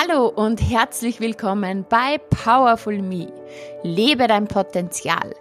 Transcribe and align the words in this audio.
Hallo 0.00 0.28
und 0.28 0.60
herzlich 0.60 1.18
willkommen 1.18 1.84
bei 1.88 2.18
Powerful 2.30 3.02
Me. 3.02 3.32
Lebe 3.82 4.28
dein 4.28 4.46
Potenzial. 4.46 5.34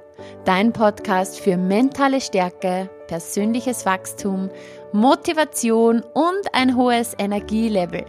Dein 0.46 0.74
Podcast 0.74 1.40
für 1.40 1.58
mentale 1.58 2.20
Stärke, 2.20 2.90
persönliches 3.08 3.86
Wachstum, 3.86 4.50
Motivation 4.94 6.02
und 6.16 6.42
ein 6.54 6.76
hohes 6.76 7.14
Energielevel. 7.20 8.04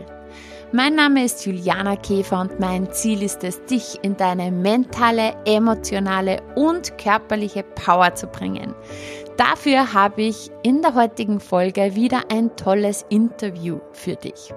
Mein 0.72 0.94
Name 0.94 1.24
ist 1.26 1.44
Juliana 1.44 1.96
Käfer 1.96 2.40
und 2.40 2.58
mein 2.58 2.90
Ziel 2.92 3.22
ist 3.22 3.44
es, 3.44 3.62
dich 3.66 3.98
in 4.00 4.16
deine 4.16 4.50
mentale, 4.50 5.34
emotionale 5.44 6.40
und 6.54 6.96
körperliche 6.96 7.62
Power 7.62 8.14
zu 8.14 8.26
bringen. 8.26 8.74
Dafür 9.36 9.92
habe 9.92 10.22
ich 10.22 10.50
in 10.62 10.80
der 10.80 10.94
heutigen 10.94 11.40
Folge 11.40 11.94
wieder 11.94 12.22
ein 12.32 12.56
tolles 12.56 13.04
Interview 13.10 13.80
für 13.92 14.16
dich. 14.16 14.54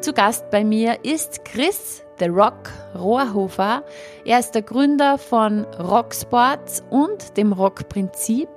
Zu 0.00 0.12
Gast 0.12 0.50
bei 0.50 0.62
mir 0.62 1.04
ist 1.04 1.44
Chris 1.44 2.02
The 2.18 2.26
Rock 2.26 2.70
Rohrhofer. 2.94 3.82
Er 4.24 4.38
ist 4.38 4.52
der 4.52 4.62
Gründer 4.62 5.18
von 5.18 5.64
Rocksports 5.78 6.84
und 6.90 7.36
dem 7.36 7.52
Rockprinzip 7.52 8.48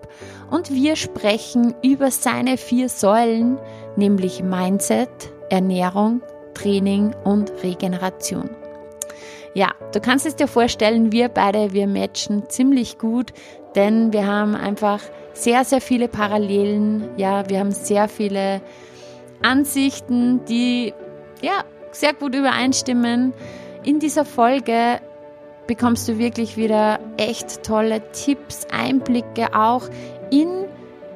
und 0.52 0.72
wir 0.72 0.96
sprechen 0.96 1.74
über 1.82 2.12
seine 2.12 2.58
vier 2.58 2.90
Säulen, 2.90 3.58
nämlich 3.96 4.44
Mindset, 4.44 5.10
Ernährung, 5.50 6.22
Training 6.54 7.16
und 7.24 7.52
Regeneration. 7.64 8.50
Ja, 9.54 9.72
du 9.94 10.00
kannst 10.00 10.26
es 10.26 10.36
dir 10.36 10.48
vorstellen, 10.48 11.12
wir 11.12 11.30
beide, 11.30 11.74
wir 11.74 11.88
matchen 11.88 12.50
ziemlich 12.50 12.98
gut, 12.98 13.34
denn 13.76 14.14
wir 14.14 14.28
haben 14.28 14.56
einfach 14.56 15.02
sehr, 15.34 15.64
sehr 15.64 15.82
viele 15.82 16.08
Parallelen. 16.08 17.10
Ja, 17.18 17.50
wir 17.50 17.60
haben 17.60 17.72
sehr 17.72 18.08
viele 18.08 18.62
Ansichten, 19.42 20.44
die 20.46 20.94
ja, 21.42 21.64
sehr 21.92 22.14
gut 22.14 22.36
übereinstimmen. 22.36 23.34
In 23.84 24.00
dieser 24.00 24.26
Folge 24.26 25.00
bekommst 25.68 26.08
du 26.08 26.18
wirklich 26.18 26.58
wieder 26.58 27.00
echt 27.18 27.64
tolle 27.64 28.02
Tipps, 28.12 28.68
Einblicke 28.72 29.54
auch 29.54 29.88
in 30.32 30.66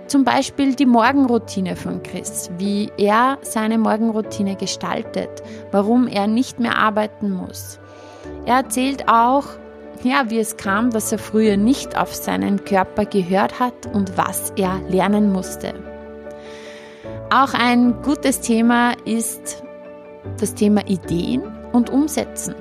zum 0.08 0.26
Beispiel 0.26 0.76
die 0.76 0.86
Morgenroutine 0.86 1.76
von 1.76 2.04
Chris, 2.04 2.52
wie 2.58 2.92
er 2.98 3.40
seine 3.42 3.78
Morgenroutine 3.78 4.56
gestaltet, 4.56 5.42
warum 5.72 6.08
er 6.08 6.28
nicht 6.28 6.60
mehr 6.60 6.78
arbeiten 6.78 7.32
muss. 7.32 7.80
Er 8.46 8.58
erzählt 8.58 9.08
auch, 9.08 9.46
ja, 10.04 10.30
wie 10.30 10.40
es 10.40 10.58
kam, 10.58 10.92
dass 10.92 11.12
er 11.12 11.18
früher 11.18 11.58
nicht 11.58 11.98
auf 11.98 12.14
seinen 12.14 12.64
Körper 12.66 13.06
gehört 13.06 13.60
hat 13.60 13.88
und 13.94 14.18
was 14.18 14.52
er 14.58 14.82
lernen 14.90 15.32
musste. 15.32 15.74
Auch 17.34 17.54
ein 17.54 18.02
gutes 18.04 18.42
Thema 18.42 18.94
ist 19.06 19.64
das 20.40 20.56
Thema 20.56 20.88
Ideen 20.88 21.44
und 21.72 21.90
Umsetzen. 21.90 22.56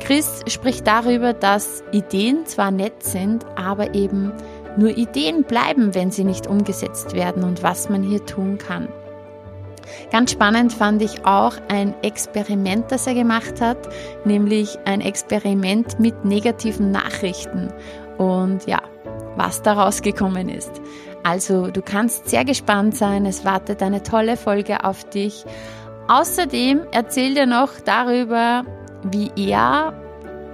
Chris 0.00 0.42
spricht 0.46 0.86
darüber, 0.86 1.32
dass 1.32 1.82
Ideen 1.92 2.46
zwar 2.46 2.70
nett 2.70 3.02
sind, 3.02 3.44
aber 3.56 3.94
eben 3.94 4.32
nur 4.76 4.96
Ideen 4.96 5.44
bleiben, 5.44 5.94
wenn 5.94 6.10
sie 6.10 6.24
nicht 6.24 6.46
umgesetzt 6.46 7.14
werden 7.14 7.44
und 7.44 7.62
was 7.62 7.88
man 7.88 8.02
hier 8.02 8.24
tun 8.24 8.58
kann. 8.58 8.88
Ganz 10.10 10.32
spannend 10.32 10.72
fand 10.72 11.02
ich 11.02 11.26
auch 11.26 11.54
ein 11.68 11.94
Experiment, 12.02 12.90
das 12.90 13.06
er 13.06 13.14
gemacht 13.14 13.60
hat, 13.60 13.76
nämlich 14.24 14.78
ein 14.84 15.00
Experiment 15.00 16.00
mit 16.00 16.24
negativen 16.24 16.90
Nachrichten 16.90 17.72
und 18.18 18.66
ja, 18.66 18.80
was 19.36 19.62
daraus 19.62 20.02
gekommen 20.02 20.48
ist. 20.48 20.80
Also 21.22 21.70
du 21.70 21.82
kannst 21.82 22.28
sehr 22.28 22.44
gespannt 22.44 22.96
sein, 22.96 23.26
es 23.26 23.44
wartet 23.44 23.82
eine 23.82 24.02
tolle 24.02 24.36
Folge 24.36 24.84
auf 24.84 25.04
dich 25.04 25.44
Außerdem 26.08 26.82
erzählt 26.92 27.38
er 27.38 27.46
noch 27.46 27.80
darüber, 27.84 28.64
wie 29.04 29.30
er 29.36 29.94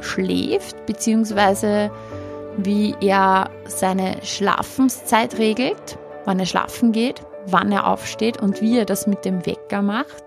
schläft, 0.01 0.87
beziehungsweise 0.87 1.91
wie 2.56 2.94
er 3.00 3.50
seine 3.66 4.16
Schlafenszeit 4.22 5.39
regelt, 5.39 5.99
wann 6.25 6.39
er 6.39 6.47
schlafen 6.47 6.93
geht, 6.93 7.22
wann 7.47 7.72
er 7.72 7.87
aufsteht 7.87 8.41
und 8.41 8.60
wie 8.60 8.78
er 8.78 8.84
das 8.84 9.06
mit 9.06 9.25
dem 9.25 9.44
Wecker 9.47 9.83
macht. 9.83 10.25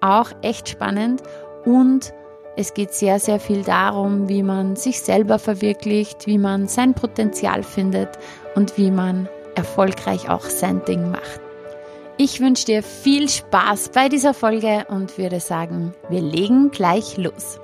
Auch 0.00 0.30
echt 0.42 0.68
spannend. 0.68 1.22
Und 1.64 2.12
es 2.56 2.74
geht 2.74 2.92
sehr, 2.92 3.18
sehr 3.18 3.40
viel 3.40 3.62
darum, 3.62 4.28
wie 4.28 4.42
man 4.42 4.76
sich 4.76 5.00
selber 5.00 5.38
verwirklicht, 5.38 6.26
wie 6.26 6.38
man 6.38 6.68
sein 6.68 6.94
Potenzial 6.94 7.62
findet 7.62 8.10
und 8.54 8.76
wie 8.76 8.90
man 8.90 9.28
erfolgreich 9.54 10.28
auch 10.28 10.44
sein 10.44 10.84
Ding 10.84 11.10
macht. 11.10 11.40
Ich 12.24 12.38
wünsche 12.38 12.66
dir 12.66 12.84
viel 12.84 13.28
Spaß 13.28 13.88
bei 13.88 14.08
dieser 14.08 14.32
Folge 14.32 14.86
und 14.88 15.18
würde 15.18 15.40
sagen, 15.40 15.92
wir 16.08 16.20
legen 16.20 16.70
gleich 16.70 17.16
los. 17.16 17.58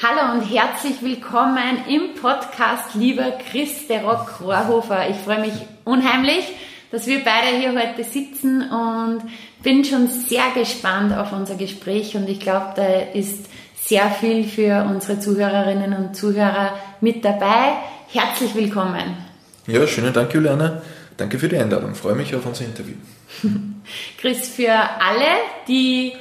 Hallo 0.00 0.32
und 0.32 0.42
herzlich 0.48 1.02
willkommen 1.02 1.86
im 1.88 2.14
Podcast, 2.14 2.94
lieber 2.94 3.32
Chris 3.50 3.88
de 3.88 3.98
Rock 3.98 4.40
Rohrhofer. 4.40 5.10
Ich 5.10 5.16
freue 5.16 5.40
mich 5.40 5.54
unheimlich, 5.84 6.44
dass 6.92 7.08
wir 7.08 7.24
beide 7.24 7.56
hier 7.56 7.72
heute 7.72 8.04
sitzen 8.04 8.62
und 8.70 9.22
bin 9.64 9.84
schon 9.84 10.06
sehr 10.06 10.52
gespannt 10.54 11.12
auf 11.12 11.32
unser 11.32 11.56
Gespräch 11.56 12.14
und 12.14 12.28
ich 12.28 12.38
glaube, 12.38 12.74
da 12.76 12.86
ist 13.12 13.46
sehr 13.74 14.08
viel 14.08 14.44
für 14.44 14.86
unsere 14.88 15.18
Zuhörerinnen 15.18 15.94
und 15.94 16.14
Zuhörer 16.14 16.74
mit 17.00 17.24
dabei. 17.24 17.72
Herzlich 18.10 18.54
willkommen. 18.54 19.18
Ja, 19.66 19.86
schönen 19.86 20.14
Dank, 20.14 20.32
Juliane. 20.32 20.80
Danke 21.18 21.38
für 21.38 21.46
die 21.46 21.58
Einladung. 21.58 21.92
Ich 21.92 21.98
freue 21.98 22.14
mich 22.14 22.34
auf 22.34 22.46
unser 22.46 22.64
Interview. 22.64 22.94
Chris, 24.18 24.48
für 24.48 24.72
alle, 24.72 25.26
die 25.68 26.14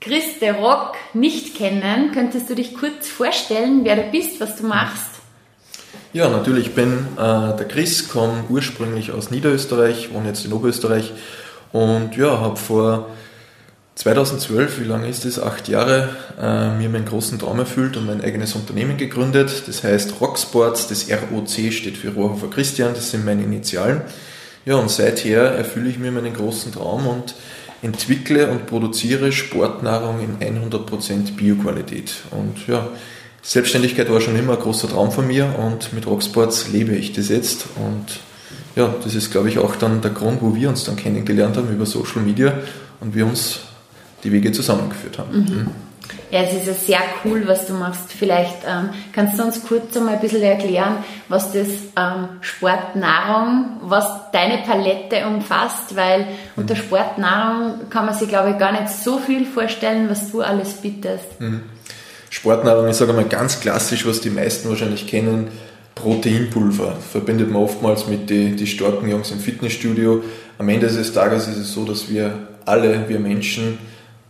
Chris 0.00 0.38
de 0.40 0.50
Rock 0.50 0.94
nicht 1.14 1.56
kennen, 1.56 2.12
könntest 2.12 2.48
du 2.48 2.54
dich 2.54 2.76
kurz 2.76 3.08
vorstellen, 3.08 3.80
wer 3.82 3.96
du 3.96 4.02
bist, 4.12 4.40
was 4.40 4.54
du 4.54 4.68
machst? 4.68 5.10
Ja, 6.12 6.28
natürlich. 6.28 6.68
Ich 6.68 6.74
bin 6.76 7.08
äh, 7.16 7.56
der 7.56 7.66
Chris, 7.66 8.08
komme 8.08 8.44
ursprünglich 8.48 9.10
aus 9.10 9.32
Niederösterreich, 9.32 10.12
wohne 10.12 10.28
jetzt 10.28 10.44
in 10.44 10.52
Oberösterreich 10.52 11.12
und 11.72 12.16
ja, 12.16 12.38
habe 12.38 12.56
vor 12.56 13.08
2012, 13.98 14.78
wie 14.78 14.84
lange 14.84 15.08
ist 15.08 15.24
es? 15.24 15.40
Acht 15.42 15.66
Jahre, 15.66 16.10
äh, 16.40 16.70
mir 16.76 16.88
meinen 16.88 17.04
großen 17.04 17.36
Traum 17.40 17.58
erfüllt 17.58 17.96
und 17.96 18.06
mein 18.06 18.20
eigenes 18.20 18.54
Unternehmen 18.54 18.96
gegründet. 18.96 19.64
Das 19.66 19.82
heißt 19.82 20.20
Rocksports, 20.20 20.86
das 20.86 21.08
ROC 21.10 21.72
steht 21.72 21.96
für 21.96 22.10
Rohrhofer 22.10 22.48
Christian, 22.48 22.94
das 22.94 23.10
sind 23.10 23.24
meine 23.24 23.42
Initialen. 23.42 24.02
Ja, 24.64 24.76
und 24.76 24.88
seither 24.88 25.42
erfülle 25.42 25.90
ich 25.90 25.98
mir 25.98 26.12
meinen 26.12 26.32
großen 26.32 26.70
Traum 26.70 27.08
und 27.08 27.34
entwickle 27.82 28.48
und 28.48 28.66
produziere 28.66 29.32
Sportnahrung 29.32 30.20
in 30.20 30.70
100% 30.70 31.34
Bioqualität. 31.34 32.14
Und 32.30 32.68
ja, 32.68 32.90
Selbstständigkeit 33.42 34.12
war 34.12 34.20
schon 34.20 34.38
immer 34.38 34.52
ein 34.52 34.60
großer 34.60 34.88
Traum 34.88 35.10
von 35.10 35.26
mir 35.26 35.56
und 35.58 35.92
mit 35.92 36.06
Rocksports 36.06 36.68
lebe 36.68 36.92
ich 36.92 37.14
das 37.14 37.30
jetzt. 37.30 37.64
Und 37.74 38.20
ja, 38.76 38.94
das 39.02 39.16
ist, 39.16 39.32
glaube 39.32 39.48
ich, 39.48 39.58
auch 39.58 39.74
dann 39.74 40.02
der 40.02 40.12
Grund, 40.12 40.40
wo 40.40 40.54
wir 40.54 40.68
uns 40.68 40.84
dann 40.84 40.94
kennengelernt 40.94 41.56
haben 41.56 41.68
über 41.74 41.84
Social 41.84 42.22
Media 42.22 42.52
und 43.00 43.16
wir 43.16 43.26
uns 43.26 43.62
die 44.24 44.32
Wege 44.32 44.52
zusammengeführt 44.52 45.18
haben. 45.18 45.38
Mhm. 45.38 45.70
Ja, 46.30 46.40
es 46.42 46.52
ist 46.52 46.66
ja 46.66 46.74
sehr 46.74 47.00
cool, 47.24 47.44
was 47.46 47.66
du 47.66 47.72
machst. 47.72 48.12
Vielleicht 48.12 48.58
ähm, 48.66 48.90
kannst 49.12 49.38
du 49.38 49.44
uns 49.44 49.64
kurz 49.66 49.96
einmal 49.96 50.14
ein 50.14 50.20
bisschen 50.20 50.42
erklären, 50.42 50.96
was 51.28 51.52
das 51.52 51.68
ähm, 51.96 52.28
Sportnahrung, 52.42 53.80
was 53.82 54.06
deine 54.32 54.58
Palette 54.58 55.26
umfasst, 55.26 55.96
weil 55.96 56.20
mhm. 56.20 56.26
unter 56.56 56.76
Sportnahrung 56.76 57.88
kann 57.88 58.04
man 58.06 58.14
sich, 58.14 58.28
glaube 58.28 58.50
ich, 58.50 58.58
gar 58.58 58.72
nicht 58.72 58.90
so 58.90 59.18
viel 59.18 59.46
vorstellen, 59.46 60.10
was 60.10 60.30
du 60.30 60.42
alles 60.42 60.74
bietest. 60.74 61.40
Mhm. 61.40 61.62
Sportnahrung, 62.30 62.88
ich 62.88 62.96
sage 62.96 63.14
mal 63.14 63.24
ganz 63.24 63.60
klassisch, 63.60 64.06
was 64.06 64.20
die 64.20 64.30
meisten 64.30 64.68
wahrscheinlich 64.68 65.06
kennen, 65.06 65.48
Proteinpulver. 65.94 66.96
Verbindet 67.10 67.50
man 67.50 67.62
oftmals 67.62 68.06
mit 68.06 68.28
den 68.28 68.56
die 68.56 68.66
starken 68.66 69.08
Jungs 69.08 69.30
im 69.30 69.38
Fitnessstudio. 69.38 70.22
Am 70.58 70.68
Ende 70.68 70.88
des 70.88 71.12
Tages 71.14 71.48
ist 71.48 71.56
es 71.56 71.72
so, 71.72 71.86
dass 71.86 72.10
wir 72.10 72.34
alle, 72.66 73.08
wir 73.08 73.18
Menschen, 73.18 73.78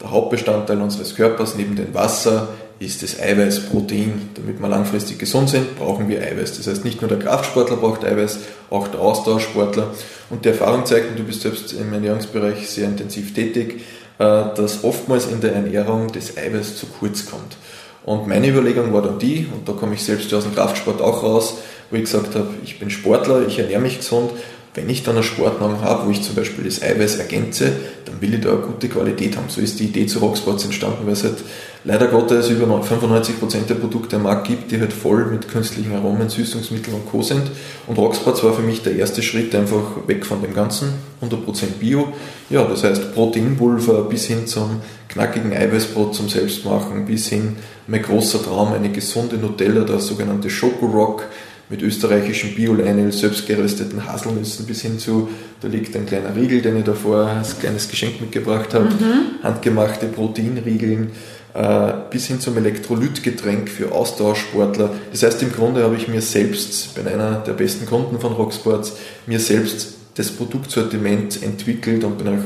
der 0.01 0.11
Hauptbestandteil 0.11 0.81
unseres 0.81 1.15
Körpers 1.15 1.55
neben 1.57 1.77
dem 1.77 1.93
Wasser 1.95 2.49
ist 2.79 3.03
das 3.03 3.21
Eiweiß, 3.21 3.67
Protein. 3.67 4.31
Damit 4.35 4.61
wir 4.61 4.69
langfristig 4.69 5.19
gesund 5.19 5.51
sind, 5.51 5.77
brauchen 5.77 6.09
wir 6.09 6.23
Eiweiß. 6.23 6.57
Das 6.57 6.69
heißt, 6.69 6.85
nicht 6.85 7.01
nur 7.01 7.09
der 7.09 7.19
Kraftsportler 7.19 7.77
braucht 7.77 8.05
Eiweiß, 8.05 8.39
auch 8.71 8.89
der 8.89 9.01
Ausdauersportler. 9.01 9.93
Und 10.31 10.45
die 10.45 10.51
Erfahrung 10.51 10.87
zeigt, 10.87 11.11
und 11.11 11.19
du 11.19 11.25
bist 11.25 11.43
selbst 11.43 11.73
im 11.73 11.93
Ernährungsbereich 11.93 12.69
sehr 12.69 12.87
intensiv 12.87 13.35
tätig, 13.35 13.81
äh, 14.19 14.45
dass 14.55 14.85
oftmals 14.85 15.27
in 15.27 15.41
der 15.41 15.55
Ernährung 15.55 16.13
das 16.13 16.37
Eiweiß 16.37 16.77
zu 16.77 16.87
kurz 16.87 17.27
kommt. 17.27 17.57
Und 18.05 18.29
meine 18.29 18.49
Überlegung 18.49 18.93
war 18.93 19.03
dann 19.03 19.19
die, 19.19 19.47
und 19.53 19.69
da 19.69 19.73
komme 19.73 19.95
ich 19.95 20.03
selbst 20.03 20.33
aus 20.33 20.45
dem 20.45 20.55
Kraftsport 20.55 21.03
auch 21.03 21.23
raus, 21.23 21.59
wo 21.91 21.97
ich 21.97 22.05
gesagt 22.05 22.35
habe, 22.37 22.49
ich 22.65 22.79
bin 22.79 22.91
Sportler, 22.91 23.47
ich 23.47 23.59
ernähre 23.59 23.81
mich 23.81 23.99
gesund, 23.99 24.31
wenn 24.79 24.89
ich 24.89 25.03
dann 25.03 25.17
eine 25.17 25.25
Sportnahrung 25.25 25.81
habe, 25.81 26.07
wo 26.07 26.11
ich 26.13 26.23
zum 26.23 26.37
Beispiel 26.37 26.65
das 26.65 26.81
Eiweiß 26.81 27.17
ergänze, 27.17 27.73
dann 28.05 28.21
will 28.21 28.35
ich 28.35 28.41
da 28.41 28.51
eine 28.51 28.61
gute 28.61 28.89
Qualität 28.89 29.37
haben. 29.37 29.47
So 29.49 29.61
ist 29.61 29.81
die 29.81 29.87
Idee 29.87 30.07
zu 30.07 30.21
Rocksports 30.21 30.65
entstanden, 30.65 31.05
weil 31.05 31.15
es 31.15 31.25
halt 31.25 31.39
leider 31.83 32.07
Gottes 32.07 32.49
über 32.49 32.67
95% 32.67 33.67
der 33.69 33.75
Produkte 33.75 34.17
am 34.17 34.23
Markt 34.23 34.47
gibt, 34.47 34.71
die 34.71 34.79
halt 34.79 34.93
voll 34.93 35.27
mit 35.27 35.49
künstlichen 35.49 35.93
Aromen, 35.95 36.29
Süßungsmitteln 36.29 36.95
und 36.95 37.11
Co. 37.11 37.23
sind. 37.23 37.43
Und 37.89 37.99
Rocksports 37.99 38.45
war 38.45 38.53
für 38.53 38.63
mich 38.63 38.85
der 38.85 38.95
erste 38.95 39.21
Schritt 39.21 39.53
einfach 39.57 40.07
weg 40.07 40.25
von 40.25 40.43
dem 40.43 40.55
Ganzen, 40.55 40.93
100% 41.23 41.81
Bio. 41.81 42.13
Ja, 42.49 42.65
das 42.65 42.85
heißt 42.85 43.15
Proteinpulver 43.15 44.05
bis 44.05 44.27
hin 44.27 44.47
zum 44.47 44.81
knackigen 45.09 45.53
Eiweißbrot 45.53 46.15
zum 46.15 46.29
Selbstmachen, 46.29 47.05
bis 47.05 47.29
hin 47.29 47.57
mein 47.89 48.03
großer 48.03 48.45
Traum, 48.45 48.75
eine 48.75 48.91
gesunde 48.91 49.39
Nutella, 49.39 49.81
der 49.81 49.99
sogenannte 49.99 50.51
Schokorock, 50.51 51.25
mit 51.71 51.83
österreichischen 51.83 52.55
Bio-Leinel, 52.55 53.13
selbst 53.13 53.47
gerösteten 53.47 54.07
Haselnüssen 54.07 54.67
bis 54.67 54.83
hin 54.83 54.99
zu, 54.99 55.29
da 55.61 55.69
liegt 55.69 55.95
ein 55.97 56.07
kleiner 56.07 56.35
Riegel, 56.35 56.63
den 56.63 56.79
ich 56.79 56.85
davor 56.85 57.27
als 57.27 57.59
kleines 57.59 57.89
Geschenk 57.89 58.21
mitgebracht 58.21 58.73
habe, 58.75 58.87
mhm. 58.87 59.43
handgemachte 59.43 60.07
Proteinriegeln, 60.07 61.11
äh, 61.55 61.93
bis 62.11 62.27
hin 62.27 62.41
zum 62.41 62.57
Elektrolytgetränk 62.57 63.69
für 63.69 63.93
Austauschsportler. 63.93 64.91
Das 65.11 65.23
heißt, 65.23 65.43
im 65.43 65.53
Grunde 65.53 65.83
habe 65.83 65.97
ich 65.97 66.09
mir 66.09 66.23
selbst, 66.23 66.95
bin 66.95 67.07
einer 67.07 67.41
der 67.41 67.53
besten 67.53 67.85
Kunden 67.87 68.19
von 68.19 68.33
Rocksports, 68.33 68.97
mir 69.27 69.41
selbst 69.41 69.95
das 70.15 70.31
Produktsortiment 70.31 71.43
entwickelt 71.43 72.03
und 72.03 72.19
bin 72.19 72.29
auch 72.29 72.43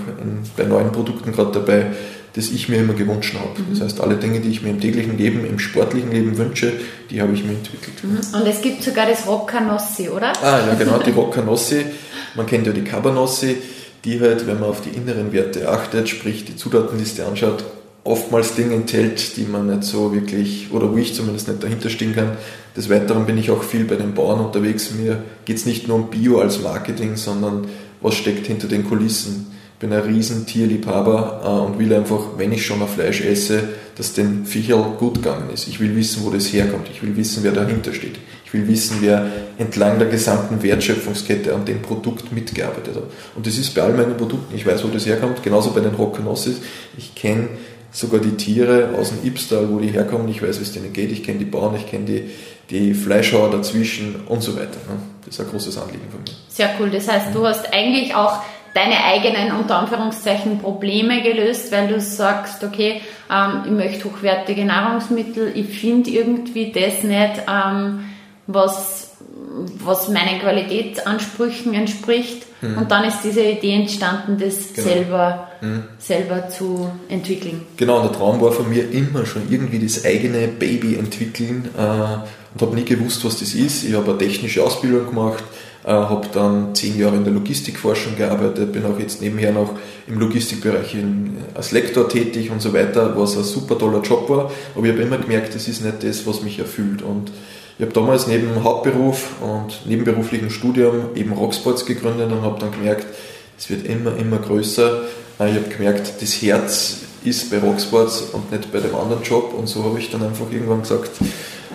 bei 0.56 0.64
neuen 0.64 0.92
Produkten 0.92 1.32
gerade 1.32 1.52
dabei, 1.52 1.86
das 2.34 2.49
ich 2.49 2.69
mir 2.69 2.79
immer 2.79 2.94
gewünscht 2.94 3.34
habe. 3.34 3.61
Mhm. 3.61 3.67
Das 3.70 3.81
heißt, 3.81 4.00
alle 4.00 4.17
Dinge, 4.17 4.40
die 4.40 4.50
ich 4.50 4.62
mir 4.62 4.70
im 4.70 4.81
täglichen 4.81 5.19
Leben, 5.19 5.44
im 5.44 5.58
sportlichen 5.58 6.11
Leben 6.11 6.38
wünsche, 6.38 6.73
die 7.11 7.20
habe 7.20 7.34
ich 7.34 7.44
mir 7.44 7.52
entwickelt. 7.52 8.02
Mhm. 8.02 8.40
Und 8.40 8.46
es 8.46 8.62
gibt 8.62 8.82
sogar 8.82 9.06
das 9.06 9.26
Roccanossi, 9.26 10.08
oder? 10.08 10.32
Ah, 10.43 10.67
ja, 10.67 10.75
genau, 10.79 10.99
die 10.99 11.11
Roccanossi. 11.11 11.84
Man 12.34 12.46
kennt 12.46 12.67
ja 12.67 12.73
die 12.73 12.84
Cabanossi, 12.84 13.56
die 14.05 14.20
halt, 14.20 14.46
wenn 14.46 14.61
man 14.61 14.70
auf 14.70 14.81
die 14.81 14.90
inneren 14.90 15.32
Werte 15.32 15.69
achtet, 15.69 16.08
sprich 16.08 16.44
die 16.44 16.56
Zutatenliste 16.56 17.26
anschaut, 17.26 17.64
oftmals 18.05 18.55
Dinge 18.55 18.75
enthält, 18.75 19.37
die 19.37 19.44
man 19.44 19.69
nicht 19.69 19.84
so 19.84 20.12
wirklich, 20.14 20.73
oder 20.73 20.90
wo 20.90 20.96
ich 20.96 21.14
zumindest 21.14 21.49
nicht 21.49 21.62
dahinter 21.62 21.90
stehen 21.90 22.14
kann. 22.14 22.32
Des 22.76 22.88
Weiteren 22.88 23.26
bin 23.26 23.38
ich 23.38 23.50
auch 23.50 23.62
viel 23.62 23.84
bei 23.84 23.96
den 23.96 24.14
Bauern 24.14 24.40
unterwegs. 24.40 24.90
Mir 24.93 25.23
geht 25.44 25.58
es 25.58 25.67
nicht 25.67 25.87
nur 25.87 25.99
um 25.99 26.11
Bio 26.11 26.40
als 26.40 26.62
Marketing, 26.62 27.17
sondern 27.17 27.69
was 28.00 28.14
steckt 28.14 28.46
hinter 28.46 28.67
den 28.67 28.88
Kulissen 28.88 29.51
bin 29.82 29.93
ein 29.93 30.00
riesen 30.00 30.46
Tierliebhaber 30.46 31.43
äh, 31.44 31.49
und 31.67 31.79
will 31.79 31.93
einfach, 31.93 32.38
wenn 32.38 32.52
ich 32.52 32.64
schon 32.64 32.81
ein 32.81 32.88
Fleisch 32.88 33.20
esse, 33.20 33.64
dass 33.96 34.14
den 34.14 34.46
Viecherl 34.46 34.94
gut 34.96 35.14
gegangen 35.14 35.50
ist. 35.52 35.67
Ich 35.67 35.81
will 35.81 35.94
wissen, 35.96 36.25
wo 36.25 36.31
das 36.31 36.52
herkommt. 36.52 36.88
Ich 36.90 37.02
will 37.02 37.17
wissen, 37.17 37.43
wer 37.43 37.50
dahinter 37.50 37.93
steht. 37.93 38.17
Ich 38.46 38.55
will 38.55 38.69
wissen, 38.69 38.99
wer 39.00 39.26
entlang 39.58 39.99
der 39.99 40.08
gesamten 40.08 40.62
Wertschöpfungskette 40.62 41.52
an 41.52 41.64
dem 41.64 41.82
Produkt 41.82 42.31
mitgearbeitet 42.32 42.94
hat. 42.94 43.02
Und 43.34 43.46
das 43.46 43.58
ist 43.58 43.75
bei 43.75 43.82
all 43.82 43.93
meinen 43.93 44.17
Produkten. 44.17 44.55
Ich 44.55 44.64
weiß, 44.64 44.84
wo 44.84 44.88
das 44.88 45.05
herkommt. 45.05 45.43
Genauso 45.43 45.73
bei 45.73 45.81
den 45.81 45.94
Rockanossis. 45.94 46.61
Ich 46.96 47.17
kenne 47.17 47.49
sogar 47.90 48.20
die 48.20 48.37
Tiere 48.37 48.90
aus 48.96 49.08
dem 49.08 49.26
Ibstal, 49.26 49.69
wo 49.69 49.81
die 49.81 49.88
herkommen. 49.88 50.29
Ich 50.29 50.43
weiß, 50.43 50.61
wie 50.61 50.62
es 50.62 50.73
denen 50.73 50.93
geht. 50.93 51.11
Ich 51.11 51.25
kenne 51.25 51.40
die 51.40 51.44
Bauern, 51.44 51.75
ich 51.75 51.90
kenne 51.90 52.05
die, 52.05 52.31
die 52.70 52.94
Fleischhauer 52.94 53.50
dazwischen 53.50 54.14
und 54.29 54.44
so 54.44 54.55
weiter. 54.55 54.79
Ne? 54.88 54.96
Das 55.25 55.34
ist 55.34 55.40
ein 55.40 55.50
großes 55.50 55.76
Anliegen 55.79 56.08
von 56.11 56.20
mir. 56.20 56.31
Sehr 56.49 56.70
cool. 56.79 56.90
Das 56.90 57.08
heißt, 57.08 57.34
du 57.34 57.44
hast 57.44 57.73
eigentlich 57.73 58.14
auch 58.14 58.43
deine 58.74 59.04
eigenen 59.04 59.52
unter 59.52 59.78
Anführungszeichen 59.78 60.58
Probleme 60.58 61.22
gelöst, 61.22 61.72
weil 61.72 61.88
du 61.88 62.00
sagst, 62.00 62.64
okay, 62.64 63.00
ähm, 63.30 63.62
ich 63.64 63.70
möchte 63.70 64.04
hochwertige 64.04 64.64
Nahrungsmittel, 64.64 65.52
ich 65.54 65.66
finde 65.66 66.10
irgendwie 66.10 66.72
das 66.72 67.02
nicht, 67.02 67.42
ähm, 67.48 68.04
was, 68.46 69.16
was 69.78 70.08
meinen 70.08 70.40
Qualitätsansprüchen 70.40 71.74
entspricht. 71.74 72.46
Mhm. 72.62 72.78
Und 72.78 72.90
dann 72.90 73.04
ist 73.04 73.19
diese 73.24 73.42
Idee 73.42 73.74
entstanden, 73.74 74.38
das 74.38 74.72
genau. 74.72 74.88
selber, 74.88 75.48
mhm. 75.60 75.84
selber 75.98 76.48
zu 76.48 76.90
entwickeln. 77.08 77.62
Genau, 77.76 77.96
und 77.96 78.04
der 78.04 78.12
Traum 78.12 78.40
war 78.40 78.52
von 78.52 78.69
mir 78.69 78.90
immer 78.90 79.26
schon 79.26 79.42
irgendwie 79.50 79.80
das 79.80 80.04
eigene 80.04 80.48
Baby 80.48 80.96
entwickeln 80.96 81.69
äh, 81.76 81.80
und 81.80 82.62
habe 82.62 82.74
nie 82.74 82.84
gewusst, 82.84 83.24
was 83.24 83.40
das 83.40 83.54
ist. 83.54 83.84
Ich 83.84 83.94
habe 83.94 84.10
eine 84.10 84.19
technische 84.19 84.62
Ausbildung 84.62 85.06
gemacht, 85.06 85.42
äh, 85.84 85.90
habe 85.90 86.29
dann 86.32 86.75
zehn 86.75 86.99
Jahre 86.99 87.17
in 87.17 87.25
der 87.25 87.32
Logistikforschung 87.32 88.17
gearbeitet, 88.17 88.73
bin 88.73 88.84
auch 88.84 88.99
jetzt 88.99 89.20
nebenher 89.20 89.52
noch 89.52 89.75
im 90.06 90.19
Logistikbereich 90.19 90.94
in, 90.94 91.38
als 91.55 91.73
Lektor 91.73 92.08
tätig 92.08 92.50
und 92.50 92.62
so 92.62 92.73
weiter, 92.73 93.14
was 93.17 93.37
ein 93.37 93.44
super 93.44 93.76
toller 93.79 94.00
Job 94.00 94.29
war. 94.29 94.50
Aber 94.75 94.87
ich 94.87 94.93
habe 94.93 95.02
immer 95.02 95.19
gemerkt, 95.19 95.55
das 95.55 95.69
ist 95.69 95.84
nicht 95.84 96.02
das, 96.02 96.26
was 96.26 96.43
mich 96.43 96.58
erfüllt. 96.58 97.02
Und 97.02 97.32
ich 97.79 97.84
habe 97.84 97.93
damals 97.93 98.26
neben 98.26 98.62
Hauptberuf 98.62 99.40
und 99.40 99.87
nebenberuflichem 99.87 100.50
Studium 100.50 101.17
eben 101.17 101.32
Rocksports 101.32 101.84
gegründet 101.84 102.31
und 102.31 102.43
habe 102.43 102.61
dann 102.61 102.70
gemerkt, 102.70 103.06
es 103.58 103.70
wird 103.70 103.87
immer, 103.87 104.17
immer 104.17 104.38
größer. 104.38 105.02
Äh, 105.40 105.50
ich 105.50 105.56
habe 105.56 105.69
gemerkt, 105.69 106.20
das 106.20 106.40
Herz 106.43 106.99
ist 107.25 107.50
bei 107.50 107.58
Rocksports 107.58 108.23
und 108.32 108.50
nicht 108.50 108.73
bei 108.73 108.81
dem 108.81 108.94
anderen 108.94 109.23
Job. 109.23 109.55
Und 109.56 109.69
so 109.69 109.84
habe 109.84 109.99
ich 109.99 110.11
dann 110.11 110.23
einfach 110.23 110.46
irgendwann 110.50 110.82
gesagt, 110.82 111.11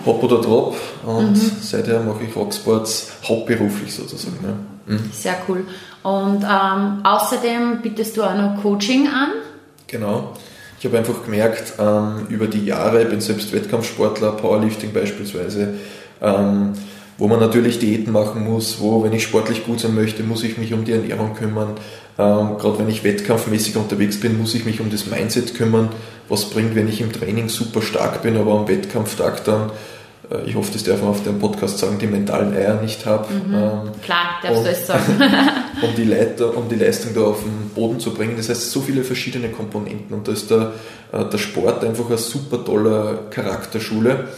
hopp 0.08 0.22
oder 0.24 0.40
drop. 0.40 0.76
Und 1.06 1.32
mhm. 1.32 1.52
seither 1.60 2.00
mache 2.00 2.24
ich 2.24 2.34
Rocksports 2.34 3.12
hauptberuflich 3.24 3.94
sozusagen. 3.94 4.38
Ja. 4.42 4.94
Mhm. 4.94 5.10
Sehr 5.12 5.36
cool. 5.48 5.64
Und 6.02 6.42
ähm, 6.42 7.00
außerdem 7.04 7.82
bietest 7.82 8.16
du 8.16 8.22
auch 8.22 8.34
noch 8.34 8.62
Coaching 8.62 9.06
an? 9.06 9.30
Genau. 9.86 10.32
Ich 10.78 10.84
habe 10.84 10.98
einfach 10.98 11.24
gemerkt, 11.24 11.74
ähm, 11.78 12.26
über 12.28 12.46
die 12.46 12.64
Jahre, 12.64 13.02
ich 13.02 13.08
bin 13.08 13.20
selbst 13.20 13.52
Wettkampfsportler, 13.52 14.32
Powerlifting 14.32 14.92
beispielsweise, 14.92 15.74
ähm, 16.22 16.72
wo 17.18 17.26
man 17.26 17.40
natürlich 17.40 17.80
Diäten 17.80 18.12
machen 18.12 18.44
muss, 18.44 18.80
wo, 18.80 19.02
wenn 19.02 19.12
ich 19.12 19.24
sportlich 19.24 19.66
gut 19.66 19.80
sein 19.80 19.94
möchte, 19.96 20.22
muss 20.22 20.44
ich 20.44 20.56
mich 20.56 20.72
um 20.72 20.84
die 20.84 20.92
Ernährung 20.92 21.34
kümmern. 21.34 21.70
Ähm, 22.16 22.58
Gerade 22.58 22.78
wenn 22.78 22.88
ich 22.88 23.02
wettkampfmäßig 23.02 23.76
unterwegs 23.76 24.20
bin, 24.20 24.38
muss 24.38 24.54
ich 24.54 24.64
mich 24.64 24.80
um 24.80 24.88
das 24.88 25.06
Mindset 25.06 25.54
kümmern. 25.56 25.88
Was 26.28 26.44
bringt, 26.44 26.76
wenn 26.76 26.88
ich 26.88 27.00
im 27.00 27.12
Training 27.12 27.48
super 27.48 27.82
stark 27.82 28.22
bin, 28.22 28.36
aber 28.36 28.52
am 28.52 28.68
Wettkampftag 28.68 29.44
dann 29.44 29.70
ich 30.46 30.54
hoffe, 30.54 30.72
das 30.72 30.84
darf 30.84 31.00
man 31.00 31.10
auf 31.10 31.22
dem 31.22 31.38
Podcast 31.38 31.78
sagen, 31.78 31.98
die 31.98 32.06
mentalen 32.06 32.54
Eier 32.54 32.80
nicht 32.80 33.06
habe. 33.06 33.32
Mhm. 33.32 33.54
Ähm, 33.54 33.80
Klar, 34.02 34.40
darfst 34.42 34.64
du 34.64 34.70
es 34.70 34.86
sagen. 34.86 35.20
um, 35.82 35.94
die 35.96 36.04
Leiter, 36.04 36.56
um 36.56 36.68
die 36.68 36.76
Leistung 36.76 37.14
da 37.14 37.22
auf 37.22 37.42
den 37.42 37.70
Boden 37.74 37.98
zu 37.98 38.12
bringen. 38.12 38.34
Das 38.36 38.48
heißt, 38.48 38.70
so 38.70 38.80
viele 38.80 39.04
verschiedene 39.04 39.48
Komponenten 39.48 40.14
und 40.14 40.28
da 40.28 40.32
ist 40.32 40.50
der, 40.50 40.72
äh, 41.12 41.24
der 41.24 41.38
Sport 41.38 41.82
einfach 41.84 42.06
eine 42.06 42.18
super 42.18 42.64
tolle 42.64 43.20
Charakterschule. 43.30 44.28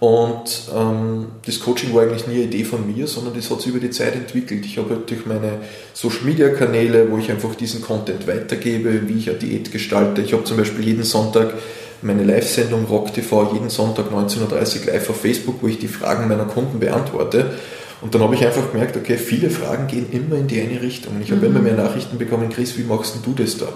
Und 0.00 0.68
ähm, 0.74 1.26
das 1.46 1.60
Coaching 1.60 1.94
war 1.94 2.02
eigentlich 2.02 2.26
nie 2.26 2.34
eine 2.34 2.44
Idee 2.44 2.64
von 2.64 2.86
mir, 2.86 3.06
sondern 3.06 3.34
das 3.34 3.50
hat 3.50 3.60
sich 3.62 3.70
über 3.70 3.80
die 3.80 3.90
Zeit 3.90 4.14
entwickelt. 4.14 4.66
Ich 4.66 4.76
habe 4.76 4.90
halt 4.90 5.08
durch 5.08 5.24
meine 5.24 5.60
Social 5.94 6.24
Media 6.24 6.50
Kanäle, 6.50 7.10
wo 7.10 7.16
ich 7.16 7.30
einfach 7.30 7.54
diesen 7.54 7.80
Content 7.80 8.26
weitergebe, 8.26 9.08
wie 9.08 9.18
ich 9.18 9.30
eine 9.30 9.38
Diät 9.38 9.72
gestalte. 9.72 10.20
Ich 10.20 10.32
habe 10.32 10.44
zum 10.44 10.58
Beispiel 10.58 10.84
jeden 10.84 11.04
Sonntag 11.04 11.54
meine 12.04 12.22
Live-Sendung 12.22 12.84
Rock 12.84 13.12
TV 13.14 13.52
jeden 13.52 13.70
Sonntag 13.70 14.12
19.30 14.12 14.86
Uhr 14.86 14.92
live 14.92 15.10
auf 15.10 15.20
Facebook, 15.20 15.56
wo 15.62 15.68
ich 15.68 15.78
die 15.78 15.88
Fragen 15.88 16.28
meiner 16.28 16.44
Kunden 16.44 16.78
beantworte. 16.78 17.52
Und 18.00 18.14
dann 18.14 18.22
habe 18.22 18.34
ich 18.34 18.44
einfach 18.44 18.70
gemerkt, 18.70 18.96
okay, 18.96 19.16
viele 19.16 19.48
Fragen 19.48 19.86
gehen 19.86 20.06
immer 20.12 20.36
in 20.36 20.46
die 20.46 20.60
eine 20.60 20.82
Richtung. 20.82 21.16
Und 21.16 21.22
ich 21.22 21.30
habe 21.30 21.40
mhm. 21.40 21.56
immer 21.56 21.60
mehr 21.60 21.74
Nachrichten 21.74 22.18
bekommen, 22.18 22.50
Chris, 22.50 22.76
wie 22.76 22.84
machst 22.84 23.16
du 23.24 23.32
das 23.32 23.56
da? 23.56 23.68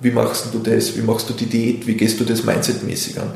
Wie 0.00 0.10
machst 0.10 0.48
du 0.52 0.58
das? 0.58 0.96
Wie 0.96 1.02
machst 1.02 1.30
du 1.30 1.34
die 1.34 1.46
Diät? 1.46 1.86
Wie 1.86 1.94
gehst 1.94 2.18
du 2.18 2.24
das 2.24 2.44
mindsetmäßig 2.44 3.20
an? 3.20 3.30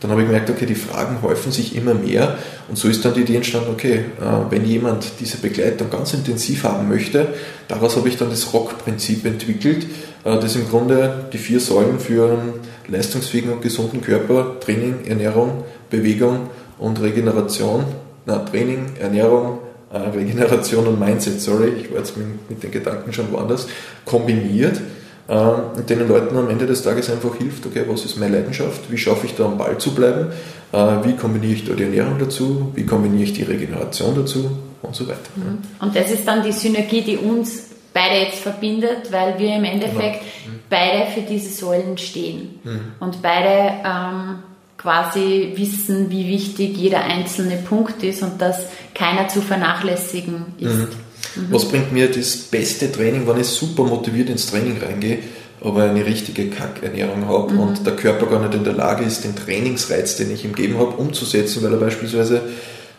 Dann 0.00 0.12
habe 0.12 0.20
ich 0.20 0.28
gemerkt, 0.28 0.48
okay, 0.48 0.66
die 0.66 0.76
Fragen 0.76 1.22
häufen 1.22 1.50
sich 1.50 1.74
immer 1.74 1.92
mehr 1.92 2.38
und 2.68 2.78
so 2.78 2.86
ist 2.86 3.04
dann 3.04 3.14
die 3.14 3.22
Idee 3.22 3.36
entstanden, 3.36 3.70
okay, 3.72 4.04
äh, 4.20 4.50
wenn 4.50 4.64
jemand 4.64 5.04
diese 5.18 5.38
Begleitung 5.38 5.90
ganz 5.90 6.14
intensiv 6.14 6.62
haben 6.62 6.88
möchte, 6.88 7.34
daraus 7.66 7.96
habe 7.96 8.08
ich 8.08 8.16
dann 8.16 8.30
das 8.30 8.52
Rock-Prinzip 8.52 9.24
entwickelt, 9.24 9.86
das 10.24 10.56
im 10.56 10.68
Grunde 10.68 11.26
die 11.32 11.38
vier 11.38 11.60
Säulen 11.60 11.98
für 12.00 12.30
einen 12.30 12.54
leistungsfähigen 12.88 13.52
und 13.52 13.62
gesunden 13.62 14.00
Körper, 14.00 14.58
Training, 14.60 15.06
Ernährung, 15.06 15.64
Bewegung 15.90 16.48
und 16.78 17.00
Regeneration, 17.00 17.84
na, 18.26 18.38
Training, 18.38 18.86
Ernährung, 19.00 19.58
äh, 19.92 19.98
Regeneration 20.16 20.86
und 20.86 21.00
Mindset, 21.00 21.40
sorry, 21.40 21.72
ich 21.80 21.90
war 21.90 21.98
jetzt 21.98 22.14
mit, 22.16 22.62
den 22.62 22.70
Gedanken 22.70 23.12
schon 23.12 23.30
woanders, 23.32 23.68
kombiniert 24.04 24.80
ähm, 25.28 25.54
und 25.76 25.88
den 25.88 26.06
Leuten 26.08 26.36
am 26.36 26.48
Ende 26.48 26.66
des 26.66 26.82
Tages 26.82 27.10
einfach 27.10 27.34
hilft, 27.36 27.66
okay, 27.66 27.84
was 27.86 28.04
ist 28.04 28.18
meine 28.18 28.36
Leidenschaft, 28.36 28.90
wie 28.90 28.98
schaffe 28.98 29.26
ich 29.26 29.34
da 29.34 29.46
am 29.46 29.58
Ball 29.58 29.78
zu 29.78 29.94
bleiben, 29.94 30.28
äh, 30.72 30.76
wie 31.04 31.14
kombiniere 31.14 31.52
ich 31.52 31.64
da 31.64 31.74
die 31.74 31.84
Ernährung 31.84 32.18
dazu, 32.18 32.72
wie 32.74 32.84
kombiniere 32.84 33.24
ich 33.24 33.32
die 33.32 33.44
Regeneration 33.44 34.14
dazu? 34.14 34.50
Und 34.80 34.94
so 34.94 35.08
weiter. 35.08 35.18
Mhm. 35.34 35.58
Und 35.84 35.96
das 35.96 36.08
ist 36.12 36.26
dann 36.28 36.44
die 36.44 36.52
Synergie, 36.52 37.02
die 37.02 37.16
uns 37.16 37.67
beide 37.98 38.24
jetzt 38.24 38.38
verbindet, 38.38 39.10
weil 39.10 39.38
wir 39.38 39.56
im 39.56 39.64
Endeffekt 39.64 40.20
genau. 40.20 40.54
mhm. 40.54 40.60
beide 40.70 41.10
für 41.10 41.22
diese 41.22 41.52
Säulen 41.52 41.98
stehen 41.98 42.60
mhm. 42.62 42.80
und 43.00 43.22
beide 43.22 43.72
ähm, 43.84 44.38
quasi 44.76 45.52
wissen, 45.56 46.10
wie 46.10 46.28
wichtig 46.28 46.76
jeder 46.76 47.02
einzelne 47.02 47.56
Punkt 47.56 48.02
ist 48.04 48.22
und 48.22 48.40
dass 48.40 48.66
keiner 48.94 49.26
zu 49.28 49.42
vernachlässigen 49.42 50.46
ist. 50.58 50.74
Mhm. 50.74 50.80
Mhm. 50.80 51.46
Was 51.50 51.68
bringt 51.68 51.92
mir 51.92 52.08
das 52.08 52.36
beste 52.36 52.90
Training, 52.92 53.26
wenn 53.26 53.40
ich 53.40 53.48
super 53.48 53.82
motiviert 53.82 54.30
ins 54.30 54.46
Training 54.46 54.78
reingehe, 54.80 55.18
aber 55.60 55.82
eine 55.84 56.06
richtige 56.06 56.48
Kackernährung 56.50 57.26
habe 57.26 57.52
mhm. 57.52 57.60
und 57.60 57.86
der 57.86 57.96
Körper 57.96 58.26
gar 58.26 58.40
nicht 58.40 58.54
in 58.54 58.62
der 58.62 58.74
Lage 58.74 59.04
ist, 59.04 59.24
den 59.24 59.34
Trainingsreiz, 59.34 60.16
den 60.16 60.32
ich 60.32 60.44
ihm 60.44 60.54
gegeben 60.54 60.78
habe, 60.78 60.96
umzusetzen, 60.96 61.64
weil 61.64 61.72
er 61.72 61.80
beispielsweise 61.80 62.42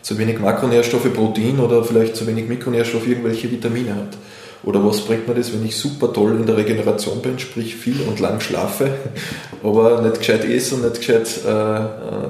zu 0.02 0.18
wenig 0.18 0.38
Makronährstoffe, 0.38 1.12
Protein 1.12 1.58
oder 1.58 1.84
vielleicht 1.84 2.16
zu 2.16 2.26
wenig 2.26 2.48
Mikronährstoffe 2.48 3.06
irgendwelche 3.06 3.50
Vitamine 3.50 3.94
hat. 3.94 4.16
Oder 4.62 4.84
was 4.84 5.00
bringt 5.00 5.26
mir 5.26 5.34
das, 5.34 5.54
wenn 5.54 5.64
ich 5.64 5.76
super 5.76 6.12
toll 6.12 6.36
in 6.36 6.44
der 6.44 6.56
Regeneration 6.56 7.22
bin, 7.22 7.38
sprich 7.38 7.76
viel 7.76 8.02
und 8.06 8.20
lang 8.20 8.40
schlafe, 8.40 8.90
aber 9.64 10.02
nicht 10.02 10.18
gescheit 10.18 10.44
esse 10.44 10.74
und 10.74 10.82
nicht 10.82 10.98
gescheit 10.98 11.28
äh, 11.46 11.50
äh, 11.50 11.86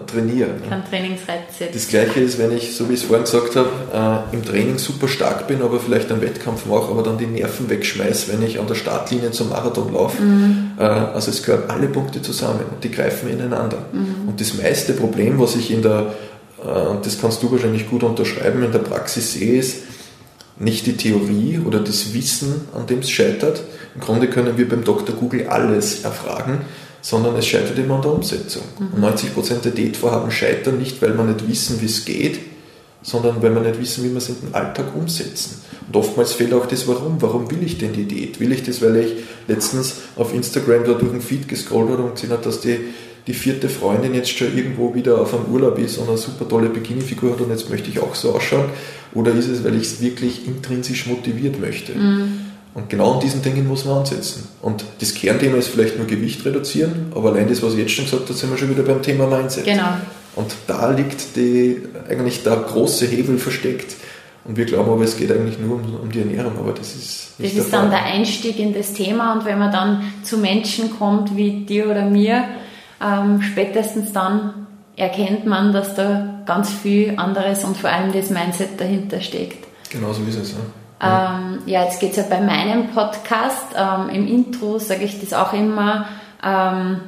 trainiere. 0.07 0.51
Ne? 0.51 0.69
Kein 0.69 0.85
Trainingsreiz 0.89 1.73
Das 1.73 1.89
gleiche 1.89 2.21
ist, 2.21 2.39
wenn 2.39 2.57
ich, 2.57 2.77
so 2.77 2.89
wie 2.89 2.95
ich 2.95 3.01
es 3.01 3.07
vorhin 3.07 3.25
gesagt 3.25 3.57
habe, 3.57 3.69
äh, 4.33 4.35
im 4.37 4.45
Training 4.45 4.79
super 4.79 5.09
stark 5.09 5.49
bin, 5.49 5.61
aber 5.61 5.81
vielleicht 5.81 6.13
einen 6.13 6.23
Wettkampf 6.23 6.67
mache, 6.67 6.93
aber 6.93 7.03
dann 7.03 7.19
die 7.19 7.27
Nerven 7.27 7.69
wegschmeiße, 7.69 8.33
wenn 8.33 8.43
ich 8.43 8.61
an 8.61 8.69
der 8.69 8.77
Startlinie 8.77 9.33
zum 9.33 9.49
Marathon 9.49 9.93
laufe. 9.93 10.23
Mhm. 10.23 10.73
Äh, 10.79 10.85
also 10.85 11.31
es 11.33 11.43
gehören 11.43 11.69
alle 11.69 11.89
Punkte 11.89 12.23
zusammen 12.23 12.61
und 12.71 12.85
die 12.85 12.93
greifen 12.93 13.29
ineinander. 13.29 13.79
Mhm. 13.93 14.29
Und 14.29 14.41
das 14.41 14.55
meiste 14.55 14.93
Problem, 14.93 15.41
was 15.41 15.57
ich 15.57 15.73
in 15.73 15.83
der, 15.83 16.15
äh, 16.65 16.87
und 16.87 17.05
das 17.05 17.21
kannst 17.21 17.43
du 17.43 17.51
wahrscheinlich 17.51 17.91
gut 17.91 18.05
unterschreiben, 18.05 18.63
in 18.63 18.71
der 18.71 18.79
Praxis 18.79 19.33
sehe, 19.33 19.59
ist, 19.59 19.90
nicht 20.61 20.87
die 20.87 20.97
Theorie 20.97 21.59
oder 21.65 21.81
das 21.81 22.15
Wissen, 22.15 22.69
an 22.75 22.87
dem 22.87 23.01
es 23.01 23.11
scheitert. 23.11 23.63
Im 23.95 24.01
Grunde 24.01 24.29
können 24.29 24.57
wir 24.57 24.69
beim 24.69 24.85
Dr. 24.85 25.17
Google 25.17 25.49
alles 25.49 26.05
erfragen, 26.05 26.61
sondern 27.01 27.35
es 27.37 27.47
scheitert 27.47 27.79
immer 27.79 27.97
an 27.97 28.03
der 28.03 28.13
Umsetzung. 28.13 28.63
Mhm. 28.79 29.03
Und 29.03 29.17
90% 29.17 29.63
der 29.63 29.73
Diätvorhaben 29.73 30.31
scheitern 30.31 30.79
nicht, 30.79 31.01
weil 31.01 31.17
wir 31.17 31.25
nicht 31.25 31.49
wissen, 31.49 31.81
wie 31.81 31.87
es 31.87 32.05
geht, 32.05 32.41
sondern 33.03 33.43
weil 33.43 33.55
wir 33.55 33.63
nicht 33.63 33.81
wissen, 33.81 34.05
wie 34.05 34.11
wir 34.11 34.19
es 34.19 34.29
in 34.29 34.37
den 34.43 34.55
Alltag 34.55 34.95
umsetzen. 34.95 35.63
Und 35.87 35.97
oftmals 35.97 36.35
fehlt 36.35 36.53
auch 36.53 36.67
das 36.67 36.87
Warum. 36.87 37.21
Warum 37.23 37.51
will 37.51 37.63
ich 37.63 37.79
denn 37.79 37.95
die 37.95 38.05
Diät? 38.05 38.39
Will 38.39 38.53
ich 38.53 38.63
das, 38.63 38.83
weil 38.83 38.97
ich 38.97 39.13
letztens 39.49 39.95
auf 40.17 40.35
Instagram 40.35 40.85
da 40.85 40.93
durch 40.93 41.11
den 41.11 41.23
Feed 41.23 41.49
gescrollt 41.49 41.91
habe 41.91 42.03
und 42.03 42.15
gesehen 42.15 42.31
habe, 42.31 42.45
dass 42.45 42.61
die 42.61 42.79
die 43.27 43.35
vierte 43.35 43.69
Freundin 43.69 44.15
jetzt 44.15 44.31
schon 44.37 44.57
irgendwo 44.57 44.95
wieder 44.95 45.21
auf 45.21 45.35
einem 45.35 45.47
Urlaub 45.53 45.79
ist 45.79 45.99
und 45.99 46.09
eine 46.09 46.19
super 46.19 46.49
tolle 46.49 46.69
Bikini-Figur 46.69 47.33
hat 47.33 47.41
und 47.41 47.51
jetzt 47.51 47.71
möchte 47.71 47.91
ich 47.91 48.01
auch 48.01 48.15
so 48.15 48.35
ausschauen? 48.35 48.67
Oder 49.15 49.33
ist 49.33 49.49
es, 49.49 49.65
weil 49.65 49.75
ich 49.75 49.83
es 49.83 50.01
wirklich 50.01 50.47
intrinsisch 50.47 51.07
motiviert 51.07 51.61
möchte? 51.61 51.93
Mhm. 51.93 52.47
Und 52.73 52.89
genau 52.89 53.15
an 53.15 53.21
diesen 53.21 53.43
Dingen 53.43 53.67
muss 53.67 53.85
man 53.85 53.99
ansetzen. 53.99 54.49
Und 54.63 54.85
das 55.01 55.15
Kernthema 55.15 55.57
ist 55.57 55.69
vielleicht 55.69 55.99
nur 55.99 56.07
Gewicht 56.07 56.45
reduzieren, 56.45 57.11
aber 57.15 57.31
allein 57.31 57.49
das, 57.49 57.63
was 57.63 57.73
ich 57.73 57.81
jetzt 57.81 57.93
schon 57.93 58.05
gesagt 58.05 58.23
habe, 58.23 58.35
sind 58.35 58.51
wir 58.51 58.59
schon 58.59 58.71
wieder 58.71 58.85
beim 58.85 59.03
Thema 59.03 59.27
Mindset. 59.27 59.65
Genau. 59.65 59.97
Und 60.37 60.55
da 60.69 60.91
liegt 60.91 61.37
die, 61.37 61.83
eigentlich 62.09 62.45
der 62.45 62.57
große 62.57 63.07
Hebel 63.07 63.39
versteckt. 63.39 63.97
Und 64.45 64.57
wir 64.57 64.65
glauben 64.65 64.91
aber, 64.91 65.05
es 65.05 65.17
geht 65.17 65.31
eigentlich 65.33 65.59
nur 65.59 65.77
um, 65.77 65.83
um 66.03 66.11
die 66.11 66.21
Ernährung, 66.21 66.53
aber 66.59 66.73
das 66.73 66.95
ist 66.95 67.39
nicht 67.39 67.57
Das 67.57 67.65
ist 67.65 67.73
der 67.73 67.81
dann 67.81 67.91
der 67.91 68.05
Einstieg 68.05 68.59
in 68.59 68.73
das 68.73 68.93
Thema 68.93 69.35
und 69.35 69.45
wenn 69.45 69.59
man 69.59 69.71
dann 69.71 70.03
zu 70.23 70.39
Menschen 70.39 70.97
kommt 70.99 71.37
wie 71.37 71.65
dir 71.65 71.91
oder 71.91 72.07
mir, 72.07 72.45
ähm, 73.01 73.43
spätestens 73.43 74.13
dann 74.13 74.67
erkennt 74.97 75.47
man, 75.47 75.73
dass 75.73 75.95
da 75.95 76.43
ganz 76.47 76.71
viel 76.71 77.19
anderes 77.19 77.65
und 77.65 77.77
vor 77.77 77.91
allem 77.91 78.13
das 78.13 78.31
Mindset 78.31 78.81
dahinter 78.81 79.21
steckt. 79.21 79.67
Genau 79.91 80.13
so 80.13 80.23
ist 80.25 80.37
es. 80.37 80.55
Ja, 81.01 81.39
ähm, 81.39 81.59
ja 81.67 81.85
jetzt 81.85 82.01
geht 82.01 82.11
es 82.11 82.17
ja 82.17 82.25
bei 82.29 82.41
meinem 82.41 82.89
Podcast. 82.89 83.75
Ähm, 83.77 84.09
Im 84.11 84.27
Intro 84.27 84.79
sage 84.79 85.05
ich 85.05 85.21
das 85.21 85.33
auch 85.33 85.53
immer, 85.53 86.07
ähm, 86.45 87.01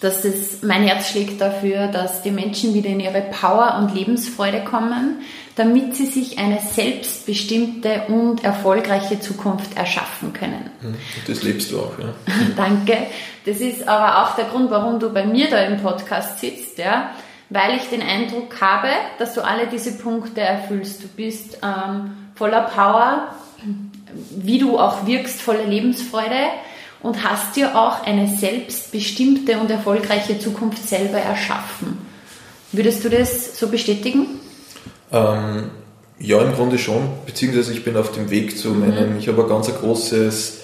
dass 0.00 0.22
das, 0.22 0.62
mein 0.62 0.82
Herz 0.82 1.10
schlägt 1.10 1.40
dafür, 1.40 1.86
dass 1.86 2.22
die 2.22 2.30
Menschen 2.30 2.74
wieder 2.74 2.90
in 2.90 3.00
ihre 3.00 3.22
Power 3.22 3.78
und 3.78 3.94
Lebensfreude 3.94 4.62
kommen, 4.62 5.20
damit 5.56 5.94
sie 5.94 6.06
sich 6.06 6.38
eine 6.38 6.58
selbstbestimmte 6.60 8.02
und 8.08 8.42
erfolgreiche 8.44 9.20
Zukunft 9.20 9.76
erschaffen 9.76 10.32
können. 10.32 10.70
Mhm. 10.82 10.96
Das 11.26 11.42
lebst 11.42 11.70
du 11.72 11.80
auch, 11.80 11.98
ja. 11.98 12.12
Danke. 12.56 12.98
Das 13.46 13.58
ist 13.58 13.86
aber 13.86 14.24
auch 14.24 14.36
der 14.36 14.46
Grund, 14.46 14.70
warum 14.70 14.98
du 14.98 15.10
bei 15.12 15.24
mir 15.24 15.48
da 15.48 15.58
im 15.62 15.80
Podcast 15.80 16.40
sitzt, 16.40 16.78
ja, 16.78 17.10
weil 17.50 17.76
ich 17.76 17.84
den 17.84 18.02
Eindruck 18.02 18.60
habe, 18.60 18.88
dass 19.18 19.34
du 19.34 19.42
alle 19.42 19.66
diese 19.66 19.96
Punkte 19.98 20.40
erfüllst. 20.40 21.02
Du 21.02 21.08
bist 21.08 21.58
ähm, 21.62 22.12
voller 22.34 22.62
Power, 22.62 23.34
wie 24.30 24.58
du 24.58 24.78
auch 24.78 25.06
wirkst, 25.06 25.40
voller 25.40 25.64
Lebensfreude 25.64 26.50
und 27.04 27.22
hast 27.22 27.54
dir 27.54 27.76
auch 27.76 28.02
eine 28.04 28.26
selbstbestimmte 28.26 29.58
und 29.58 29.70
erfolgreiche 29.70 30.38
Zukunft 30.38 30.88
selber 30.88 31.18
erschaffen. 31.18 31.98
Würdest 32.72 33.04
du 33.04 33.10
das 33.10 33.58
so 33.58 33.68
bestätigen? 33.68 34.26
Ähm, 35.12 35.70
ja, 36.18 36.40
im 36.40 36.54
Grunde 36.54 36.78
schon, 36.78 37.02
beziehungsweise 37.26 37.72
ich 37.72 37.84
bin 37.84 37.96
auf 37.98 38.12
dem 38.12 38.30
Weg 38.30 38.58
zu 38.58 38.70
meinem, 38.70 39.12
mhm. 39.12 39.18
ich 39.18 39.28
habe 39.28 39.42
ein 39.42 39.48
ganz 39.48 39.72
großes 39.72 40.60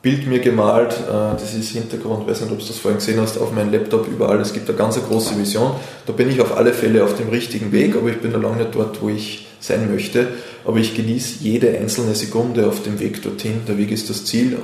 Bild 0.00 0.28
mir 0.28 0.38
gemalt, 0.38 0.92
äh, 0.92 1.36
das 1.38 1.54
ist 1.54 1.70
Hintergrund, 1.70 2.26
weiß 2.26 2.42
nicht, 2.42 2.52
ob 2.52 2.60
du 2.60 2.66
das 2.66 2.78
vorhin 2.78 2.98
gesehen 2.98 3.20
hast, 3.20 3.36
auf 3.36 3.50
meinem 3.50 3.72
Laptop 3.72 4.06
überall, 4.06 4.40
es 4.40 4.52
gibt 4.52 4.68
eine 4.68 4.78
ganz 4.78 4.96
große 5.02 5.36
Vision, 5.38 5.72
da 6.06 6.12
bin 6.12 6.30
ich 6.30 6.40
auf 6.40 6.56
alle 6.56 6.72
Fälle 6.72 7.02
auf 7.02 7.16
dem 7.16 7.30
richtigen 7.30 7.72
Weg, 7.72 7.96
aber 7.96 8.10
ich 8.10 8.20
bin 8.20 8.30
noch 8.30 8.40
lange 8.40 8.58
nicht 8.58 8.76
dort, 8.76 9.02
wo 9.02 9.08
ich 9.08 9.48
sein 9.58 9.90
möchte, 9.92 10.28
aber 10.64 10.78
ich 10.78 10.94
genieße 10.94 11.38
jede 11.40 11.76
einzelne 11.76 12.14
Sekunde 12.14 12.68
auf 12.68 12.84
dem 12.84 13.00
Weg 13.00 13.22
dorthin, 13.22 13.62
der 13.66 13.76
Weg 13.76 13.90
ist 13.90 14.08
das 14.08 14.24
Ziel, 14.24 14.56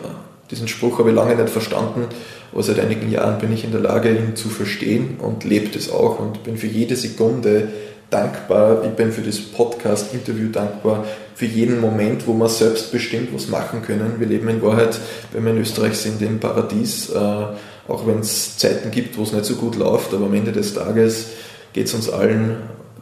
diesen 0.51 0.69
Spruch 0.69 0.99
habe 0.99 1.11
ich 1.11 1.15
lange 1.15 1.35
nicht 1.35 1.51
verstanden, 1.51 2.07
aber 2.53 2.63
seit 2.63 2.79
einigen 2.79 3.11
Jahren 3.11 3.39
bin 3.39 3.53
ich 3.53 3.65
in 3.65 3.73
der 3.73 3.81
Lage, 3.81 4.11
ihn 4.11 4.37
zu 4.37 4.49
verstehen 4.49 5.17
und 5.19 5.45
lebe 5.45 5.69
das 5.69 5.91
auch 5.91 6.21
und 6.21 6.45
bin 6.45 6.57
für 6.57 6.69
jede 6.69 6.97
Sekunde 6.97 7.69
dankbar. 8.11 8.85
Ich 8.85 8.91
bin 8.91 9.13
für 9.13 9.23
das 9.23 9.41
Podcast-Interview 9.41 10.51
dankbar, 10.51 11.05
für 11.35 11.47
jeden 11.47 11.81
Moment, 11.81 12.27
wo 12.27 12.35
wir 12.35 12.49
selbstbestimmt 12.49 13.35
was 13.35 13.49
machen 13.49 13.83
können. 13.83 14.15
Wir 14.19 14.27
leben 14.27 14.49
in 14.49 14.63
Wahrheit, 14.63 14.99
wenn 15.33 15.45
wir 15.45 15.53
in 15.53 15.59
Österreich 15.59 15.97
sind, 15.97 16.23
im 16.23 16.39
Paradies, 16.39 17.11
äh, 17.11 17.19
auch 17.19 18.07
wenn 18.07 18.21
es 18.21 18.57
Zeiten 18.57 18.91
gibt, 18.91 19.19
wo 19.19 19.23
es 19.23 19.33
nicht 19.33 19.45
so 19.45 19.57
gut 19.57 19.77
läuft, 19.77 20.15
aber 20.15 20.27
am 20.27 20.35
Ende 20.35 20.53
des 20.53 20.75
Tages 20.75 21.27
geht 21.73 21.87
es 21.87 21.95
uns 21.95 22.09
allen 22.09 22.57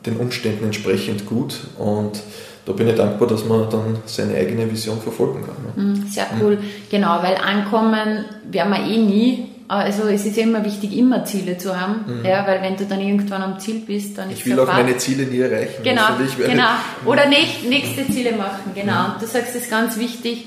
den 0.04 0.16
Umständen 0.16 0.64
entsprechend 0.64 1.26
gut 1.26 1.60
und 1.78 2.20
da 2.66 2.72
bin 2.72 2.88
ich 2.88 2.94
dankbar, 2.94 3.28
dass 3.28 3.44
man 3.44 3.68
dann 3.70 3.98
seine 4.06 4.34
eigene 4.34 4.70
Vision 4.70 5.00
verfolgen 5.00 5.44
kann. 5.44 5.86
Ne? 5.92 6.06
Sehr 6.10 6.26
cool, 6.40 6.58
genau, 6.90 7.22
weil 7.22 7.36
ankommen 7.36 8.24
werden 8.50 8.72
wir 8.72 8.86
eh 8.86 8.98
nie. 8.98 9.48
Also 9.66 10.08
es 10.08 10.26
ist 10.26 10.36
ja 10.36 10.42
immer 10.42 10.64
wichtig, 10.64 10.96
immer 10.96 11.24
Ziele 11.24 11.56
zu 11.56 11.78
haben, 11.78 12.04
mhm. 12.06 12.24
ja, 12.24 12.46
weil 12.46 12.60
wenn 12.60 12.76
du 12.76 12.84
dann 12.84 13.00
irgendwann 13.00 13.42
am 13.42 13.58
Ziel 13.58 13.82
bist, 13.86 14.18
dann 14.18 14.30
ist 14.30 14.40
Ich 14.40 14.46
will 14.46 14.60
auch 14.60 14.66
meine 14.66 14.96
Ziele 14.98 15.24
nie 15.24 15.40
erreichen. 15.40 15.82
Genau, 15.82 16.02
genau. 16.36 16.68
Oder 17.06 17.28
nicht, 17.28 17.68
nächste 17.68 18.06
Ziele 18.06 18.32
machen, 18.32 18.72
genau. 18.74 18.92
Mhm. 18.92 19.12
Und 19.14 19.22
du 19.22 19.26
sagst, 19.26 19.54
es 19.54 19.62
ist 19.62 19.70
ganz 19.70 19.98
wichtig, 19.98 20.46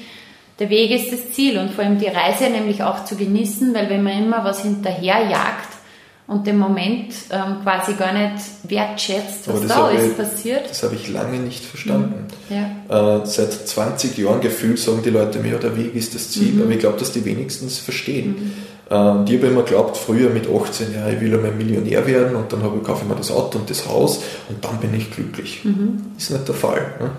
der 0.59 0.69
Weg 0.69 0.91
ist 0.91 1.11
das 1.11 1.33
Ziel 1.33 1.57
und 1.57 1.71
vor 1.71 1.83
allem 1.83 1.99
die 1.99 2.07
Reise 2.07 2.49
nämlich 2.49 2.83
auch 2.83 3.05
zu 3.05 3.15
genießen, 3.15 3.73
weil 3.73 3.89
wenn 3.89 4.03
man 4.03 4.17
immer 4.17 4.43
was 4.43 4.61
hinterherjagt, 4.61 5.76
und 6.27 6.45
den 6.45 6.57
Moment 6.57 7.13
ähm, 7.29 7.63
quasi 7.63 7.93
gar 7.93 8.11
nicht 8.11 8.43
wertschätzt, 8.63 9.47
was 9.47 9.65
da 9.65 9.87
alles 9.87 10.11
ich, 10.11 10.17
passiert. 10.17 10.69
Das 10.69 10.83
habe 10.83 10.95
ich 10.95 11.09
lange 11.09 11.39
nicht 11.39 11.63
verstanden. 11.63 12.27
Mhm. 12.49 12.55
Ja. 12.89 13.21
Äh, 13.21 13.25
seit 13.25 13.53
20 13.53 14.17
Jahren 14.17 14.41
gefühlt 14.41 14.77
sagen 14.77 15.01
die 15.03 15.09
Leute 15.09 15.39
mir, 15.39 15.53
ja, 15.53 15.57
der 15.57 15.77
Weg 15.77 15.95
ist 15.95 16.15
das 16.15 16.31
Ziel, 16.31 16.53
mhm. 16.53 16.63
aber 16.63 16.71
ich 16.71 16.79
glaube, 16.79 16.99
dass 16.99 17.13
die 17.13 17.23
wenigstens 17.23 17.79
verstehen. 17.79 18.53
Mhm. 18.89 18.93
Äh, 18.93 19.25
die 19.25 19.37
habe 19.37 19.47
immer 19.47 19.63
geglaubt, 19.63 19.95
früher 19.95 20.29
mit 20.29 20.49
18, 20.49 20.93
ja, 20.93 21.07
ich 21.09 21.21
will 21.21 21.33
einmal 21.33 21.51
Millionär 21.51 22.05
werden 22.05 22.35
und 22.35 22.51
dann 22.51 22.61
habe 22.61 22.77
ich, 22.77 22.83
kaufe 22.83 23.03
ich 23.03 23.09
mir 23.09 23.15
das 23.15 23.31
Auto 23.31 23.57
und 23.57 23.69
das 23.69 23.87
Haus 23.87 24.19
und 24.49 24.63
dann 24.65 24.81
bin 24.81 24.93
ich 24.93 25.09
glücklich. 25.09 25.61
Mhm. 25.63 26.07
Ist 26.17 26.31
nicht 26.31 26.45
der 26.45 26.55
Fall. 26.55 26.93
Ne? 26.99 27.11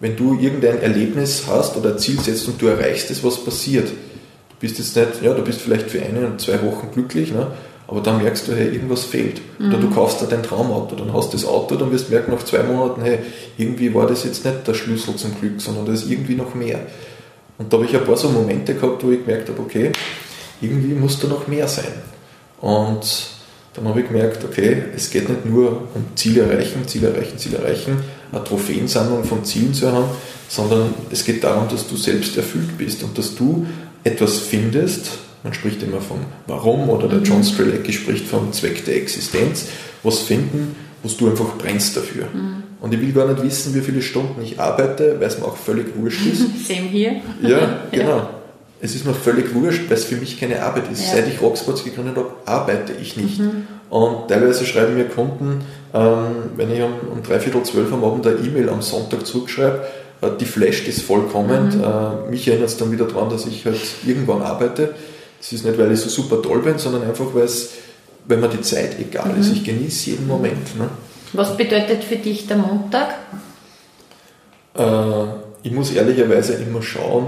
Wenn 0.00 0.16
du 0.16 0.36
irgendein 0.36 0.80
Erlebnis 0.80 1.44
hast 1.48 1.76
oder 1.76 1.90
ein 1.90 1.98
Ziel 1.98 2.18
setzt 2.18 2.48
und 2.48 2.60
du 2.60 2.66
erreichst 2.66 3.10
es, 3.12 3.22
was 3.22 3.36
passiert. 3.44 3.88
Du 3.88 4.56
bist 4.58 4.78
jetzt 4.78 4.96
nicht, 4.96 5.22
ja, 5.22 5.32
du 5.32 5.42
bist 5.42 5.60
vielleicht 5.60 5.90
für 5.90 6.02
eine 6.02 6.26
und 6.26 6.40
zwei 6.40 6.60
Wochen 6.62 6.88
glücklich, 6.92 7.32
ne? 7.32 7.48
Aber 7.88 8.02
dann 8.02 8.22
merkst 8.22 8.46
du, 8.46 8.54
hey, 8.54 8.68
irgendwas 8.68 9.04
fehlt. 9.04 9.40
Mhm. 9.58 9.70
Oder 9.70 9.78
du 9.78 9.90
kaufst 9.90 10.20
dir 10.20 10.26
dein 10.26 10.42
Traumauto, 10.42 10.94
dann 10.94 11.12
hast 11.14 11.32
du 11.32 11.38
das 11.38 11.46
Auto, 11.46 11.74
dann 11.74 11.90
wirst 11.90 12.08
du 12.08 12.12
merken 12.12 12.32
nach 12.32 12.44
zwei 12.44 12.62
Monaten, 12.62 13.00
hey, 13.02 13.20
irgendwie 13.56 13.92
war 13.94 14.06
das 14.06 14.24
jetzt 14.24 14.44
nicht 14.44 14.68
der 14.68 14.74
Schlüssel 14.74 15.16
zum 15.16 15.34
Glück, 15.40 15.58
sondern 15.60 15.86
da 15.86 15.92
ist 15.92 16.08
irgendwie 16.08 16.34
noch 16.34 16.54
mehr. 16.54 16.80
Und 17.56 17.72
da 17.72 17.78
habe 17.78 17.86
ich 17.86 17.96
ein 17.96 18.04
paar 18.04 18.16
so 18.16 18.28
Momente 18.28 18.74
gehabt, 18.74 19.02
wo 19.02 19.10
ich 19.10 19.24
gemerkt 19.24 19.48
habe, 19.48 19.60
okay, 19.60 19.90
irgendwie 20.60 20.94
muss 20.94 21.18
da 21.18 21.28
noch 21.28 21.48
mehr 21.48 21.66
sein. 21.66 21.92
Und 22.60 23.30
dann 23.72 23.88
habe 23.88 24.00
ich 24.00 24.08
gemerkt, 24.08 24.44
okay, 24.44 24.82
es 24.94 25.08
geht 25.08 25.28
nicht 25.28 25.46
nur 25.46 25.88
um 25.94 26.04
Ziele 26.14 26.42
erreichen, 26.42 26.86
Ziele 26.86 27.08
erreichen, 27.08 27.38
Ziele 27.38 27.56
erreichen, 27.56 28.02
eine 28.30 28.44
Trophäensammlung 28.44 29.24
von 29.24 29.44
Zielen 29.44 29.72
zu 29.72 29.90
haben, 29.90 30.10
sondern 30.48 30.92
es 31.10 31.24
geht 31.24 31.42
darum, 31.42 31.68
dass 31.68 31.88
du 31.88 31.96
selbst 31.96 32.36
erfüllt 32.36 32.76
bist 32.76 33.02
und 33.02 33.16
dass 33.16 33.34
du 33.34 33.66
etwas 34.04 34.38
findest, 34.38 35.08
man 35.42 35.54
spricht 35.54 35.82
immer 35.82 36.00
vom 36.00 36.18
Warum 36.46 36.88
oder 36.88 37.08
der 37.08 37.20
John 37.20 37.44
Strelecki 37.44 37.92
spricht 37.92 38.26
vom 38.26 38.52
Zweck 38.52 38.84
der 38.84 38.96
Existenz. 38.96 39.66
Was 40.02 40.20
finden, 40.20 40.76
wo 41.02 41.08
du 41.08 41.30
einfach 41.30 41.56
brennst 41.58 41.96
dafür. 41.96 42.26
Mhm. 42.32 42.62
Und 42.80 42.94
ich 42.94 43.00
will 43.00 43.12
gar 43.12 43.26
nicht 43.26 43.42
wissen, 43.42 43.74
wie 43.74 43.80
viele 43.80 44.02
Stunden 44.02 44.40
ich 44.42 44.60
arbeite, 44.60 45.16
weil 45.18 45.28
es 45.28 45.38
mir 45.38 45.44
auch 45.44 45.56
völlig 45.56 45.86
wurscht 45.96 46.26
ist. 46.26 46.42
Same 46.68 46.88
hier. 46.88 47.16
Ja, 47.42 47.80
genau. 47.92 48.16
Ja. 48.16 48.30
Es 48.80 48.94
ist 48.94 49.04
mir 49.04 49.14
völlig 49.14 49.54
wurscht, 49.54 49.82
weil 49.88 49.96
es 49.96 50.04
für 50.04 50.16
mich 50.16 50.38
keine 50.38 50.62
Arbeit 50.62 50.84
ist. 50.92 51.04
Ja. 51.06 51.16
Seit 51.16 51.28
ich 51.28 51.42
Rocksports 51.42 51.82
gegründet 51.82 52.16
habe, 52.16 52.30
arbeite 52.44 52.92
ich 53.00 53.16
nicht. 53.16 53.40
Mhm. 53.40 53.66
Und 53.90 54.28
teilweise 54.28 54.64
schreiben 54.66 54.94
mir 54.94 55.06
Kunden, 55.06 55.62
ähm, 55.92 56.26
wenn 56.56 56.70
ich 56.70 56.80
um, 56.82 56.92
um 57.10 57.22
dreiviertel 57.22 57.62
zwölf 57.64 57.92
am 57.92 58.04
Abend 58.04 58.26
eine 58.26 58.36
E-Mail 58.36 58.68
am 58.68 58.82
Sonntag 58.82 59.26
zurückschreibe, 59.26 59.84
äh, 60.20 60.28
die 60.38 60.44
flasht 60.44 60.86
ist 60.86 61.02
vollkommen. 61.02 61.76
Mhm. 61.76 61.82
Äh, 61.82 62.30
mich 62.30 62.46
erinnert 62.46 62.68
es 62.68 62.76
dann 62.76 62.92
wieder 62.92 63.06
daran, 63.06 63.30
dass 63.30 63.46
ich 63.46 63.64
halt 63.64 63.80
irgendwann 64.06 64.42
arbeite. 64.42 64.94
Es 65.40 65.52
ist 65.52 65.64
nicht, 65.64 65.78
weil 65.78 65.92
ich 65.92 66.00
so 66.00 66.08
super 66.08 66.42
toll 66.42 66.60
bin, 66.60 66.78
sondern 66.78 67.04
einfach, 67.04 67.26
weil 67.32 67.44
es, 67.44 67.70
wenn 68.26 68.40
mir 68.40 68.48
die 68.48 68.60
Zeit 68.60 68.98
egal 68.98 69.32
mhm. 69.32 69.40
ist. 69.40 69.52
Ich 69.52 69.64
genieße 69.64 70.10
jeden 70.10 70.26
Moment. 70.26 70.76
Ne? 70.78 70.88
Was 71.32 71.56
bedeutet 71.56 72.04
für 72.04 72.16
dich 72.16 72.46
der 72.46 72.56
Montag? 72.56 73.14
Äh, 74.74 74.82
ich 75.62 75.72
muss 75.72 75.92
ehrlicherweise 75.92 76.54
immer 76.54 76.82
schauen, 76.82 77.26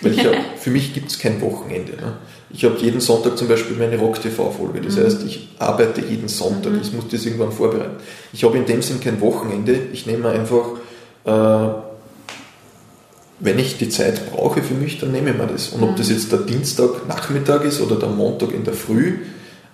weil 0.00 0.12
ich 0.12 0.24
hab, 0.24 0.34
für 0.58 0.70
mich 0.70 0.94
gibt 0.94 1.10
es 1.10 1.18
kein 1.18 1.40
Wochenende. 1.40 1.92
Ne? 1.92 2.16
Ich 2.52 2.64
habe 2.64 2.76
jeden 2.78 3.00
Sonntag 3.00 3.38
zum 3.38 3.48
Beispiel 3.48 3.76
meine 3.76 3.96
Rock-TV-Folge. 3.96 4.80
Das 4.80 4.96
mhm. 4.96 5.04
heißt, 5.04 5.22
ich 5.24 5.48
arbeite 5.58 6.00
jeden 6.00 6.28
Sonntag. 6.28 6.72
Mhm. 6.72 6.80
Ich 6.82 6.92
muss 6.92 7.08
das 7.08 7.24
irgendwann 7.24 7.52
vorbereiten. 7.52 7.96
Ich 8.32 8.44
habe 8.44 8.58
in 8.58 8.66
dem 8.66 8.82
Sinn 8.82 9.00
kein 9.00 9.20
Wochenende. 9.20 9.78
Ich 9.92 10.06
nehme 10.06 10.30
einfach, 10.30 10.70
äh, 11.24 11.89
wenn 13.40 13.58
ich 13.58 13.78
die 13.78 13.88
Zeit 13.88 14.30
brauche 14.30 14.62
für 14.62 14.74
mich, 14.74 14.98
dann 14.98 15.12
nehme 15.12 15.30
ich 15.30 15.36
mir 15.36 15.46
das. 15.46 15.68
Und 15.70 15.82
ob 15.82 15.96
das 15.96 16.08
mhm. 16.08 16.14
jetzt 16.14 16.30
der 16.32 16.40
Dienstag 16.40 17.08
Nachmittag 17.08 17.64
ist 17.64 17.80
oder 17.80 17.96
der 17.96 18.10
Montag 18.10 18.52
in 18.52 18.64
der 18.64 18.74
Früh 18.74 19.14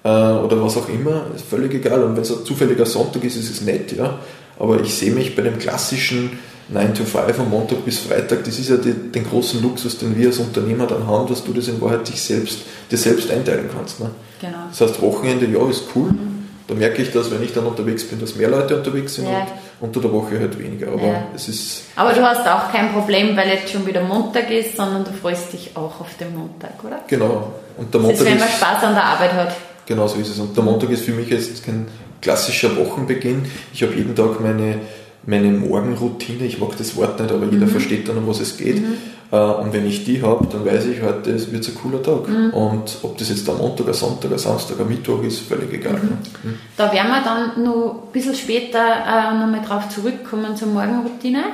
äh, 0.04 0.08
oder 0.08 0.62
was 0.62 0.76
auch 0.76 0.88
immer, 0.88 1.26
ist 1.35 1.44
völlig 1.46 1.75
egal. 1.75 2.02
Und 2.04 2.14
wenn 2.14 2.23
es 2.23 2.30
ein 2.30 2.44
zufälliger 2.44 2.87
Sonntag 2.87 3.25
ist, 3.25 3.37
ist 3.37 3.50
es 3.50 3.61
nett, 3.61 3.92
ja. 3.92 4.20
Aber 4.58 4.80
ich 4.80 4.94
sehe 4.94 5.11
mich 5.11 5.37
bei 5.37 5.42
dem 5.42 5.58
klassischen 5.58 6.38
9 6.68 6.94
to 6.94 7.04
5 7.04 7.37
von 7.37 7.50
Montag 7.50 7.85
bis 7.85 7.99
Freitag, 7.99 8.42
das 8.44 8.58
ist 8.58 8.70
ja 8.70 8.76
die, 8.76 8.92
den 8.92 9.25
großen 9.25 9.62
Luxus, 9.62 9.99
den 9.99 10.16
wir 10.16 10.28
als 10.28 10.38
Unternehmer 10.38 10.87
dann 10.87 11.06
haben, 11.06 11.28
dass 11.28 11.44
du 11.44 11.52
das 11.52 11.68
in 11.68 11.80
Wahrheit 11.80 12.08
dich 12.08 12.20
selbst, 12.20 12.61
dir 12.90 12.99
selbst 12.99 13.30
einteilen 13.30 13.68
kannst. 13.73 14.00
Ne? 14.00 14.11
Genau. 14.40 14.58
Das 14.70 14.80
heißt, 14.80 15.00
Wochenende, 15.00 15.46
ja, 15.46 15.68
ist 15.68 15.85
cool. 15.94 16.11
Mhm. 16.11 16.46
Da 16.66 16.75
merke 16.75 17.02
ich, 17.02 17.12
dass 17.12 17.30
wenn 17.30 17.42
ich 17.42 17.52
dann 17.52 17.66
unterwegs 17.66 18.04
bin, 18.04 18.18
dass 18.18 18.35
mehr 18.35 18.49
Leute 18.49 18.76
unterwegs 18.76 19.14
sind 19.14 19.26
ja. 19.26 19.46
Unter 19.80 20.00
der 20.00 20.12
Woche 20.12 20.38
halt 20.38 20.59
weniger. 20.59 20.88
Aber 20.88 21.06
ja. 21.06 21.28
es 21.35 21.49
ist. 21.49 21.83
Aber 21.97 22.12
du 22.12 22.23
hast 22.23 22.47
auch 22.47 22.73
kein 22.73 22.92
Problem, 22.92 23.37
weil 23.37 23.49
jetzt 23.49 23.71
schon 23.71 23.87
wieder 23.87 24.02
Montag 24.02 24.50
ist, 24.50 24.76
sondern 24.76 25.04
du 25.04 25.12
freust 25.12 25.52
dich 25.52 25.71
auch 25.75 26.00
auf 26.00 26.16
den 26.18 26.35
Montag, 26.37 26.83
oder? 26.85 27.00
Genau. 27.06 27.52
Und 27.76 27.92
der 27.92 28.00
Montag 28.00 28.18
das 28.18 28.26
ist, 28.26 28.33
wenn 28.33 28.38
man 28.38 28.49
Spaß 28.49 28.85
an 28.85 28.95
der 28.95 29.04
Arbeit 29.04 29.33
hat. 29.35 29.56
Genau 29.87 30.06
so 30.06 30.18
ist 30.18 30.30
es. 30.30 30.38
Und 30.38 30.56
der 30.56 30.64
Montag 30.64 30.90
ist 30.90 31.04
für 31.04 31.12
mich 31.12 31.28
jetzt 31.28 31.64
kein 31.64 31.87
klassischer 32.21 32.76
Wochenbeginn. 32.76 33.45
Ich 33.73 33.83
habe 33.83 33.95
jeden 33.95 34.14
Tag 34.14 34.40
meine 34.40 34.80
meine 35.26 35.50
Morgenroutine, 35.50 36.45
ich 36.45 36.59
mag 36.59 36.76
das 36.78 36.97
Wort 36.97 37.21
nicht, 37.21 37.33
aber 37.33 37.45
jeder 37.47 37.66
mhm. 37.66 37.71
versteht 37.71 38.09
dann, 38.09 38.18
um 38.18 38.28
was 38.28 38.40
es 38.40 38.56
geht. 38.56 38.80
Mhm. 38.80 38.95
Äh, 39.33 39.37
und 39.37 39.73
wenn 39.73 39.87
ich 39.87 40.04
die 40.04 40.23
habe, 40.23 40.47
dann 40.47 40.64
weiß 40.64 40.87
ich, 40.87 41.02
heute 41.02 41.52
wird 41.52 41.68
ein 41.68 41.75
cooler 41.75 42.02
Tag. 42.02 42.28
Mhm. 42.28 42.50
Und 42.50 42.99
ob 43.02 43.18
das 43.18 43.28
jetzt 43.28 43.49
ein 43.50 43.59
Montag, 43.59 43.88
ein 43.88 43.95
Sonntag, 43.95 44.33
ein 44.33 44.38
Samstag, 44.38 44.80
ein 44.80 44.88
Mittwoch 44.88 45.23
ist, 45.23 45.40
völlig 45.40 45.73
egal. 45.73 45.95
Mhm. 45.95 46.09
Ne? 46.09 46.18
Mhm. 46.45 46.59
Da 46.76 46.92
werden 46.92 47.09
wir 47.09 47.23
dann 47.25 47.64
noch 47.64 48.04
ein 48.06 48.12
bisschen 48.12 48.35
später 48.35 48.78
äh, 48.78 49.35
nochmal 49.35 49.62
drauf 49.66 49.88
zurückkommen 49.88 50.56
zur 50.56 50.68
Morgenroutine. 50.68 51.45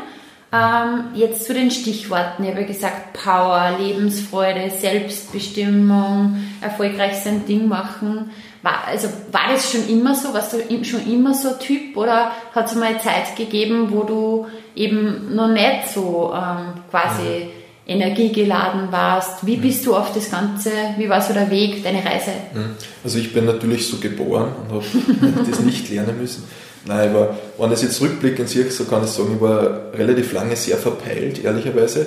Ähm, 0.55 1.05
jetzt 1.15 1.47
zu 1.47 1.55
den 1.55 1.71
Stichworten. 1.71 2.45
Ich 2.45 2.51
habe 2.51 2.61
ja 2.61 2.67
gesagt, 2.67 3.15
Power, 3.15 3.79
Lebensfreude, 3.81 4.71
Selbstbestimmung, 4.71 6.37
erfolgreich 6.61 7.15
sein 7.25 7.47
Ding 7.47 7.69
machen. 7.69 8.31
War, 8.63 8.87
also 8.87 9.09
war 9.33 9.53
das 9.53 9.73
schon 9.73 9.89
immer 9.89 10.15
so? 10.15 10.33
Warst 10.33 10.53
du 10.53 10.85
schon 10.85 11.11
immer 11.11 11.35
so 11.35 11.49
ein 11.49 11.59
Typ 11.59 11.97
oder 11.97 12.31
hat 12.55 12.67
es 12.67 12.77
mal 12.77 13.01
Zeit 13.01 13.35
gegeben, 13.37 13.89
wo 13.91 14.05
du 14.05 14.47
eben 14.77 15.35
noch 15.35 15.49
nicht 15.49 15.89
so 15.93 16.33
ähm, 16.33 16.75
quasi 16.89 17.47
mhm. 17.47 17.51
energiegeladen 17.89 18.93
warst? 18.93 19.45
Wie 19.45 19.57
mhm. 19.57 19.63
bist 19.63 19.85
du 19.85 19.97
auf 19.97 20.15
das 20.15 20.31
Ganze, 20.31 20.71
wie 20.97 21.09
war 21.09 21.21
so 21.21 21.35
der 21.35 21.51
Weg, 21.51 21.83
deine 21.83 22.05
Reise? 22.05 22.31
Also 23.03 23.19
ich 23.19 23.33
bin 23.33 23.47
natürlich 23.47 23.89
so 23.89 23.97
geboren 23.97 24.53
und 24.63 24.75
habe 24.75 25.45
das 25.51 25.59
nicht 25.61 25.91
lernen 25.91 26.21
müssen. 26.21 26.45
Nein, 26.85 27.11
aber 27.11 27.37
wenn 27.59 27.73
ich 27.73 27.83
jetzt 27.83 28.01
rückblickend 28.01 28.49
sehe, 28.49 28.71
so 28.71 28.85
kann 28.85 29.05
ich 29.05 29.11
sagen, 29.11 29.35
ich 29.35 29.41
war 29.41 29.93
relativ 29.93 30.33
lange 30.33 30.55
sehr 30.55 30.77
verpeilt, 30.77 31.43
ehrlicherweise. 31.43 32.07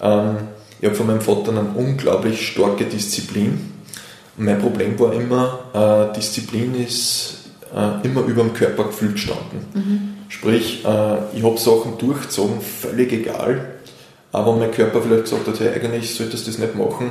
Ähm, 0.00 0.36
ich 0.80 0.86
habe 0.86 0.94
von 0.94 1.06
meinem 1.06 1.20
Vater 1.20 1.50
eine 1.50 1.62
unglaublich 1.74 2.46
starke 2.46 2.84
Disziplin 2.84 3.75
mein 4.36 4.58
Problem 4.60 4.98
war 4.98 5.12
immer, 5.12 6.10
äh, 6.12 6.16
Disziplin 6.16 6.74
ist 6.74 7.46
äh, 7.74 8.06
immer 8.06 8.22
über 8.22 8.42
dem 8.42 8.52
Körpergefühl 8.52 9.12
gestanden. 9.12 9.66
Mhm. 9.74 10.00
Sprich, 10.28 10.84
äh, 10.84 11.36
ich 11.36 11.42
habe 11.42 11.58
Sachen 11.58 11.98
durchgezogen, 11.98 12.60
völlig 12.60 13.12
egal. 13.12 13.76
Aber 14.32 14.54
mein 14.54 14.70
Körper 14.70 15.00
vielleicht 15.00 15.24
gesagt 15.24 15.46
hat, 15.46 15.60
hey, 15.60 15.70
eigentlich 15.74 16.14
solltest 16.14 16.46
du 16.46 16.50
das 16.50 16.58
nicht 16.58 16.74
machen, 16.74 17.10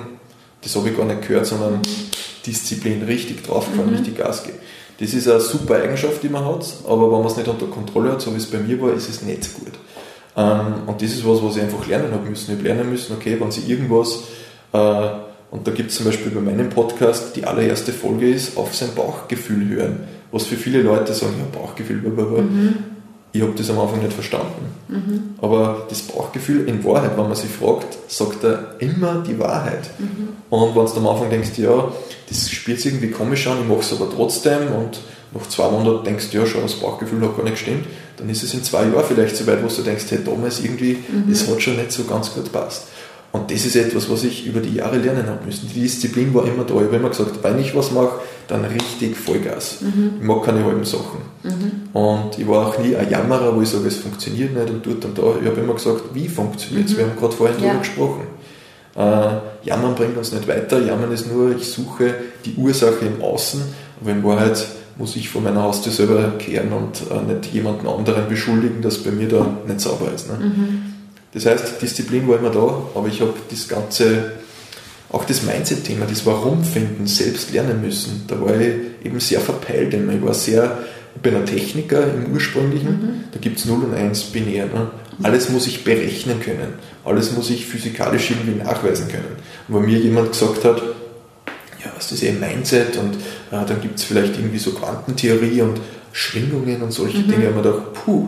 das 0.62 0.75
habe 0.75 0.89
ich 0.89 0.98
gar 0.98 1.05
nicht 1.05 1.27
gehört, 1.27 1.46
sondern 1.46 1.82
Disziplin 2.46 3.03
richtig 3.03 3.44
draufgefahren, 3.44 3.89
mhm. 3.89 3.98
richtig 3.98 4.17
Gas 4.17 4.44
geben. 4.44 4.58
Das 5.00 5.13
ist 5.13 5.27
eine 5.27 5.39
super 5.39 5.75
Eigenschaft, 5.75 6.24
die 6.24 6.29
man 6.29 6.46
hat, 6.46 6.65
aber 6.88 7.12
wenn 7.12 7.20
man 7.20 7.27
es 7.27 7.36
nicht 7.36 7.48
unter 7.48 7.65
Kontrolle 7.65 8.13
hat, 8.13 8.22
so 8.22 8.32
wie 8.34 8.38
es 8.38 8.46
bei 8.46 8.60
mir 8.60 8.79
war, 8.82 8.94
ist 8.94 9.10
es 9.10 9.22
nicht 9.22 9.53
gut. 9.55 9.74
Ähm, 10.38 10.74
und 10.86 11.01
das 11.01 11.12
ist 11.12 11.27
was, 11.27 11.41
was 11.44 11.58
ich 11.58 11.63
einfach 11.63 11.86
lernen 11.88 12.12
habe 12.12 12.29
müssen. 12.29 12.51
Ich 12.51 12.58
habe 12.58 12.67
lernen 12.67 12.89
müssen, 12.89 13.13
okay, 13.13 13.38
wenn 13.39 13.51
sie 13.51 13.70
irgendwas 13.72 14.20
äh, 14.74 15.08
und 15.55 15.65
da 15.65 15.72
gibt 15.72 15.89
es 15.89 15.96
zum 15.96 16.05
Beispiel 16.05 16.33
bei 16.33 16.41
meinem 16.41 16.70
Podcast, 16.70 17.33
die 17.37 17.46
allererste 17.46 17.94
Folge 17.94 18.29
ist, 18.29 18.57
auf 18.57 18.75
sein 18.75 18.89
Bauchgefühl 18.94 19.70
hören. 19.70 20.00
Was 20.31 20.44
für 20.44 20.57
viele 20.57 20.81
Leute 20.81 21.13
sagen, 21.13 21.35
ja, 21.39 21.57
Bauchgefühl, 21.57 22.00
blablabla. 22.00 22.41
Mhm. 22.41 22.75
Ich 23.31 23.41
habe 23.41 23.53
das 23.55 23.70
am 23.70 23.79
Anfang 23.79 24.01
nicht 24.01 24.11
verstanden. 24.11 24.65
Mhm. 24.89 25.35
Aber 25.41 25.85
das 25.87 26.01
Bauchgefühl 26.01 26.68
in 26.68 26.83
Wahrheit, 26.83 27.18
wenn 27.18 27.27
man 27.27 27.35
sich 27.35 27.50
fragt, 27.50 27.98
sagt 28.09 28.44
er 28.44 28.75
immer 28.79 29.24
die 29.25 29.39
Wahrheit. 29.39 29.89
Mhm. 29.98 30.27
Und 30.50 30.75
wenn 30.75 30.85
du 30.85 30.91
am 30.91 31.07
Anfang 31.07 31.29
denkst, 31.29 31.57
ja, 31.57 31.89
das 32.27 32.50
spielt 32.50 32.81
sich 32.81 32.91
irgendwie 32.91 33.11
komisch 33.11 33.48
an, 33.48 33.59
ich 33.61 33.68
mache 33.68 33.79
es 33.79 33.94
aber 33.94 34.09
trotzdem 34.13 34.74
und 34.74 35.00
nach 35.33 35.48
zwei 35.48 35.70
Monaten 35.70 36.03
denkst 36.03 36.31
du, 36.31 36.37
ja, 36.37 36.46
schon, 36.46 36.63
das 36.63 36.74
Bauchgefühl 36.75 37.22
hat 37.22 37.37
gar 37.37 37.44
nicht 37.44 37.53
gestimmt, 37.53 37.85
dann 38.18 38.29
ist 38.29 38.44
es 38.44 38.53
in 38.53 38.63
zwei 38.63 38.83
Jahren 38.83 39.05
vielleicht 39.07 39.37
so 39.37 39.48
weit, 39.48 39.63
wo 39.63 39.68
du 39.68 39.81
denkst, 39.81 40.05
hey, 40.09 40.20
damals 40.25 40.61
irgendwie, 40.61 40.98
mhm. 41.07 41.29
das 41.29 41.48
hat 41.48 41.61
schon 41.61 41.77
nicht 41.77 41.94
so 41.94 42.03
ganz 42.03 42.33
gut 42.33 42.51
passt. 42.51 42.87
Und 43.35 43.51
das 43.51 43.65
ist 43.65 43.75
etwas, 43.75 44.09
was 44.09 44.24
ich 44.24 44.48
über 44.48 44.61
die 44.61 44.75
Jahre 44.75 44.98
lernen 44.98 45.27
habe 45.27 45.45
müssen. 45.45 45.67
Die 45.67 45.81
Disziplin 45.81 46.33
war 46.33 46.45
immer 46.45 46.63
da. 46.63 46.75
Ich 46.75 46.83
habe 46.83 46.95
immer 46.95 47.09
gesagt, 47.09 47.31
wenn 47.43 47.59
ich 47.59 47.75
was 47.75 47.91
mache, 47.91 48.21
dann 48.48 48.63
richtig 48.63 49.17
Vollgas. 49.17 49.81
Mhm. 49.81 50.13
Ich 50.21 50.25
mag 50.25 50.41
keine 50.43 50.63
halben 50.63 50.85
Sachen. 50.85 51.19
Mhm. 51.43 51.89
Und 51.91 52.39
ich 52.39 52.48
war 52.48 52.67
auch 52.67 52.79
nie 52.79 52.95
ein 52.95 53.09
Jammerer, 53.09 53.53
wo 53.53 53.61
ich 53.61 53.67
sage, 53.67 53.89
es 53.89 53.98
funktioniert 53.98 54.53
nicht 54.53 54.69
und 54.69 54.85
dort 54.85 55.03
und 55.03 55.17
da. 55.17 55.24
Ich 55.41 55.48
habe 55.48 55.59
immer 55.59 55.74
gesagt, 55.74 56.03
wie 56.13 56.29
funktioniert 56.29 56.87
es? 56.87 56.93
Mhm. 56.93 56.98
Wir 56.98 57.05
haben 57.07 57.19
gerade 57.19 57.35
vorhin 57.35 57.57
ja. 57.57 57.63
darüber 57.65 57.79
gesprochen. 57.81 58.21
Äh, 58.95 59.67
Jammern 59.67 59.95
bringt 59.95 60.17
uns 60.17 60.31
nicht 60.31 60.48
weiter. 60.48 60.79
Jammern 60.79 61.11
ist 61.11 61.29
nur, 61.29 61.53
ich 61.53 61.67
suche 61.67 62.13
die 62.45 62.55
Ursache 62.55 63.03
im 63.05 63.21
Außen, 63.21 63.61
aber 64.00 64.11
in 64.11 64.24
Wahrheit 64.24 64.65
muss 64.98 65.17
ich 65.17 65.27
vor 65.27 65.41
meiner 65.41 65.61
Haustür 65.61 65.91
selber 65.91 66.31
kehren 66.39 66.71
und 66.71 67.01
äh, 67.11 67.33
nicht 67.33 67.51
jemanden 67.51 67.85
anderen 67.85 68.29
beschuldigen, 68.29 68.81
dass 68.81 69.00
bei 69.00 69.11
mir 69.11 69.27
da 69.27 69.45
nicht 69.67 69.81
sauber 69.81 70.07
ist. 70.15 70.29
Ne? 70.29 70.37
Das 71.35 71.45
heißt, 71.45 71.81
Disziplin 71.81 72.27
war 72.29 72.39
immer 72.39 72.50
da, 72.50 72.81
aber 72.95 73.09
ich 73.09 73.19
habe 73.19 73.33
das 73.51 73.67
ganze, 73.67 74.31
auch 75.09 75.25
das 75.25 75.43
Mindset-Thema, 75.43 76.05
das 76.05 76.25
Warum-Finden, 76.25 77.05
selbst 77.07 77.51
lernen 77.51 77.81
müssen. 77.81 78.24
Da 78.27 78.39
war 78.39 78.57
ich 78.59 78.74
eben 79.03 79.19
sehr 79.19 79.41
verpeilt. 79.41 79.93
Ich 79.93 80.24
war 80.24 80.33
sehr, 80.33 80.77
ich 81.13 81.21
bin 81.21 81.35
ein 81.35 81.45
Techniker 81.45 82.05
im 82.13 82.31
Ursprünglichen, 82.33 82.89
mhm. 82.89 83.24
da 83.33 83.39
gibt 83.39 83.59
es 83.59 83.65
0 83.65 83.83
und 83.83 83.93
1 83.93 84.24
binär. 84.31 84.67
Ne? 84.67 84.91
Alles 85.24 85.50
muss 85.50 85.67
ich 85.67 85.83
berechnen 85.83 86.39
können, 86.39 86.75
alles 87.03 87.33
muss 87.33 87.50
ich 87.50 87.65
physikalisch 87.65 88.31
irgendwie 88.31 88.63
nachweisen 88.63 89.09
können. 89.09 89.35
Und 89.67 89.75
wenn 89.75 89.85
mir 89.85 90.00
jemand 90.00 90.31
gesagt 90.31 90.63
hat, 90.63 90.81
ja, 91.83 91.91
was 91.98 92.13
ist 92.13 92.24
eben 92.24 92.39
Mindset 92.39 92.95
und 92.95 93.15
äh, 93.51 93.65
dann 93.65 93.81
gibt 93.81 94.00
es 94.00 94.05
vielleicht 94.05 94.37
irgendwie 94.37 94.57
so 94.57 94.71
Quantentheorie 94.71 95.61
und 95.61 95.81
Schwingungen 96.13 96.81
und 96.81 96.93
solche 96.93 97.17
mhm. 97.17 97.27
Dinge, 97.27 97.48
haben 97.48 97.55
wir 97.55 97.63
gedacht, 97.63 97.93
puh, 97.93 98.27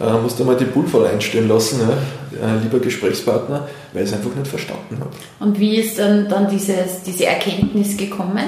äh, 0.00 0.12
musst 0.14 0.38
du 0.38 0.44
mal 0.44 0.56
die 0.56 0.64
Pulver 0.64 1.08
einstellen 1.08 1.48
lassen, 1.48 1.80
ja, 1.80 2.54
äh, 2.54 2.58
lieber 2.62 2.78
Gesprächspartner, 2.78 3.68
weil 3.92 4.02
ich 4.02 4.08
es 4.08 4.14
einfach 4.16 4.34
nicht 4.34 4.48
verstanden 4.48 4.98
habe. 4.98 5.10
Und 5.40 5.58
wie 5.58 5.76
ist 5.76 5.98
dann, 5.98 6.28
dann 6.28 6.48
dieses, 6.48 7.02
diese 7.04 7.26
Erkenntnis 7.26 7.96
gekommen? 7.96 8.38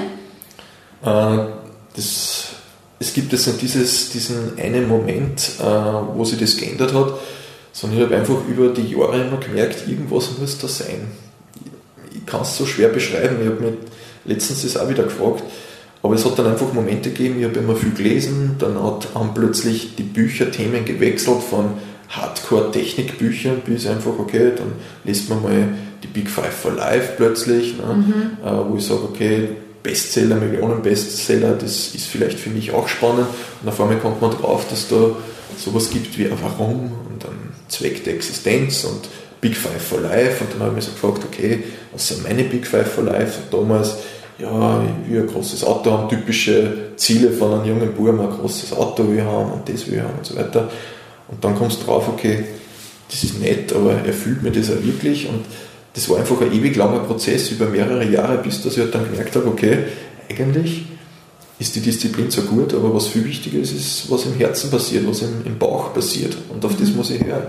Äh, 1.03 1.37
das, 1.95 2.45
es 2.99 3.13
gibt 3.13 3.31
jetzt 3.33 3.45
nicht 3.47 3.61
dieses, 3.61 4.09
diesen 4.09 4.57
einen 4.57 4.87
Moment, 4.87 5.51
äh, 5.59 5.63
wo 5.63 6.25
sich 6.25 6.39
das 6.39 6.57
geändert 6.57 6.93
hat, 6.93 7.13
sondern 7.71 7.99
ich 7.99 8.05
habe 8.05 8.15
einfach 8.15 8.37
über 8.47 8.69
die 8.69 8.89
Jahre 8.91 9.21
immer 9.21 9.37
gemerkt, 9.37 9.87
irgendwas 9.87 10.37
muss 10.39 10.57
da 10.57 10.67
sein. 10.67 11.11
Ich, 11.55 12.17
ich 12.17 12.25
kann 12.25 12.41
es 12.41 12.57
so 12.57 12.65
schwer 12.65 12.89
beschreiben. 12.89 13.37
Ich 13.41 13.47
habe 13.47 13.59
mich 13.59 13.73
letztens 14.25 14.63
das 14.63 14.77
auch 14.77 14.89
wieder 14.89 15.03
gefragt, 15.03 15.43
aber 16.03 16.15
es 16.15 16.25
hat 16.25 16.37
dann 16.37 16.47
einfach 16.47 16.73
Momente 16.73 17.09
gegeben, 17.09 17.39
ich 17.39 17.45
habe 17.45 17.59
immer 17.59 17.75
viel 17.75 17.93
gelesen, 17.93 18.57
dann 18.59 18.81
hat, 18.81 19.07
haben 19.15 19.33
plötzlich 19.33 19.95
die 19.95 20.03
Bücherthemen 20.03 20.83
gewechselt 20.83 21.41
von 21.41 21.71
Hardcore-Technikbüchern 22.09 23.61
bis 23.65 23.87
einfach, 23.87 24.11
okay, 24.19 24.51
dann 24.55 24.73
liest 25.05 25.29
man 25.29 25.41
mal 25.41 25.69
die 26.03 26.07
Big 26.07 26.29
Five 26.29 26.53
for 26.53 26.73
Life 26.73 27.13
plötzlich, 27.15 27.77
ne, 27.77 27.95
mhm. 27.95 28.45
äh, 28.45 28.69
wo 28.69 28.75
ich 28.77 28.85
sage, 28.85 29.03
okay, 29.03 29.49
Bestseller, 29.81 30.35
Millionen-Bestseller, 30.35 31.53
das 31.53 31.95
ist 31.95 32.05
vielleicht 32.07 32.39
für 32.39 32.49
mich 32.49 32.71
auch 32.71 32.87
spannend. 32.87 33.27
Und 33.61 33.69
auf 33.69 33.79
einmal 33.81 33.97
kommt 33.97 34.21
man 34.21 34.31
drauf, 34.31 34.65
dass 34.69 34.87
da 34.87 35.11
sowas 35.57 35.89
gibt 35.89 36.17
wie 36.17 36.25
ein 36.25 36.37
Warum 36.41 36.91
und 37.09 37.25
ein 37.25 37.53
Zweck 37.67 38.03
der 38.05 38.15
Existenz 38.15 38.85
und 38.85 39.09
Big 39.41 39.57
Five 39.57 39.81
for 39.81 39.99
Life. 39.99 40.41
Und 40.41 40.53
dann 40.53 40.61
habe 40.61 40.69
ich 40.69 40.75
mich 40.75 40.85
so 40.85 40.91
gefragt, 40.91 41.23
okay, 41.25 41.63
was 41.91 42.07
sind 42.07 42.23
meine 42.23 42.43
Big 42.43 42.65
Five 42.65 42.93
for 42.93 43.03
Life? 43.03 43.39
Und 43.41 43.53
damals 43.53 43.97
ja, 44.43 44.83
ich 45.05 45.13
will 45.13 45.21
ein 45.21 45.27
großes 45.27 45.63
Auto 45.63 45.91
haben, 45.91 46.09
typische 46.09 46.93
Ziele 46.97 47.31
von 47.31 47.53
einem 47.53 47.65
jungen 47.65 47.93
Buben, 47.93 48.19
ein 48.19 48.29
großes 48.29 48.73
Auto 48.73 49.07
will 49.07 49.23
haben 49.23 49.51
und 49.51 49.69
das 49.69 49.89
will 49.89 50.01
haben 50.01 50.17
und 50.17 50.25
so 50.25 50.35
weiter. 50.35 50.69
Und 51.29 51.43
dann 51.43 51.55
kommst 51.55 51.81
du 51.81 51.85
drauf, 51.85 52.07
okay, 52.09 52.43
das 53.09 53.23
ist 53.23 53.39
nett, 53.39 53.73
aber 53.73 53.93
erfüllt 54.05 54.43
mir 54.43 54.51
das 54.51 54.69
auch 54.69 54.83
wirklich? 54.83 55.27
Und 55.29 55.45
das 55.93 56.09
war 56.09 56.17
einfach 56.17 56.41
ein 56.41 56.51
ewig 56.51 56.75
langer 56.75 56.99
Prozess 56.99 57.51
über 57.51 57.67
mehrere 57.67 58.05
Jahre, 58.09 58.37
bis 58.39 58.61
dass 58.61 58.73
ich 58.73 58.79
halt 58.79 58.93
dann 58.93 59.09
gemerkt 59.09 59.35
habe, 59.35 59.47
okay, 59.47 59.79
eigentlich 60.29 60.85
ist 61.59 61.75
die 61.75 61.81
Disziplin 61.81 62.29
zwar 62.29 62.45
gut, 62.45 62.73
aber 62.73 62.93
was 62.93 63.07
viel 63.07 63.23
wichtiger 63.25 63.59
ist, 63.59 63.71
ist, 63.71 64.11
was 64.11 64.25
im 64.25 64.33
Herzen 64.33 64.69
passiert, 64.69 65.07
was 65.07 65.21
im, 65.21 65.45
im 65.45 65.57
Bauch 65.57 65.93
passiert. 65.93 66.35
Und 66.49 66.65
auf 66.65 66.73
mhm. 66.73 66.81
das 66.81 66.89
muss 66.89 67.11
ich 67.11 67.23
hören. 67.23 67.47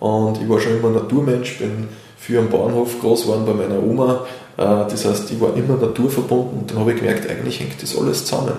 Und 0.00 0.42
ich 0.42 0.48
war 0.48 0.60
schon 0.60 0.76
immer 0.76 0.90
Naturmensch, 0.90 1.58
bin 1.58 1.88
für 2.26 2.40
am 2.40 2.48
Bauernhof 2.48 3.00
groß 3.00 3.22
geworden 3.22 3.44
bei 3.46 3.54
meiner 3.54 3.80
Oma. 3.80 4.26
Äh, 4.56 4.62
das 4.90 5.04
heißt, 5.04 5.30
ich 5.30 5.40
war 5.40 5.56
immer 5.56 5.76
naturverbunden 5.76 6.58
und 6.60 6.70
dann 6.70 6.78
habe 6.80 6.92
ich 6.92 6.98
gemerkt, 6.98 7.30
eigentlich 7.30 7.60
hängt 7.60 7.80
das 7.80 7.96
alles 7.96 8.24
zusammen. 8.24 8.54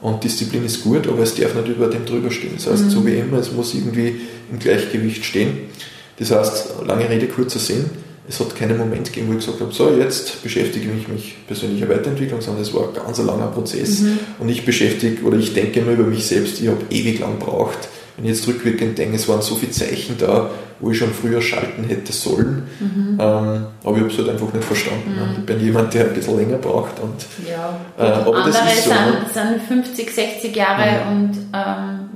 Und 0.00 0.24
Disziplin 0.24 0.64
ist 0.64 0.82
gut, 0.82 1.06
aber 1.06 1.20
es 1.20 1.34
darf 1.34 1.54
nicht 1.54 1.68
über 1.68 1.86
dem 1.86 2.04
drüber 2.04 2.30
stehen. 2.30 2.52
Das 2.56 2.66
heißt, 2.66 2.84
mhm. 2.84 2.90
so 2.90 3.06
wie 3.06 3.14
immer, 3.14 3.38
es 3.38 3.52
muss 3.52 3.74
irgendwie 3.74 4.20
im 4.50 4.58
Gleichgewicht 4.58 5.24
stehen. 5.24 5.70
Das 6.18 6.30
heißt, 6.30 6.86
lange 6.86 7.08
Rede, 7.08 7.28
kurzer 7.28 7.58
Sinn, 7.58 7.84
es 8.28 8.40
hat 8.40 8.56
keinen 8.56 8.76
Moment 8.76 9.06
gegeben, 9.06 9.28
wo 9.28 9.32
ich 9.32 9.38
gesagt 9.38 9.60
habe, 9.60 9.72
so 9.72 9.88
jetzt 9.90 10.42
beschäftige 10.42 10.88
ich 10.98 11.06
mich 11.06 11.36
persönlicher 11.46 11.88
Weiterentwicklung, 11.88 12.40
sondern 12.40 12.62
es 12.62 12.74
war 12.74 12.88
ein 12.88 12.94
ganz 12.94 13.18
langer 13.18 13.46
Prozess. 13.46 14.00
Mhm. 14.00 14.18
Und 14.40 14.48
ich 14.48 14.64
beschäftige 14.64 15.22
oder 15.22 15.38
ich 15.38 15.54
denke 15.54 15.80
nur 15.80 15.94
über 15.94 16.04
mich 16.04 16.26
selbst, 16.26 16.60
ich 16.60 16.66
habe 16.66 16.82
ewig 16.90 17.20
lang 17.20 17.38
braucht. 17.38 17.88
Wenn 18.16 18.24
ich 18.24 18.32
jetzt 18.32 18.48
rückwirkend 18.48 18.96
denke, 18.96 19.16
es 19.16 19.28
waren 19.28 19.42
so 19.42 19.56
viele 19.56 19.72
Zeichen 19.72 20.16
da, 20.18 20.50
wo 20.80 20.90
ich 20.90 20.98
schon 20.98 21.12
früher 21.12 21.40
schalten 21.42 21.84
hätte 21.84 22.12
sollen, 22.12 22.66
mhm. 22.80 23.18
ähm, 23.20 23.66
aber 23.84 23.96
ich 23.96 24.02
habe 24.02 24.06
es 24.06 24.18
halt 24.18 24.28
einfach 24.30 24.52
nicht 24.52 24.64
verstanden. 24.64 25.10
Mhm. 25.10 25.36
Ich 25.38 25.46
bin 25.46 25.60
jemand, 25.60 25.92
der 25.94 26.06
ein 26.06 26.14
bisschen 26.14 26.36
länger 26.36 26.56
braucht. 26.56 26.98
Und, 27.00 27.26
ja, 27.46 27.78
äh, 27.98 28.02
aber 28.02 28.36
andere 28.36 28.50
das 28.50 28.72
ist 28.72 28.84
so, 28.84 28.90
sind, 28.90 29.32
sind 29.32 29.62
50, 29.62 30.10
60 30.10 30.56
Jahre 30.56 31.04
mhm. 31.04 31.16
und 31.16 31.36
ähm, 31.52 32.08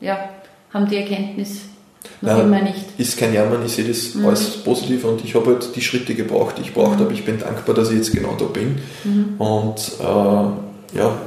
ja, 0.00 0.18
haben 0.72 0.88
die 0.88 0.96
Erkenntnis 0.96 1.62
noch 2.20 2.36
Nein, 2.36 2.46
immer 2.46 2.62
nicht. 2.62 2.84
Ist 2.98 3.18
kein 3.18 3.32
Jammern, 3.32 3.64
ich 3.64 3.72
sehe 3.72 3.86
das 3.86 4.14
mhm. 4.14 4.26
als 4.26 4.58
positiv 4.58 5.04
und 5.04 5.24
ich 5.24 5.34
habe 5.34 5.46
halt 5.46 5.74
die 5.74 5.80
Schritte 5.80 6.14
gebraucht, 6.14 6.56
die 6.58 6.62
ich 6.62 6.74
braucht 6.74 6.98
mhm. 6.98 7.04
habe. 7.04 7.12
Ich 7.12 7.24
bin 7.24 7.38
dankbar, 7.38 7.74
dass 7.74 7.90
ich 7.90 7.96
jetzt 7.96 8.12
genau 8.12 8.36
da 8.38 8.44
bin. 8.46 8.78
Mhm. 9.04 9.34
Und 9.38 9.78
äh, 10.00 10.98
ja, 10.98 11.18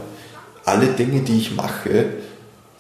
alle 0.66 0.88
Dinge, 0.88 1.22
die 1.22 1.38
ich 1.38 1.56
mache, 1.56 2.06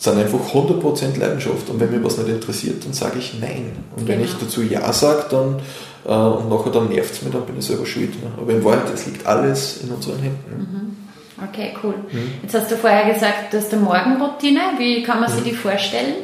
sind 0.03 0.17
einfach 0.17 0.39
100% 0.53 1.17
Leidenschaft. 1.17 1.69
Und 1.69 1.79
wenn 1.79 1.91
mir 1.91 2.03
was 2.03 2.17
nicht 2.17 2.29
interessiert, 2.29 2.83
dann 2.85 2.93
sage 2.93 3.19
ich 3.19 3.39
Nein. 3.39 3.71
Und 3.95 4.07
wenn 4.07 4.19
genau. 4.19 4.29
ich 4.29 4.37
dazu 4.37 4.61
Ja 4.61 4.91
sage, 4.91 5.25
dann 5.29 5.61
äh, 6.05 6.09
und 6.09 6.49
nachher 6.49 6.71
dann 6.71 6.89
nervt 6.89 7.13
es 7.13 7.21
mich, 7.21 7.31
dann 7.31 7.45
bin 7.45 7.57
ich 7.57 7.65
selber 7.65 7.85
schuld. 7.85 8.21
Ne? 8.21 8.31
Aber 8.37 8.51
in 8.51 8.63
Wahrheit, 8.63 8.93
es 8.93 9.05
liegt 9.05 9.25
alles 9.25 9.81
in 9.83 9.91
unseren 9.91 10.19
Händen. 10.19 10.57
Mhm. 10.57 11.47
Okay, 11.49 11.73
cool. 11.83 11.95
Mhm. 12.11 12.31
Jetzt 12.41 12.53
hast 12.53 12.71
du 12.71 12.75
vorher 12.75 13.13
gesagt, 13.13 13.53
du 13.53 13.57
hast 13.57 13.73
eine 13.73 13.81
Morgenroutine. 13.81 14.59
Wie 14.77 15.03
kann 15.03 15.19
man 15.19 15.29
sich 15.29 15.41
mhm. 15.41 15.45
die 15.45 15.53
vorstellen? 15.53 16.15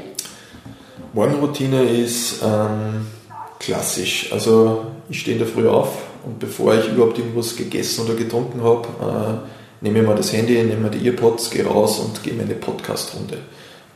Morgenroutine 1.13 1.83
ist 1.83 2.41
ähm, 2.43 3.07
klassisch. 3.59 4.31
Also 4.31 4.85
ich 5.09 5.21
stehe 5.21 5.37
in 5.37 5.43
der 5.43 5.51
Früh 5.51 5.67
auf 5.67 5.89
und 6.25 6.39
bevor 6.39 6.75
ich 6.75 6.87
überhaupt 6.89 7.17
irgendwas 7.17 7.55
gegessen 7.55 8.05
oder 8.05 8.15
getrunken 8.15 8.61
habe, 8.61 8.87
äh, 9.01 9.83
nehme 9.83 9.99
ich 9.99 10.05
mal 10.05 10.15
das 10.15 10.33
Handy, 10.33 10.53
nehme 10.53 10.81
mir 10.81 10.89
die 10.89 11.05
Earpods, 11.07 11.49
gehe 11.49 11.65
raus 11.65 11.99
und 11.99 12.21
gehe 12.21 12.33
meine 12.33 12.53
Podcast-Runde. 12.53 13.37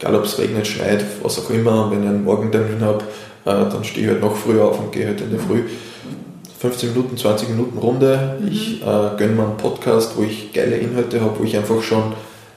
Egal 0.04 0.16
ob 0.16 0.26
es 0.26 0.38
regnet, 0.38 0.68
schneit, 0.68 1.06
was 1.22 1.40
auch 1.40 1.50
immer. 1.50 1.86
Und 1.86 1.92
wenn 1.92 2.04
ich 2.04 2.10
einen 2.10 2.26
Morgentermin 2.26 2.82
habe, 2.82 3.06
äh, 3.46 3.72
dann 3.72 3.86
stehe 3.86 4.06
ich 4.06 4.12
halt 4.12 4.22
noch 4.22 4.36
früher 4.36 4.66
auf 4.66 4.78
und 4.78 4.92
gehe 4.92 5.08
halt 5.08 5.22
in 5.22 5.32
der 5.32 5.40
Früh. 5.40 5.62
15 6.60 6.90
Minuten, 6.90 7.18
20 7.18 7.50
Minuten 7.50 7.78
Runde. 7.78 8.38
Mhm. 8.42 8.48
Ich 8.50 8.82
äh, 8.82 8.86
gönne 9.18 9.34
mir 9.34 9.44
einen 9.44 9.58
Podcast, 9.58 10.18
wo 10.18 10.24
ich 10.24 10.52
geile 10.52 10.76
Inhalte 10.76 11.22
habe, 11.22 11.40
wo 11.40 11.44
ich 11.46 11.56
einfach 11.56 11.82
schon 11.82 12.14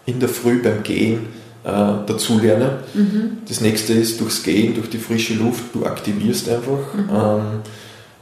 in 0.07 0.19
der 0.19 0.29
Früh 0.29 0.61
beim 0.61 0.83
Gehen 0.83 1.27
äh, 1.63 1.69
dazulerne. 1.69 2.81
Mhm. 2.95 3.39
Das 3.49 3.61
nächste 3.61 3.93
ist 3.93 4.21
durchs 4.21 4.43
Gehen, 4.43 4.75
durch 4.75 4.91
die 4.91 4.99
frische 4.99 5.35
Luft, 5.35 5.67
du 5.73 5.85
aktivierst 5.87 6.49
einfach. 6.49 6.95
Mhm. 6.95 7.11
Ähm, 7.15 7.43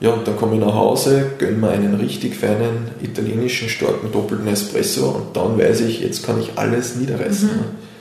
ja, 0.00 0.10
und 0.10 0.28
dann 0.28 0.36
komme 0.36 0.56
ich 0.56 0.60
nach 0.60 0.74
Hause, 0.74 1.30
gönne 1.38 1.56
mir 1.56 1.70
einen 1.70 1.94
richtig 1.94 2.36
feinen 2.36 2.88
italienischen, 3.02 3.70
starken, 3.70 4.12
doppelten 4.12 4.48
Espresso 4.48 5.06
und 5.06 5.34
dann 5.34 5.58
weiß 5.58 5.80
ich, 5.80 6.00
jetzt 6.00 6.26
kann 6.26 6.38
ich 6.38 6.58
alles 6.58 6.96
niederreißen. 6.96 7.48
Mhm. 7.48 7.93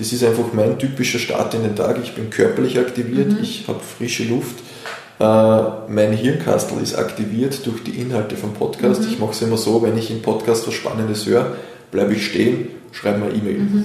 Das 0.00 0.14
ist 0.14 0.24
einfach 0.24 0.54
mein 0.54 0.78
typischer 0.78 1.18
Start 1.18 1.52
in 1.52 1.62
den 1.62 1.76
Tag. 1.76 1.98
Ich 2.02 2.14
bin 2.14 2.30
körperlich 2.30 2.78
aktiviert, 2.78 3.32
mhm. 3.32 3.38
ich 3.42 3.68
habe 3.68 3.80
frische 3.80 4.24
Luft. 4.24 4.56
Äh, 5.18 5.22
mein 5.92 6.12
Hirnkastel 6.12 6.82
ist 6.82 6.94
aktiviert 6.94 7.66
durch 7.66 7.84
die 7.84 8.00
Inhalte 8.00 8.34
vom 8.34 8.54
Podcast. 8.54 9.02
Mhm. 9.02 9.08
Ich 9.08 9.18
mache 9.18 9.32
es 9.32 9.42
immer 9.42 9.58
so, 9.58 9.82
wenn 9.82 9.98
ich 9.98 10.10
im 10.10 10.22
Podcast 10.22 10.66
was 10.66 10.72
Spannendes 10.72 11.26
höre, 11.26 11.54
bleibe 11.90 12.14
ich 12.14 12.24
stehen, 12.24 12.68
schreibe 12.92 13.18
mir 13.18 13.34
E-Mail. 13.34 13.58
Mhm 13.58 13.84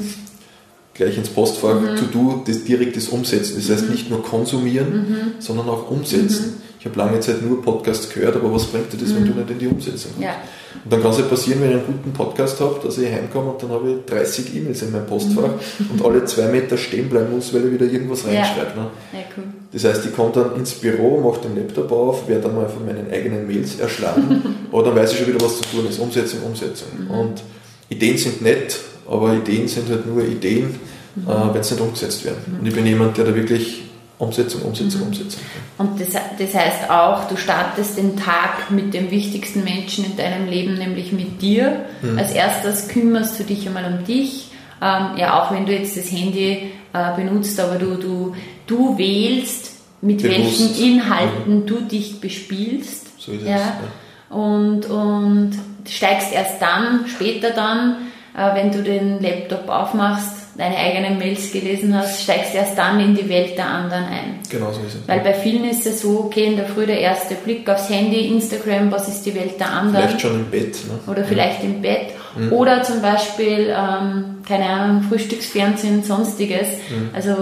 gleich 0.96 1.18
ins 1.18 1.28
Postfach 1.28 1.80
mhm. 1.82 1.98
To-Do, 1.98 2.44
das 2.48 2.64
direktes 2.64 3.10
Umsetzen. 3.10 3.58
Das 3.58 3.70
heißt 3.70 3.88
mhm. 3.88 3.92
nicht 3.92 4.10
nur 4.10 4.24
konsumieren, 4.24 4.94
mhm. 4.94 5.32
sondern 5.40 5.68
auch 5.68 5.92
umsetzen. 5.92 6.62
Mhm. 6.86 6.92
Ich 6.92 6.98
habe 6.98 7.10
lange 7.10 7.20
Zeit 7.20 7.42
nur 7.42 7.62
Podcasts 7.62 8.10
gehört, 8.14 8.36
aber 8.36 8.54
was 8.54 8.66
bringt 8.66 8.92
dir 8.94 8.98
das, 8.98 9.16
wenn 9.16 9.26
du 9.26 9.32
mhm. 9.32 9.40
nicht 9.40 9.52
in 9.52 9.60
die 9.60 9.68
Umsetzung 9.68 10.12
kommst? 10.14 10.24
Ja. 10.24 10.36
Und 10.84 10.94
dann 10.94 11.02
kann 11.02 11.12
es 11.12 11.18
ja 11.18 11.24
passieren, 11.24 11.62
wenn 11.62 11.70
ich 11.70 11.76
einen 11.78 11.86
guten 11.86 12.14
Podcast 12.14 12.60
habe, 12.60 12.80
dass 12.84 12.98
ich 12.98 13.12
heimkomme 13.12 13.52
und 13.52 13.64
dann 13.64 13.72
habe 13.72 13.90
ich 13.90 14.06
30 14.06 14.56
E-Mails 14.56 14.82
in 14.84 14.92
meinem 14.92 15.06
Postfach 15.06 15.50
mhm. 15.80 15.92
und 15.92 16.06
alle 16.06 16.26
zwei 16.26 16.48
Meter 16.48 16.78
stehen 16.78 17.10
bleiben 17.10 17.32
muss, 17.34 17.54
weil 17.54 17.66
ich 17.66 17.72
wieder 17.72 17.86
irgendwas 17.86 18.26
reinschreibe. 18.26 18.76
Ne? 18.76 18.88
Ja, 19.14 19.20
cool. 19.38 19.44
Das 19.72 19.84
heißt, 19.84 20.06
ich 20.06 20.16
komme 20.16 20.32
dann 20.32 20.56
ins 20.56 20.74
Büro, 20.74 21.20
mache 21.22 21.48
den 21.48 21.56
Laptop 21.56 21.92
auf, 21.92 22.28
werde 22.28 22.44
dann 22.44 22.56
mal 22.56 22.70
von 22.70 22.86
meinen 22.86 23.12
eigenen 23.12 23.48
Mails 23.48 23.80
erschlagen, 23.80 24.42
aber 24.72 24.84
dann 24.84 24.96
weiß 24.96 25.14
ich 25.14 25.20
schon 25.20 25.28
wieder, 25.28 25.42
was 25.42 25.58
zu 25.58 25.64
tun 25.64 25.88
ist. 25.90 26.00
Umsetzung, 26.00 26.42
Umsetzung. 26.44 26.90
Und 27.10 27.42
Ideen 27.90 28.18
sind 28.18 28.42
nett, 28.42 28.78
aber 29.10 29.34
Ideen 29.34 29.68
sind 29.68 29.90
halt 29.90 30.06
nur 30.06 30.24
Ideen, 30.24 30.80
mhm. 31.16 31.28
äh, 31.28 31.54
wenn 31.54 31.64
sie 31.64 31.74
nicht 31.74 31.84
umgesetzt 31.84 32.26
werden. 32.26 32.38
Mhm. 32.46 32.60
Und 32.60 32.68
ich 32.68 32.76
bin 32.76 32.86
jemand, 32.86 33.18
der 33.18 33.26
da 33.26 33.36
wirklich 33.36 33.84
Umsetzung, 34.18 34.62
Umsetzung, 34.62 35.02
mhm. 35.02 35.08
Umsetzung. 35.08 35.42
Und 35.78 36.00
das, 36.00 36.10
das 36.14 36.54
heißt 36.54 36.90
auch, 36.90 37.28
du 37.28 37.36
startest 37.36 37.98
den 37.98 38.16
Tag 38.16 38.72
mit 38.72 38.94
dem 38.94 39.12
wichtigsten 39.12 39.64
Menschen 39.64 40.06
in 40.06 40.16
deinem 40.16 40.48
Leben, 40.48 40.76
nämlich 40.76 41.12
mit 41.12 41.42
dir. 41.42 41.86
Mhm. 42.02 42.18
Als 42.18 42.32
erstes 42.32 42.88
kümmerst 42.88 43.40
du 43.40 43.44
dich 43.44 43.68
einmal 43.68 43.86
um 43.86 44.06
dich. 44.06 44.52
Ähm, 44.82 45.18
ja, 45.18 45.42
auch 45.42 45.52
wenn 45.52 45.66
du 45.66 45.74
jetzt 45.74 45.98
das 45.98 46.12
Handy 46.12 46.72
äh, 46.94 47.16
benutzt, 47.16 47.60
aber 47.60 47.76
du, 47.76 47.96
du, 47.96 48.36
du 48.68 48.98
wählst, 48.98 49.76
mit 50.06 50.22
Bewusst. 50.22 50.38
welchen 50.38 50.76
Inhalten 50.76 51.56
mhm. 51.62 51.66
du 51.66 51.82
dich 51.82 52.22
bespielst. 52.22 53.20
So 53.20 53.32
ist 53.32 53.46
ja. 53.46 53.56
es. 53.56 53.62
Ja. 53.62 54.38
Und, 54.38 54.86
und 54.86 55.52
steigst 55.88 56.34
erst 56.34 56.62
dann, 56.62 57.06
später 57.08 57.52
dann, 57.52 57.98
äh, 58.36 58.56
wenn 58.56 58.72
du 58.72 58.84
den 58.84 59.22
Laptop 59.22 59.68
aufmachst, 59.70 60.45
deine 60.58 60.78
eigenen 60.78 61.18
Mails 61.18 61.52
gelesen 61.52 61.96
hast, 61.96 62.24
steigst 62.24 62.56
erst 62.56 62.78
dann 62.78 63.00
in 63.00 63.16
die 63.16 63.28
Welt 63.28 63.58
der 63.58 63.68
anderen 63.68 64.06
ein. 64.06 64.40
Genau 64.50 64.72
so 64.72 64.82
ist 64.82 64.96
es. 64.96 65.08
Weil 65.08 65.20
bei 65.20 65.34
vielen 65.34 65.70
ist 65.70 65.86
es 65.86 66.02
so, 66.02 66.26
okay, 66.26 66.46
in 66.46 66.56
der 66.56 66.66
Früh 66.66 66.86
der 66.86 67.00
erste 67.00 67.36
Blick 67.36 67.70
aufs 67.70 67.90
Handy, 67.90 68.28
Instagram, 68.28 68.92
was 68.92 69.08
ist 69.08 69.26
die 69.26 69.36
Welt 69.36 69.60
der 69.60 69.72
anderen? 69.72 70.08
Vielleicht 70.08 70.22
schon 70.22 70.36
im 70.36 70.46
Bett. 70.50 70.78
Ne? 70.88 71.12
Oder 71.12 71.24
vielleicht 71.26 71.64
ja. 71.64 71.70
im 71.70 71.82
Bett. 71.82 72.14
Mhm. 72.38 72.54
Oder 72.54 72.84
zum 72.84 73.02
Beispiel, 73.02 73.74
ähm, 73.76 74.38
keine 74.48 74.66
Ahnung, 74.66 75.04
Frühstücksfernsehen, 75.04 76.04
sonstiges. 76.04 76.68
Mhm. 76.90 77.10
Also 77.14 77.36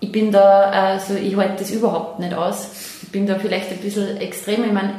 ich 0.00 0.12
bin 0.12 0.32
da, 0.32 0.70
also 0.70 1.14
ich 1.14 1.36
halte 1.36 1.56
das 1.58 1.70
überhaupt 1.70 2.18
nicht 2.18 2.34
aus. 2.34 2.68
Ich 3.02 3.10
bin 3.10 3.26
da 3.26 3.38
vielleicht 3.38 3.70
ein 3.70 3.78
bisschen 3.78 4.16
extrem. 4.18 4.64
Ich 4.64 4.72
meine, 4.72 4.92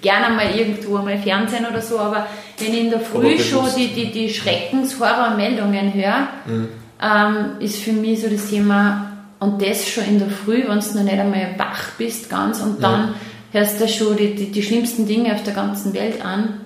gerne 0.00 0.34
mal 0.34 0.54
irgendwo 0.54 0.98
mal 0.98 1.18
Fernsehen 1.18 1.66
oder 1.66 1.82
so, 1.82 1.98
aber 1.98 2.26
wenn 2.58 2.72
ich 2.72 2.80
in 2.80 2.90
der 2.90 3.00
Früh 3.00 3.38
schon 3.38 3.66
die, 3.76 3.88
die, 3.88 4.12
die 4.12 4.30
Schreckenshorrormeldungen 4.32 5.94
höre, 5.94 6.28
mhm. 6.46 6.68
ähm, 7.02 7.46
ist 7.60 7.78
für 7.82 7.92
mich 7.92 8.20
so 8.20 8.28
das 8.28 8.48
Thema, 8.48 9.08
und 9.40 9.62
das 9.62 9.88
schon 9.88 10.04
in 10.04 10.18
der 10.18 10.30
Früh, 10.30 10.64
wenn 10.66 10.80
du 10.80 10.86
noch 10.94 11.02
nicht 11.02 11.18
einmal 11.18 11.54
wach 11.56 11.90
bist 11.96 12.28
ganz 12.28 12.60
und 12.60 12.82
dann 12.82 13.14
ja. 13.52 13.60
hörst 13.60 13.80
du 13.80 13.88
schon 13.88 14.16
die, 14.16 14.34
die, 14.34 14.50
die 14.50 14.62
schlimmsten 14.62 15.06
Dinge 15.06 15.34
auf 15.34 15.42
der 15.44 15.54
ganzen 15.54 15.94
Welt 15.94 16.24
an. 16.24 16.60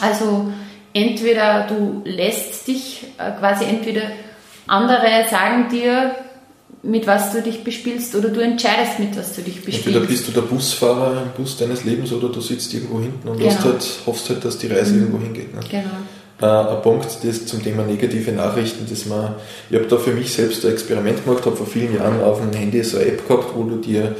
Also 0.00 0.50
entweder 0.94 1.66
du 1.66 2.02
lässt 2.04 2.66
dich 2.66 3.04
äh, 3.18 3.32
quasi 3.38 3.64
entweder 3.64 4.02
andere 4.66 5.26
sagen 5.28 5.68
dir, 5.70 6.14
mit 6.82 7.06
was 7.06 7.32
du 7.32 7.42
dich 7.42 7.62
bespielst 7.62 8.14
oder 8.14 8.30
du 8.30 8.40
entscheidest, 8.40 8.98
mit 8.98 9.16
was 9.16 9.34
du 9.34 9.42
dich 9.42 9.56
bespielst. 9.56 9.86
Entweder 9.86 10.06
bist 10.06 10.28
du 10.28 10.32
der 10.32 10.42
Busfahrer 10.42 11.22
im 11.22 11.30
Bus 11.36 11.56
deines 11.56 11.84
Lebens 11.84 12.12
oder 12.12 12.28
du 12.30 12.40
sitzt 12.40 12.72
irgendwo 12.72 13.00
hinten 13.00 13.28
und 13.28 13.38
genau. 13.38 13.64
halt, 13.64 13.84
hoffst 14.06 14.30
halt, 14.30 14.44
dass 14.44 14.58
die 14.58 14.68
Reise 14.68 14.94
mhm. 14.94 15.00
irgendwo 15.00 15.18
hingeht. 15.18 15.54
Ne? 15.54 15.60
Genau. 15.70 15.90
Äh, 16.40 16.74
ein 16.76 16.82
Punkt 16.82 17.06
das 17.22 17.46
zum 17.46 17.62
Thema 17.62 17.82
negative 17.82 18.32
Nachrichten, 18.32 18.86
dass 18.88 19.04
man, 19.04 19.34
ich 19.68 19.76
habe 19.76 19.86
da 19.86 19.98
für 19.98 20.12
mich 20.12 20.32
selbst 20.32 20.64
ein 20.64 20.72
Experiment 20.72 21.24
gemacht, 21.24 21.44
habe 21.44 21.56
vor 21.56 21.66
vielen 21.66 21.94
Jahren 21.94 22.22
auf 22.22 22.40
dem 22.40 22.52
Handy 22.52 22.82
so 22.82 22.96
eine 22.96 23.06
App 23.08 23.28
gehabt, 23.28 23.54
wo 23.54 23.64
du 23.64 23.76
dir 23.76 24.16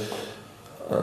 äh, 0.90 0.94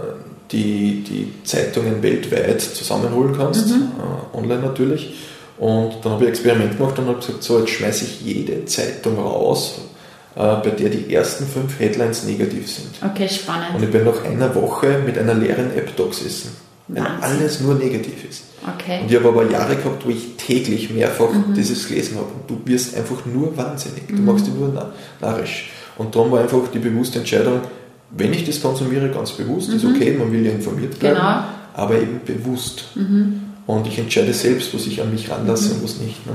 die, 0.52 1.04
die 1.04 1.34
Zeitungen 1.44 2.04
weltweit 2.04 2.62
zusammenholen 2.62 3.36
kannst, 3.36 3.68
mhm. 3.68 3.92
äh, 4.34 4.38
online 4.38 4.62
natürlich. 4.62 5.16
Und 5.58 5.96
dann 6.04 6.14
habe 6.14 6.26
ich 6.26 6.28
ein 6.28 6.34
Experiment 6.34 6.78
gemacht 6.78 7.00
und 7.00 7.08
habe 7.08 7.18
gesagt, 7.18 7.42
so 7.42 7.60
jetzt 7.60 7.72
schmeiße 7.72 8.06
ich 8.06 8.22
jede 8.22 8.66
Zeitung 8.66 9.18
raus, 9.18 9.80
bei 10.38 10.70
der 10.70 10.90
die 10.90 11.14
ersten 11.14 11.48
fünf 11.48 11.80
Headlines 11.80 12.24
negativ 12.24 12.72
sind. 12.72 12.90
Okay, 13.04 13.28
spannend. 13.28 13.76
Und 13.76 13.84
ich 13.84 13.90
bin 13.90 14.06
nach 14.06 14.24
einer 14.24 14.54
Woche 14.54 15.02
mit 15.06 15.18
einer 15.18 15.34
leeren 15.34 15.76
App 15.76 15.96
da 15.96 16.04
gesessen. 16.04 16.52
Wenn 16.88 17.04
alles 17.04 17.60
nur 17.60 17.76
negativ 17.76 18.24
ist. 18.30 18.44
Okay. 18.64 19.02
Und 19.02 19.12
ich 19.12 19.18
habe 19.18 19.28
aber 19.28 19.50
Jahre 19.52 19.76
gehabt, 19.76 20.06
wo 20.06 20.10
ich 20.10 20.38
täglich 20.38 20.90
mehrfach 20.90 21.34
mhm. 21.34 21.54
dieses 21.54 21.88
gelesen 21.88 22.18
habe. 22.18 22.28
Und 22.28 22.50
du 22.50 22.62
wirst 22.72 22.96
einfach 22.96 23.26
nur 23.26 23.58
wahnsinnig. 23.58 24.08
Du 24.08 24.16
mhm. 24.16 24.26
machst 24.26 24.48
dich 24.48 24.54
nur 24.54 24.92
narrisch. 25.20 25.70
Und 25.98 26.16
darum 26.16 26.32
war 26.32 26.42
einfach 26.42 26.62
die 26.74 26.80
bewusste 26.80 27.20
Entscheidung, 27.20 27.62
wenn 28.12 28.34
ich 28.34 28.46
das 28.46 28.62
konsumiere, 28.62 29.10
ganz 29.10 29.32
bewusst, 29.32 29.70
mhm. 29.70 29.76
ist 29.76 29.86
okay, 29.86 30.16
man 30.18 30.32
will 30.32 30.46
ja 30.46 30.52
informiert 30.52 30.98
bleiben, 31.00 31.18
genau. 31.18 31.44
aber 31.74 31.96
eben 31.96 32.22
bewusst. 32.26 32.86
Mhm. 32.96 33.42
Und 33.66 33.86
ich 33.88 34.00
entscheide 34.00 34.34
selbst, 34.34 34.74
was 34.74 34.86
ich 34.88 35.02
an 35.02 35.12
mich 35.12 35.30
ranlasse 35.30 35.70
mhm. 35.70 35.76
und 35.76 35.84
was 35.84 35.98
nicht. 35.98 36.26
Ne? 36.26 36.34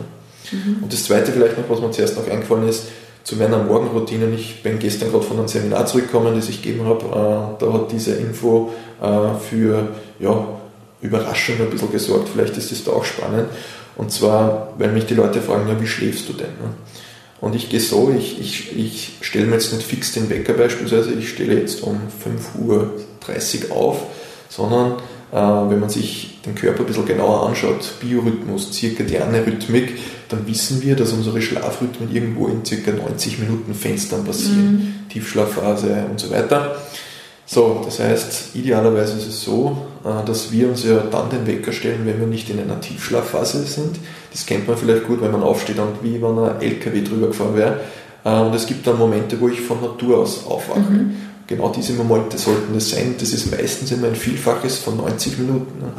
Mhm. 0.51 0.83
Und 0.83 0.93
das 0.93 1.05
Zweite 1.05 1.33
vielleicht 1.33 1.57
noch, 1.57 1.69
was 1.71 1.81
mir 1.81 1.91
zuerst 1.91 2.17
noch 2.17 2.29
eingefallen 2.29 2.69
ist, 2.69 2.89
zu 3.25 3.37
meiner 3.37 3.59
Morgenroutine. 3.59 4.27
Ich 4.35 4.63
bin 4.63 4.79
gestern 4.79 5.11
gerade 5.11 5.25
von 5.25 5.39
einem 5.39 5.49
Seminar 5.49 5.87
zurückgekommen, 5.87 6.35
das 6.35 6.49
ich 6.49 6.63
gegeben 6.63 6.87
habe. 6.87 7.05
Äh, 7.07 7.65
da 7.65 7.73
hat 7.73 7.93
diese 7.93 8.15
Info 8.15 8.73
äh, 9.01 9.39
für 9.49 9.89
ja, 10.19 10.47
Überraschung 11.01 11.57
ein 11.61 11.71
bisschen 11.71 11.93
gesorgt. 11.93 12.29
Vielleicht 12.33 12.57
ist 12.57 12.73
das 12.73 12.85
da 12.85 12.93
auch 12.93 13.05
spannend. 13.05 13.49
Und 13.97 14.11
zwar, 14.11 14.73
weil 14.79 14.93
mich 14.93 15.07
die 15.07 15.15
Leute 15.15 15.41
fragen, 15.41 15.69
ja, 15.69 15.81
wie 15.81 15.87
schläfst 15.87 16.29
du 16.29 16.33
denn? 16.33 16.47
Ne? 16.47 16.75
Und 17.41 17.57
ich 17.57 17.69
gehe 17.69 17.81
so, 17.81 18.15
ich, 18.17 18.41
ich, 18.41 18.77
ich 18.77 19.13
stelle 19.21 19.47
mir 19.47 19.55
jetzt 19.55 19.73
nicht 19.73 19.85
fix 19.85 20.13
den 20.13 20.31
Wecker 20.31 20.53
beispielsweise, 20.53 21.13
ich 21.13 21.29
stelle 21.29 21.59
jetzt 21.59 21.83
um 21.83 22.01
5.30 22.25 23.69
Uhr 23.69 23.77
auf, 23.77 24.03
sondern 24.49 24.93
äh, 25.33 25.71
wenn 25.71 25.81
man 25.81 25.91
sich 25.91 26.39
den 26.47 26.55
Körper 26.55 26.81
ein 26.81 26.87
bisschen 26.87 27.05
genauer 27.05 27.49
anschaut, 27.49 27.95
Biorhythmus, 28.01 28.71
zirkadiane 28.71 29.45
Rhythmik, 29.45 29.99
dann 30.33 30.47
wissen 30.47 30.83
wir, 30.83 30.97
dass 30.97 31.13
unsere 31.13 31.41
Schlafrhythmen 31.41 32.15
irgendwo 32.15 32.49
in 32.49 32.65
circa 32.65 32.93
90 32.93 33.39
Minuten 33.39 33.75
Fenstern 33.75 34.25
passieren. 34.25 34.73
Mhm. 34.73 35.09
Tiefschlafphase 35.11 36.07
und 36.11 36.19
so 36.19 36.31
weiter. 36.31 36.77
So, 37.45 37.83
das 37.85 38.01
heißt, 38.01 38.55
idealerweise 38.55 39.19
ist 39.19 39.27
es 39.27 39.43
so, 39.43 39.77
äh, 40.05 40.25
dass 40.27 40.53
wir 40.53 40.69
uns 40.69 40.85
ja 40.85 41.03
dann 41.11 41.29
den 41.29 41.47
Wecker 41.47 41.73
stellen, 41.73 42.01
wenn 42.05 42.19
wir 42.19 42.27
nicht 42.27 42.49
in 42.49 42.59
einer 42.59 42.81
Tiefschlafphase 42.81 43.65
sind. 43.65 43.97
Das 44.31 44.47
kennt 44.47 44.67
man 44.67 44.77
vielleicht 44.77 45.07
gut, 45.07 45.21
wenn 45.21 45.33
man 45.33 45.43
aufsteht 45.43 45.79
und 45.79 46.03
wie 46.03 46.23
wenn 46.23 46.39
ein 46.39 46.63
LKW 46.63 47.03
drüber 47.03 47.27
gefahren 47.27 47.57
wäre. 47.57 47.81
Äh, 48.25 48.41
und 48.41 48.55
es 48.55 48.67
gibt 48.67 48.87
dann 48.87 48.99
Momente, 48.99 49.39
wo 49.41 49.49
ich 49.49 49.61
von 49.61 49.81
Natur 49.81 50.19
aus 50.19 50.47
aufwache. 50.47 50.91
Mhm. 50.91 51.17
Genau 51.47 51.69
diese 51.69 51.93
Momente 51.93 52.39
sollten 52.39 52.75
es 52.77 52.91
sein. 52.91 53.17
Das 53.19 53.33
ist 53.33 53.51
meistens 53.51 53.91
immer 53.93 54.07
ein 54.07 54.15
Vielfaches 54.15 54.79
von 54.79 54.97
90 54.97 55.39
Minuten. 55.39 55.81
Ne? 55.81 55.93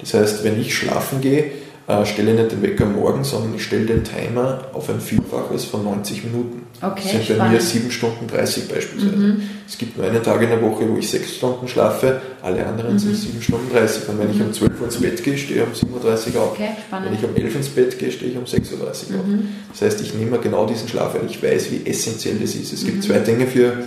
Das 0.00 0.14
heißt, 0.14 0.42
wenn 0.42 0.60
ich 0.60 0.74
schlafen 0.74 1.20
gehe, 1.20 1.52
äh, 1.88 2.04
stelle 2.04 2.34
nicht 2.34 2.52
den 2.52 2.62
Wecker 2.62 2.86
morgen, 2.86 3.22
sondern 3.22 3.54
ich 3.54 3.64
stelle 3.64 3.86
den 3.86 4.02
Timer 4.02 4.64
auf 4.72 4.90
ein 4.90 5.00
Vielfaches 5.00 5.64
von 5.66 5.84
90 5.84 6.24
Minuten. 6.24 6.66
Okay, 6.82 7.00
das 7.02 7.12
sind 7.12 7.24
spannend. 7.24 7.42
bei 7.44 7.48
mir 7.50 7.60
7 7.60 7.90
Stunden 7.90 8.26
30 8.26 8.68
beispielsweise. 8.68 9.16
Mhm. 9.16 9.42
Es 9.68 9.78
gibt 9.78 9.96
nur 9.96 10.06
einen 10.06 10.22
Tag 10.22 10.42
in 10.42 10.50
der 10.50 10.60
Woche, 10.62 10.88
wo 10.88 10.96
ich 10.96 11.08
6 11.08 11.36
Stunden 11.36 11.68
schlafe, 11.68 12.20
alle 12.42 12.66
anderen 12.66 12.94
mhm. 12.94 12.98
sind 12.98 13.16
7 13.16 13.40
Stunden 13.40 13.72
30. 13.72 14.08
Und 14.08 14.18
wenn 14.18 14.30
ich 14.30 14.40
um 14.40 14.52
12 14.52 14.80
Uhr 14.80 14.86
ins 14.86 15.00
Bett 15.00 15.22
gehe, 15.22 15.38
stehe 15.38 15.62
ich 15.62 15.84
um 15.84 15.90
7.30 15.90 16.34
Uhr 16.34 16.42
auf. 16.42 16.52
Okay, 16.52 16.70
wenn 16.90 17.14
ich 17.14 17.24
um 17.24 17.36
11 17.36 17.50
Uhr 17.50 17.56
ins 17.56 17.68
Bett 17.68 17.98
gehe, 17.98 18.10
stehe 18.10 18.32
ich 18.32 18.36
um 18.36 18.44
6.30 18.44 18.80
Uhr 18.80 18.88
auf. 18.88 19.26
Mhm. 19.26 19.48
Das 19.72 19.82
heißt, 19.82 20.00
ich 20.00 20.14
nehme 20.14 20.38
genau 20.38 20.66
diesen 20.66 20.88
Schlaf, 20.88 21.14
weil 21.14 21.26
ich 21.30 21.42
weiß, 21.42 21.70
wie 21.70 21.88
essentiell 21.88 22.36
das 22.40 22.54
ist. 22.54 22.72
Es 22.72 22.84
gibt 22.84 22.98
mhm. 22.98 23.02
zwei 23.02 23.18
Dinge 23.20 23.46
für 23.46 23.84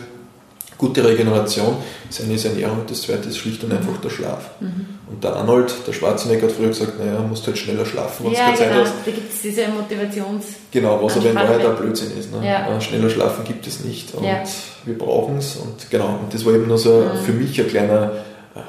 gute 0.80 1.06
Regeneration. 1.06 1.76
Das 2.08 2.22
eine 2.22 2.34
ist 2.34 2.46
Ernährung, 2.46 2.80
das 2.88 3.02
zweite 3.04 3.28
ist 3.30 3.38
schlicht 3.38 3.64
und 3.64 3.72
einfach 3.72 3.98
der 4.02 4.10
Schlaf. 4.10 4.50
Mhm. 4.62 4.86
Und 5.12 5.24
der 5.24 5.36
Arnold, 5.36 5.74
der 5.86 5.92
Schwarzenegger, 5.92 6.48
hat 6.48 6.54
früher 6.54 6.70
gesagt, 6.70 6.98
naja, 6.98 7.20
musst 7.20 7.46
halt 7.46 7.58
schneller 7.58 7.86
schlafen, 7.86 8.26
wenn 8.26 8.32
ja, 8.32 8.46
keine 8.46 8.58
genau. 8.58 8.70
Zeit 8.70 8.86
hast. 8.86 8.94
Da 9.06 9.12
gibt 9.12 9.34
es 9.34 9.42
diese 9.42 9.68
Motivations... 9.68 10.46
Genau, 10.72 11.04
was 11.04 11.18
aber 11.18 11.30
in 11.30 11.36
Wahrheit 11.36 11.66
ein 11.66 11.76
Blödsinn 11.76 12.18
ist. 12.18 12.32
Ne? 12.32 12.48
Ja. 12.48 12.80
Schneller 12.80 13.10
schlafen 13.10 13.44
gibt 13.44 13.68
es 13.68 13.84
nicht 13.84 14.16
und 14.16 14.24
ja. 14.24 14.42
wir 14.86 14.98
brauchen 14.98 15.38
es. 15.38 15.58
Und 15.58 15.92
genau, 15.92 16.20
und 16.24 16.34
das 16.34 16.46
war 16.46 16.54
eben 16.54 16.68
nur 16.68 16.78
so 16.78 17.02
mhm. 17.02 17.26
für 17.26 17.34
mich 17.34 17.60
ein 17.60 17.68
kleiner, 17.68 18.14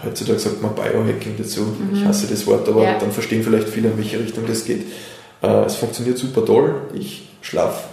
heutzutage 0.05 0.41
sagt 0.41 0.61
man 0.61 0.75
Biohacking 0.75 1.37
dazu, 1.39 1.61
mhm. 1.61 1.91
ich 1.95 2.05
hasse 2.05 2.27
das 2.27 2.45
Wort, 2.47 2.69
aber 2.69 2.85
dann 2.99 3.13
verstehen 3.13 3.45
vielleicht 3.45 3.69
viele, 3.69 3.89
in 3.89 3.99
welche 3.99 4.19
Richtung 4.19 4.47
das 4.49 4.65
geht. 4.65 4.87
Äh, 5.43 5.65
es 5.65 5.77
funktioniert 5.77 6.19
super 6.19 6.45
toll, 6.45 6.75
ich 6.93 7.29
schlafe 7.41 7.85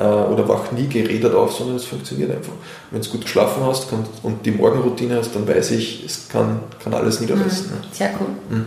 äh, 0.00 0.32
oder 0.32 0.48
wach 0.48 0.72
nie 0.72 0.86
geredet 0.86 1.34
auf, 1.34 1.52
sondern 1.52 1.76
es 1.76 1.84
funktioniert 1.84 2.30
einfach. 2.30 2.54
Wenn 2.90 3.02
du 3.02 3.08
gut 3.10 3.22
geschlafen 3.22 3.62
hast 3.64 3.90
kann, 3.90 4.04
und 4.22 4.46
die 4.46 4.50
Morgenroutine 4.50 5.16
hast, 5.16 5.34
dann 5.34 5.46
weiß 5.46 5.72
ich, 5.72 6.04
es 6.04 6.28
kann, 6.28 6.60
kann 6.82 6.94
alles 6.94 7.20
niederlassen. 7.20 7.72
Mhm. 7.72 7.92
Sehr 7.92 8.10
cool. 8.18 8.28
Mhm. 8.56 8.66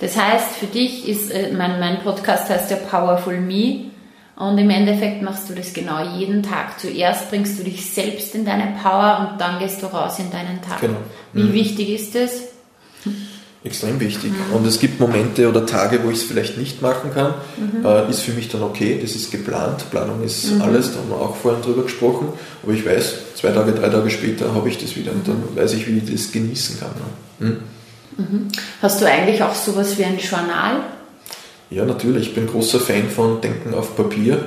Das 0.00 0.16
heißt, 0.16 0.56
für 0.56 0.66
dich 0.66 1.06
ist, 1.06 1.30
äh, 1.30 1.52
mein, 1.52 1.78
mein 1.78 2.02
Podcast 2.02 2.48
heißt 2.48 2.70
ja 2.70 2.78
Powerful 2.78 3.38
Me 3.38 3.90
und 4.36 4.56
im 4.56 4.70
Endeffekt 4.70 5.20
machst 5.20 5.50
du 5.50 5.54
das 5.54 5.74
genau 5.74 6.02
jeden 6.16 6.42
Tag. 6.42 6.80
Zuerst 6.80 7.28
bringst 7.28 7.58
du 7.58 7.62
dich 7.62 7.92
selbst 7.92 8.34
in 8.34 8.46
deine 8.46 8.74
Power 8.82 9.28
und 9.30 9.40
dann 9.40 9.58
gehst 9.58 9.82
du 9.82 9.86
raus 9.86 10.18
in 10.18 10.30
deinen 10.30 10.62
Tag. 10.62 10.80
Genau. 10.80 10.96
Wie 11.34 11.42
mhm. 11.42 11.52
wichtig 11.52 11.90
ist 11.90 12.14
das? 12.14 12.44
Extrem 13.62 14.00
wichtig. 14.00 14.32
Mhm. 14.32 14.56
Und 14.56 14.66
es 14.66 14.80
gibt 14.80 15.00
Momente 15.00 15.48
oder 15.48 15.66
Tage, 15.66 16.00
wo 16.02 16.10
ich 16.10 16.18
es 16.18 16.22
vielleicht 16.22 16.56
nicht 16.56 16.80
machen 16.80 17.10
kann. 17.12 17.34
Mhm. 17.58 17.84
Äh, 17.84 18.08
ist 18.08 18.22
für 18.22 18.32
mich 18.32 18.48
dann 18.48 18.62
okay, 18.62 18.98
das 19.00 19.14
ist 19.14 19.30
geplant. 19.30 19.90
Planung 19.90 20.22
ist 20.22 20.52
mhm. 20.52 20.62
alles, 20.62 20.92
da 20.92 21.00
haben 21.00 21.10
wir 21.10 21.16
auch 21.16 21.36
vorhin 21.36 21.62
drüber 21.62 21.82
gesprochen. 21.82 22.28
Aber 22.62 22.72
ich 22.72 22.86
weiß, 22.86 23.14
zwei 23.36 23.50
Tage, 23.50 23.72
drei 23.72 23.88
Tage 23.88 24.08
später 24.10 24.54
habe 24.54 24.68
ich 24.68 24.78
das 24.78 24.96
wieder 24.96 25.12
und 25.12 25.28
dann 25.28 25.36
mhm. 25.36 25.56
weiß 25.56 25.74
ich, 25.74 25.86
wie 25.86 25.98
ich 25.98 26.10
das 26.10 26.32
genießen 26.32 26.78
kann. 26.80 26.90
Mhm. 27.38 27.56
Mhm. 28.16 28.48
Hast 28.80 29.00
du 29.00 29.06
eigentlich 29.06 29.42
auch 29.42 29.54
sowas 29.54 29.98
wie 29.98 30.04
ein 30.04 30.18
Journal? 30.18 30.80
Ja, 31.68 31.84
natürlich. 31.84 32.28
Ich 32.28 32.34
bin 32.34 32.48
großer 32.48 32.80
Fan 32.80 33.08
von 33.08 33.40
Denken 33.40 33.74
auf 33.74 33.96
Papier. 33.96 34.44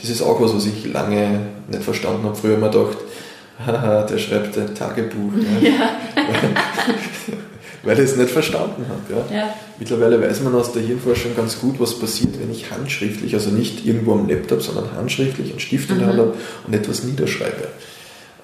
Das 0.00 0.08
ist 0.08 0.22
auch 0.22 0.40
was, 0.40 0.54
was 0.54 0.64
ich 0.64 0.90
lange 0.90 1.40
nicht 1.68 1.82
verstanden 1.82 2.24
habe. 2.24 2.34
Früher 2.34 2.54
immer 2.54 2.70
gedacht, 2.70 2.96
haha, 3.66 4.04
der 4.04 4.18
schreibt 4.18 4.56
ein 4.56 4.74
Tagebuch. 4.74 5.32
Ja. 5.60 5.70
ja. 5.70 6.22
weil 7.82 7.98
er 7.98 8.04
es 8.04 8.16
nicht 8.16 8.30
verstanden 8.30 8.86
hat. 8.88 9.30
Ja. 9.30 9.36
ja. 9.36 9.54
Mittlerweile 9.78 10.20
weiß 10.20 10.42
man 10.42 10.54
aus 10.54 10.72
der 10.72 10.82
Hirnforschung 10.82 11.34
ganz 11.36 11.58
gut, 11.58 11.80
was 11.80 11.98
passiert, 11.98 12.38
wenn 12.40 12.50
ich 12.50 12.70
handschriftlich, 12.70 13.34
also 13.34 13.50
nicht 13.50 13.84
irgendwo 13.84 14.12
am 14.12 14.28
Laptop, 14.28 14.62
sondern 14.62 14.92
handschriftlich 14.96 15.50
einen 15.50 15.60
Stift 15.60 15.90
in 15.90 15.98
der 15.98 16.08
Hand 16.08 16.16
mhm. 16.18 16.22
habe 16.22 16.34
und 16.66 16.74
etwas 16.74 17.02
niederschreibe. 17.02 17.68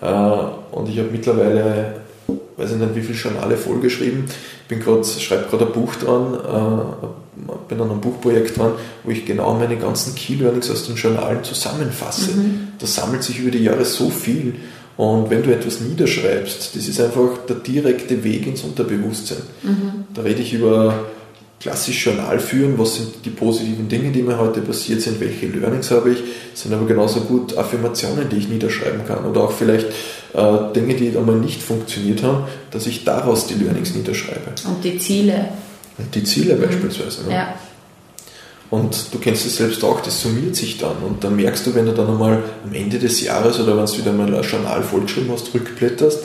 Äh, 0.01 0.77
und 0.77 0.89
ich 0.89 0.99
habe 0.99 1.09
mittlerweile, 1.11 2.01
weiß 2.57 2.73
ich 2.73 2.77
nicht, 2.77 2.95
wie 2.95 3.03
viele 3.03 3.19
Journale 3.19 3.57
vollgeschrieben. 3.57 4.25
Ich 4.63 4.69
bin 4.69 4.81
gerade, 4.81 5.05
schreibe 5.05 5.47
gerade 5.49 5.67
ein 5.67 5.73
Buch 5.73 5.95
dran, 5.97 6.35
äh, 6.35 7.07
bin 7.69 7.81
an 7.81 7.91
einem 7.91 8.01
Buchprojekt 8.01 8.59
dran, 8.59 8.73
wo 9.05 9.11
ich 9.11 9.25
genau 9.25 9.55
meine 9.55 9.77
ganzen 9.77 10.15
Key 10.15 10.35
Learnings 10.35 10.71
aus 10.71 10.87
den 10.87 10.97
Journalen 10.97 11.45
zusammenfasse. 11.45 12.33
Mhm. 12.33 12.69
Da 12.79 12.87
sammelt 12.87 13.23
sich 13.23 13.39
über 13.39 13.51
die 13.51 13.63
Jahre 13.63 13.85
so 13.85 14.11
viel. 14.11 14.57
Und 14.99 15.31
wenn 15.31 15.45
du 15.45 15.53
etwas 15.53 15.81
niederschreibst, 15.81 16.75
das 16.75 16.89
ist 16.89 17.01
einfach 17.01 17.39
der 17.49 17.57
direkte 17.57 18.23
Weg 18.25 18.49
ins 18.49 18.63
Unterbewusstsein. 18.63 19.39
Mhm. 19.63 20.07
Da 20.13 20.23
rede 20.23 20.43
ich 20.43 20.53
über 20.53 21.07
klassisch 21.61 22.05
Journal 22.05 22.41
führen, 22.41 22.77
was 22.79 22.97
sind 22.97 23.25
die 23.25 23.31
positiven 23.31 23.89
Dinge, 23.89 24.11
die 24.11 24.23
mir 24.23 24.39
heute 24.39 24.61
passiert 24.61 25.01
sind, 25.01 25.21
welche 25.21 25.47
Learnings 25.47 25.93
habe 25.93 26.11
ich, 26.11 26.19
sind 26.55 26.75
aber 26.75 26.85
genauso 26.87 27.21
gut 27.21 27.57
Affirmationen, 27.57 28.29
die 28.29 28.39
ich 28.39 28.49
niederschreiben 28.49 29.07
kann 29.07 29.25
oder 29.25 29.43
auch 29.43 29.53
vielleicht 29.53 29.87
äh, 30.35 30.73
Dinge, 30.75 30.95
die 30.95 31.17
einmal 31.17 31.37
nicht 31.37 31.63
funktioniert 31.63 32.25
haben, 32.25 32.45
dass 32.73 32.89
ich 32.89 33.05
daraus 33.05 33.47
die 33.47 33.55
Learnings 33.55 33.95
niederschreibe. 33.95 34.53
Und 34.67 34.83
die 34.83 34.99
Ziele. 34.99 35.49
Und 35.97 36.13
die 36.13 36.25
Ziele 36.25 36.57
mhm. 36.57 36.63
beispielsweise. 36.63 37.25
Ne? 37.29 37.35
Ja. 37.35 37.55
Und 38.71 39.15
du 39.15 39.19
kennst 39.19 39.47
es 39.47 39.57
selbst 39.57 39.83
auch, 39.83 40.01
das 40.01 40.21
summiert 40.21 40.55
sich 40.55 40.77
dann. 40.77 40.99
Und 40.99 41.25
dann 41.25 41.37
merkst 41.37 41.67
du, 41.67 41.75
wenn 41.75 41.87
du 41.87 41.93
dann 41.93 42.09
einmal 42.09 42.43
am 42.65 42.75
Ende 42.75 42.99
des 42.99 43.23
Jahres 43.23 43.59
oder 43.61 43.77
wenn 43.77 43.87
du 43.87 43.99
wieder 43.99 44.13
mal 44.13 44.35
ein 44.35 44.43
Journal 44.43 44.83
vollgeschrieben 44.83 45.33
hast, 45.33 45.55
rückblätterst, 45.55 46.25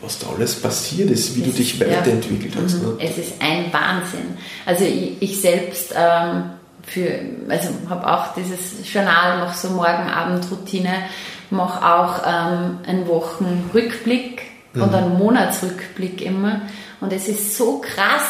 was 0.00 0.18
da 0.18 0.26
alles 0.36 0.56
passiert 0.56 1.10
ist, 1.10 1.36
wie 1.36 1.42
es, 1.42 1.46
du 1.46 1.52
dich 1.52 1.80
weiterentwickelt 1.80 2.54
ja. 2.56 2.62
hast. 2.62 2.82
Ne? 2.82 2.96
Es 2.98 3.18
ist 3.18 3.34
ein 3.40 3.72
Wahnsinn. 3.72 4.36
Also 4.64 4.84
ich, 4.84 5.16
ich 5.20 5.40
selbst 5.40 5.94
ähm, 5.96 6.50
für, 6.82 7.20
also 7.48 7.68
habe 7.88 8.12
auch 8.12 8.34
dieses 8.34 8.92
Journal, 8.92 9.38
mache 9.38 9.56
so 9.56 9.72
Morgen-Abend-Routine, 9.74 11.04
mache 11.50 11.86
auch 11.86 12.22
ähm, 12.26 12.78
einen 12.84 13.06
Wochenrückblick 13.06 14.42
mhm. 14.72 14.82
und 14.82 14.94
einen 14.94 15.18
Monatsrückblick 15.18 16.20
immer. 16.22 16.62
Und 17.00 17.12
es 17.12 17.28
ist 17.28 17.56
so 17.56 17.78
krass, 17.78 18.22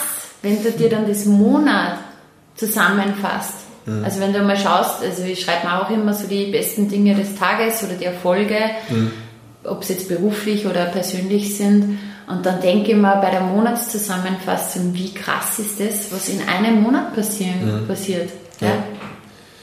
wenn 0.42 0.62
du 0.62 0.70
dir 0.72 0.90
dann 0.90 1.08
das 1.08 1.24
Monat 1.24 1.98
zusammenfasst. 2.56 3.66
Mhm. 3.86 4.04
Also 4.04 4.20
wenn 4.20 4.32
du 4.32 4.42
mal 4.42 4.56
schaust, 4.56 5.02
also 5.02 5.22
ich 5.22 5.40
schreibe 5.40 5.66
mir 5.66 5.82
auch 5.82 5.90
immer 5.90 6.12
so 6.12 6.26
die 6.26 6.50
besten 6.50 6.88
Dinge 6.88 7.14
des 7.14 7.36
Tages 7.36 7.82
oder 7.84 7.94
die 7.94 8.04
Erfolge, 8.04 8.58
mhm. 8.88 9.12
ob 9.64 9.82
es 9.82 9.88
jetzt 9.88 10.08
beruflich 10.08 10.66
oder 10.66 10.86
persönlich 10.86 11.56
sind. 11.56 11.98
Und 12.28 12.44
dann 12.44 12.60
denke 12.60 12.90
ich 12.90 12.96
mal 12.96 13.16
bei 13.16 13.30
der 13.30 13.40
Monatszusammenfassung, 13.40 14.92
wie 14.94 15.14
krass 15.14 15.60
ist 15.60 15.78
das, 15.78 16.10
was 16.10 16.28
in 16.28 16.40
einem 16.48 16.82
Monat 16.82 17.14
passieren, 17.14 17.82
mhm. 17.82 17.86
passiert. 17.86 18.30
Ja? 18.60 18.68
ja. 18.68 18.84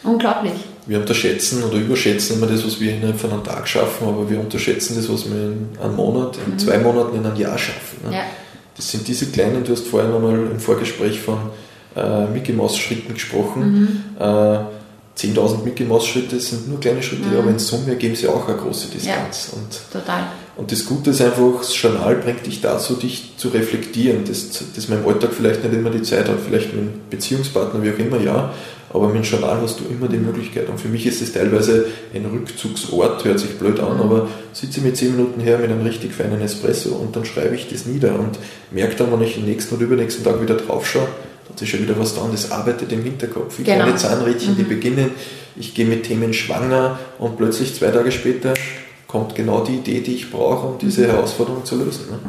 Unglaublich. 0.04 0.54
Wir 0.86 1.00
unterschätzen 1.00 1.64
oder 1.64 1.78
überschätzen 1.78 2.38
immer 2.38 2.48
das, 2.48 2.66
was 2.66 2.80
wir 2.80 2.94
innerhalb 2.94 3.20
von 3.20 3.32
einem 3.32 3.44
Tag 3.44 3.68
schaffen, 3.68 4.08
aber 4.08 4.30
wir 4.30 4.40
unterschätzen 4.40 4.96
das, 4.98 5.10
was 5.10 5.26
wir 5.26 5.36
in 5.36 5.70
einem 5.82 5.96
Monat, 5.96 6.38
in 6.46 6.54
mhm. 6.54 6.60
zwei 6.60 6.78
Monaten, 6.78 7.18
in 7.18 7.26
einem 7.26 7.36
Jahr 7.38 7.58
schaffen. 7.58 8.10
Ne? 8.10 8.18
Ja. 8.18 8.24
Das 8.76 8.90
sind 8.90 9.08
diese 9.08 9.28
kleinen, 9.28 9.64
du 9.64 9.72
hast 9.72 9.88
vorhin 9.88 10.14
einmal 10.14 10.34
im 10.34 10.60
Vorgespräch 10.60 11.20
von 11.20 11.38
äh, 11.96 12.26
Mickey 12.28 12.54
Mouse 12.54 12.78
Schritten 12.78 13.14
gesprochen. 13.14 14.06
Mhm. 14.18 14.22
Äh, 14.22 14.60
10.000 15.18 15.64
Mickey 15.64 15.84
Mouse 15.84 16.08
Schritte 16.08 16.40
sind 16.40 16.68
nur 16.68 16.80
kleine 16.80 17.04
Schritte, 17.04 17.28
mhm. 17.28 17.38
aber 17.38 17.50
in 17.52 17.60
Summe 17.60 17.90
ergeben 17.90 18.16
sie 18.16 18.28
auch 18.28 18.48
eine 18.48 18.58
große 18.58 18.88
Distanz. 18.88 19.52
Ja, 19.52 19.60
und, 19.60 19.92
total. 19.92 20.28
Und 20.56 20.72
das 20.72 20.86
Gute 20.86 21.12
ist 21.12 21.22
einfach, 21.22 21.60
das 21.60 21.80
Journal 21.80 22.16
bringt 22.16 22.46
dich 22.46 22.62
dazu, 22.62 22.96
dich 22.96 23.34
zu 23.38 23.50
reflektieren, 23.50 24.24
das, 24.28 24.64
das 24.76 24.88
man 24.88 25.04
im 25.04 25.08
Alltag 25.08 25.32
vielleicht 25.36 25.64
nicht 25.64 25.74
immer 25.74 25.92
die 25.92 26.02
Zeit 26.02 26.28
hat, 26.28 26.38
vielleicht 26.44 26.74
mit 26.74 26.82
einem 26.82 26.94
Beziehungspartner, 27.10 27.84
wie 27.84 27.92
auch 27.92 27.98
immer, 27.98 28.20
ja, 28.20 28.54
aber 28.92 29.08
mit 29.08 29.16
dem 29.18 29.24
Journal 29.24 29.62
hast 29.62 29.80
du 29.80 29.86
immer 29.86 30.08
die 30.08 30.18
Möglichkeit. 30.18 30.70
Und 30.70 30.80
für 30.80 30.88
mich 30.88 31.06
ist 31.08 31.22
es 31.22 31.34
teilweise 31.34 31.86
ein 32.14 32.26
Rückzugsort, 32.26 33.24
hört 33.26 33.40
sich 33.40 33.58
blöd 33.58 33.80
an, 33.80 33.96
mhm. 33.96 34.02
aber 34.02 34.28
sitze 34.52 34.82
mit 34.82 34.98
10 34.98 35.16
Minuten 35.16 35.42
her 35.42 35.58
mit 35.58 35.72
einem 35.72 35.82
richtig 35.82 36.14
feinen 36.14 36.42
Espresso 36.42 36.96
und 36.96 37.16
dann 37.16 37.26
schreibe 37.26 37.56
ich 37.56 37.68
das 37.70 37.86
nieder 37.86 38.20
und 38.20 38.38
merke 38.72 38.96
dann, 38.96 39.12
wenn 39.12 39.22
ich 39.22 39.36
den 39.36 39.46
nächsten 39.46 39.76
oder 39.76 39.86
übernächsten 39.86 40.24
Tag 40.24 40.42
wieder 40.42 40.56
drauf 40.56 40.88
schaue, 40.88 41.08
da 41.46 41.50
hat 41.50 41.60
sich 41.60 41.70
schon 41.70 41.82
wieder 41.84 41.98
was 42.00 42.16
dran, 42.16 42.30
das 42.32 42.52
arbeitet 42.52 42.92
im 42.92 43.04
Hinterkopf. 43.04 43.60
Wie 43.60 43.64
Genau. 43.64 43.84
kleine 43.84 43.96
Zahnrädchen, 43.98 44.56
die 44.56 44.64
Mhm. 44.64 44.70
beginnen, 44.70 45.12
ich 45.56 45.74
gehe 45.76 45.86
mit 45.86 46.04
Themen 46.04 46.34
schwanger 46.34 46.98
und 47.20 47.38
plötzlich 47.38 47.76
zwei 47.76 47.92
Tage 47.92 48.12
später 48.12 48.54
kommt 49.08 49.36
genau 49.36 49.64
die 49.64 49.76
Idee, 49.76 50.02
die 50.02 50.16
ich 50.16 50.32
brauche, 50.32 50.66
um 50.68 50.78
diese 50.80 51.08
Herausforderung 51.08 51.64
zu 51.66 51.78
lösen. 51.78 52.06
Ne? 52.10 52.20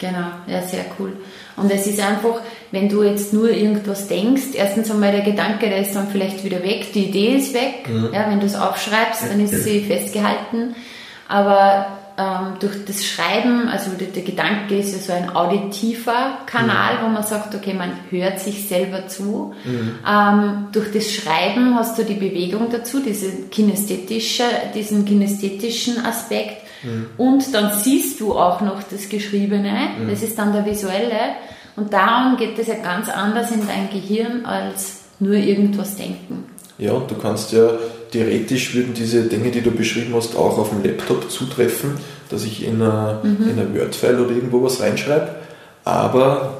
Genau, 0.00 0.26
ja, 0.48 0.60
sehr 0.60 0.84
cool. 0.98 1.12
Und 1.56 1.70
es 1.70 1.86
ist 1.86 2.00
einfach, 2.00 2.40
wenn 2.72 2.88
du 2.88 3.04
jetzt 3.04 3.32
nur 3.32 3.48
irgendwas 3.48 4.08
denkst, 4.08 4.42
erstens 4.54 4.90
einmal 4.90 5.12
der 5.12 5.20
Gedanke, 5.20 5.68
der 5.68 5.78
ist 5.82 5.94
dann 5.94 6.08
vielleicht 6.08 6.42
wieder 6.44 6.60
weg, 6.64 6.92
die 6.92 7.04
Idee 7.10 7.36
ist 7.36 7.54
weg. 7.54 7.88
Ja, 8.12 8.28
wenn 8.28 8.40
du 8.40 8.46
es 8.46 8.56
aufschreibst, 8.56 9.22
dann 9.30 9.38
ist 9.38 9.62
sie 9.62 9.82
festgehalten. 9.82 10.74
Aber 11.28 11.86
ähm, 12.16 12.54
durch 12.60 12.84
das 12.84 13.04
Schreiben, 13.04 13.68
also 13.68 13.90
der, 13.98 14.08
der 14.08 14.22
Gedanke 14.22 14.78
ist 14.78 14.92
ja 14.92 14.98
so 14.98 15.12
ein 15.12 15.34
auditiver 15.34 16.38
Kanal, 16.46 16.98
wo 17.02 17.08
man 17.08 17.22
sagt, 17.22 17.54
okay, 17.54 17.74
man 17.74 17.92
hört 18.10 18.38
sich 18.38 18.68
selber 18.68 19.08
zu. 19.08 19.54
Ähm, 20.08 20.68
durch 20.72 20.92
das 20.92 21.12
Schreiben 21.12 21.74
hast 21.74 21.98
du 21.98 22.04
die 22.04 22.14
Bewegung 22.14 22.68
dazu, 22.70 23.00
diese 23.00 23.48
kinästhetische, 23.50 24.44
diesen 24.74 25.04
kinästhetischen 25.04 26.04
Aspekt. 26.04 26.62
Und 27.16 27.54
dann 27.54 27.72
siehst 27.72 28.20
du 28.20 28.34
auch 28.34 28.60
noch 28.60 28.82
das 28.82 29.08
Geschriebene, 29.08 29.88
das 30.10 30.22
ist 30.22 30.38
dann 30.38 30.52
der 30.52 30.66
visuelle. 30.66 31.34
Und 31.76 31.92
darum 31.92 32.36
geht 32.36 32.58
es 32.58 32.66
ja 32.68 32.74
ganz 32.74 33.08
anders 33.08 33.50
in 33.50 33.66
dein 33.66 33.88
Gehirn 33.90 34.44
als 34.44 35.00
nur 35.18 35.34
irgendwas 35.34 35.96
denken. 35.96 36.44
Ja, 36.78 36.92
und 36.92 37.10
du 37.10 37.14
kannst 37.14 37.52
ja, 37.52 37.70
theoretisch 38.14 38.74
würden 38.74 38.94
diese 38.94 39.22
Dinge, 39.22 39.50
die 39.50 39.60
du 39.60 39.72
beschrieben 39.72 40.14
hast, 40.14 40.36
auch 40.36 40.56
auf 40.56 40.70
dem 40.70 40.84
Laptop 40.84 41.28
zutreffen, 41.30 41.94
dass 42.30 42.44
ich 42.44 42.64
in 42.64 42.80
einer, 42.80 43.20
in 43.24 43.58
einer 43.58 43.74
Word-File 43.74 44.20
oder 44.20 44.30
irgendwo 44.30 44.62
was 44.62 44.80
reinschreibe. 44.80 45.34
Aber 45.84 46.58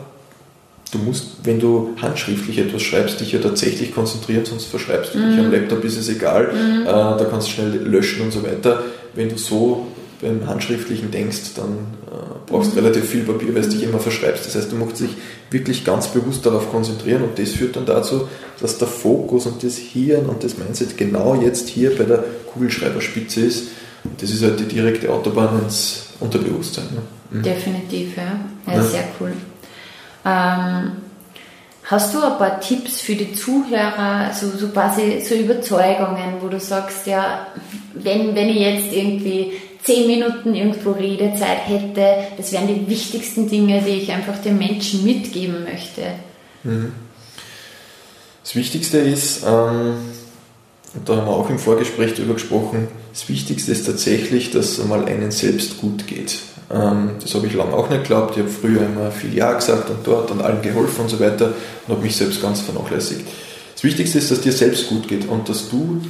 du 0.91 0.99
musst, 0.99 1.37
wenn 1.45 1.61
du 1.61 1.95
handschriftlich 2.03 2.59
etwas 2.59 2.83
schreibst, 2.83 3.21
dich 3.21 3.33
ja 3.33 3.39
tatsächlich 3.39 3.95
konzentrieren, 3.95 4.45
sonst 4.45 4.67
verschreibst 4.67 5.15
du 5.15 5.19
dich. 5.19 5.39
Am 5.39 5.53
Laptop 5.53 5.85
ist 5.85 5.97
es 5.97 6.09
egal, 6.09 6.51
äh, 6.83 6.85
da 6.85 7.25
kannst 7.31 7.49
du 7.49 7.53
schnell 7.53 7.77
löschen 7.85 8.23
und 8.23 8.33
so 8.33 8.43
weiter. 8.43 8.83
Wenn 9.15 9.29
du 9.29 9.39
so 9.39 9.87
beim 10.21 10.47
Handschriftlichen 10.47 11.11
denkst, 11.11 11.55
dann 11.57 11.71
äh, 12.07 12.17
brauchst 12.47 12.73
du 12.73 12.77
relativ 12.77 13.09
viel 13.09 13.25
Papier, 13.25 13.55
weil 13.55 13.63
du 13.63 13.69
dich 13.69 13.83
immer 13.83 13.99
verschreibst. 13.99 14.47
Das 14.47 14.55
heißt, 14.55 14.73
du 14.73 14.77
musst 14.77 15.01
dich 15.01 15.11
wirklich 15.51 15.85
ganz 15.85 16.09
bewusst 16.09 16.45
darauf 16.47 16.71
konzentrieren 16.71 17.23
und 17.23 17.39
das 17.39 17.51
führt 17.51 17.77
dann 17.77 17.87
dazu, 17.87 18.29
dass 18.61 18.79
der 18.79 18.89
Fokus 18.89 19.47
und 19.47 19.63
das 19.63 19.77
Hirn 19.77 20.27
und 20.27 20.45
das 20.45 20.59
Mindset 20.59 20.97
genau 20.97 21.35
jetzt 21.35 21.69
hier 21.69 21.97
bei 21.97 22.05
der 22.05 22.25
Kugelschreiberspitze 22.53 23.41
ist. 23.41 23.69
Und 24.05 24.23
das 24.23 24.31
ist 24.31 24.43
halt 24.43 24.61
die 24.61 24.65
direkte 24.65 25.11
Autobahn 25.11 25.61
ins 25.63 26.07
Unterbewusstsein. 26.21 26.85
Ne? 27.31 27.43
Definitiv, 27.43 28.17
ja. 28.17 28.39
ja, 28.67 28.75
Ja. 28.75 28.83
Sehr 28.83 29.05
cool. 29.21 29.33
Ähm, 30.25 30.93
hast 31.85 32.15
du 32.15 32.23
ein 32.23 32.39
paar 32.39 32.61
Tipps 32.61 33.01
für 33.01 33.15
die 33.15 33.33
Zuhörer, 33.33 34.33
so, 34.33 34.51
so 34.51 34.69
quasi 34.69 35.21
so 35.21 35.35
Überzeugungen, 35.35 36.35
wo 36.41 36.49
du 36.49 36.59
sagst, 36.61 37.07
ja, 37.07 37.49
wenn, 37.95 38.35
wenn 38.35 38.49
ich 38.49 38.61
jetzt 38.61 38.93
irgendwie 38.93 39.53
zehn 39.85 40.07
Minuten 40.07 40.55
irgendwo 40.55 40.93
Redezeit 40.93 41.69
hätte, 41.69 42.29
das 42.37 42.53
wären 42.53 42.67
die 42.67 42.89
wichtigsten 42.89 43.49
Dinge, 43.49 43.83
die 43.83 44.03
ich 44.03 44.11
einfach 44.11 44.39
den 44.39 44.59
Menschen 44.59 45.05
mitgeben 45.05 45.65
möchte. 45.65 46.03
Das 48.43 48.55
Wichtigste 48.55 48.99
ist, 48.99 49.43
ähm, 49.43 49.97
da 51.05 51.17
haben 51.17 51.27
wir 51.27 51.33
auch 51.33 51.51
im 51.51 51.59
Vorgespräch 51.59 52.15
darüber 52.15 52.35
gesprochen, 52.35 52.89
das 53.13 53.29
Wichtigste 53.29 53.73
ist 53.73 53.87
tatsächlich, 53.87 54.51
dass 54.51 54.73
es 54.73 54.81
einmal 54.81 55.05
einen 55.05 55.31
selbst 55.31 55.79
gut 55.79 56.07
geht. 56.07 56.39
Ähm, 56.71 57.11
das 57.21 57.35
habe 57.35 57.47
ich 57.47 57.55
lange 57.55 57.73
auch 57.73 57.89
nicht 57.89 58.03
geglaubt. 58.03 58.37
Ich 58.37 58.43
habe 58.43 58.51
früher 58.51 58.83
immer 58.83 59.11
viel 59.11 59.35
Ja 59.35 59.53
gesagt 59.53 59.89
und 59.91 59.99
dort 60.05 60.31
und 60.31 60.43
allen 60.43 60.63
geholfen 60.63 61.03
und 61.03 61.09
so 61.09 61.21
weiter 61.21 61.53
und 61.87 61.95
habe 61.95 62.03
mich 62.03 62.17
selbst 62.17 62.43
ganz 62.43 62.63
vernachlässigt. 62.63 63.25
Das 63.75 63.85
Wichtigste 63.85 64.19
ist, 64.19 64.31
dass 64.31 64.41
dir 64.41 64.53
selbst 64.53 64.89
gut 64.89 65.07
geht 65.07 65.29
und 65.29 65.49
dass 65.49 65.69
du 65.69 66.01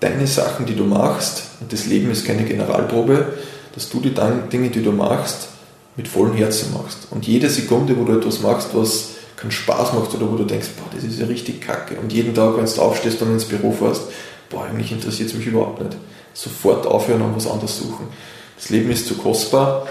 deine 0.00 0.26
Sachen, 0.26 0.66
die 0.66 0.74
du 0.74 0.84
machst, 0.84 1.44
und 1.60 1.72
das 1.72 1.86
Leben 1.86 2.10
ist 2.10 2.26
keine 2.26 2.44
Generalprobe, 2.44 3.34
dass 3.74 3.88
du 3.88 4.00
die 4.00 4.14
Dinge, 4.52 4.70
die 4.70 4.82
du 4.82 4.92
machst, 4.92 5.48
mit 5.96 6.08
vollem 6.08 6.34
Herzen 6.34 6.72
machst. 6.72 7.08
Und 7.10 7.26
jede 7.26 7.48
Sekunde, 7.50 7.96
wo 7.96 8.04
du 8.04 8.18
etwas 8.18 8.40
machst, 8.40 8.70
was 8.72 9.10
keinen 9.36 9.50
Spaß 9.50 9.92
macht 9.92 10.14
oder 10.14 10.30
wo 10.30 10.36
du 10.36 10.44
denkst, 10.44 10.68
boah, 10.78 10.94
das 10.94 11.04
ist 11.04 11.20
ja 11.20 11.26
richtig 11.26 11.60
kacke. 11.60 11.96
Und 12.00 12.12
jeden 12.12 12.34
Tag, 12.34 12.56
wenn 12.56 12.64
du 12.64 12.80
aufstehst 12.80 13.20
und 13.22 13.32
ins 13.32 13.44
Büro 13.44 13.72
fährst, 13.72 14.02
boah, 14.48 14.64
eigentlich 14.64 14.92
interessiert 14.92 15.28
es 15.28 15.34
mich 15.34 15.46
überhaupt 15.46 15.82
nicht. 15.82 15.96
Sofort 16.32 16.86
aufhören 16.86 17.22
und 17.22 17.36
was 17.36 17.46
anderes 17.46 17.78
suchen. 17.78 18.08
Das 18.56 18.70
Leben 18.70 18.90
ist 18.90 19.06
zu 19.06 19.14
kostbar 19.14 19.86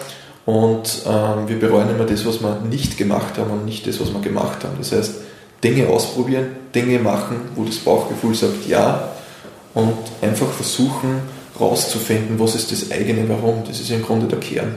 und 0.45 1.03
ähm, 1.05 1.47
wir 1.47 1.59
bereuen 1.59 1.89
immer 1.89 2.05
das, 2.05 2.25
was 2.25 2.41
wir 2.41 2.61
nicht 2.61 2.97
gemacht 2.97 3.37
haben 3.37 3.51
und 3.51 3.65
nicht 3.65 3.87
das, 3.87 3.99
was 3.99 4.13
wir 4.13 4.21
gemacht 4.21 4.63
haben. 4.63 4.75
Das 4.77 4.91
heißt, 4.91 5.15
Dinge 5.63 5.87
ausprobieren, 5.87 6.47
Dinge 6.73 6.99
machen, 6.99 7.37
wo 7.55 7.63
das 7.63 7.77
Bauchgefühl 7.77 8.35
sagt 8.35 8.67
ja 8.67 9.11
und 9.73 9.97
einfach 10.21 10.51
versuchen 10.51 11.21
rauszufinden, 11.59 12.39
was 12.39 12.55
ist 12.55 12.71
das 12.71 12.91
eigene 12.91 13.27
Warum. 13.27 13.63
Das 13.67 13.79
ist 13.79 13.91
im 13.91 14.01
Grunde 14.01 14.27
der 14.27 14.39
Kern. 14.39 14.75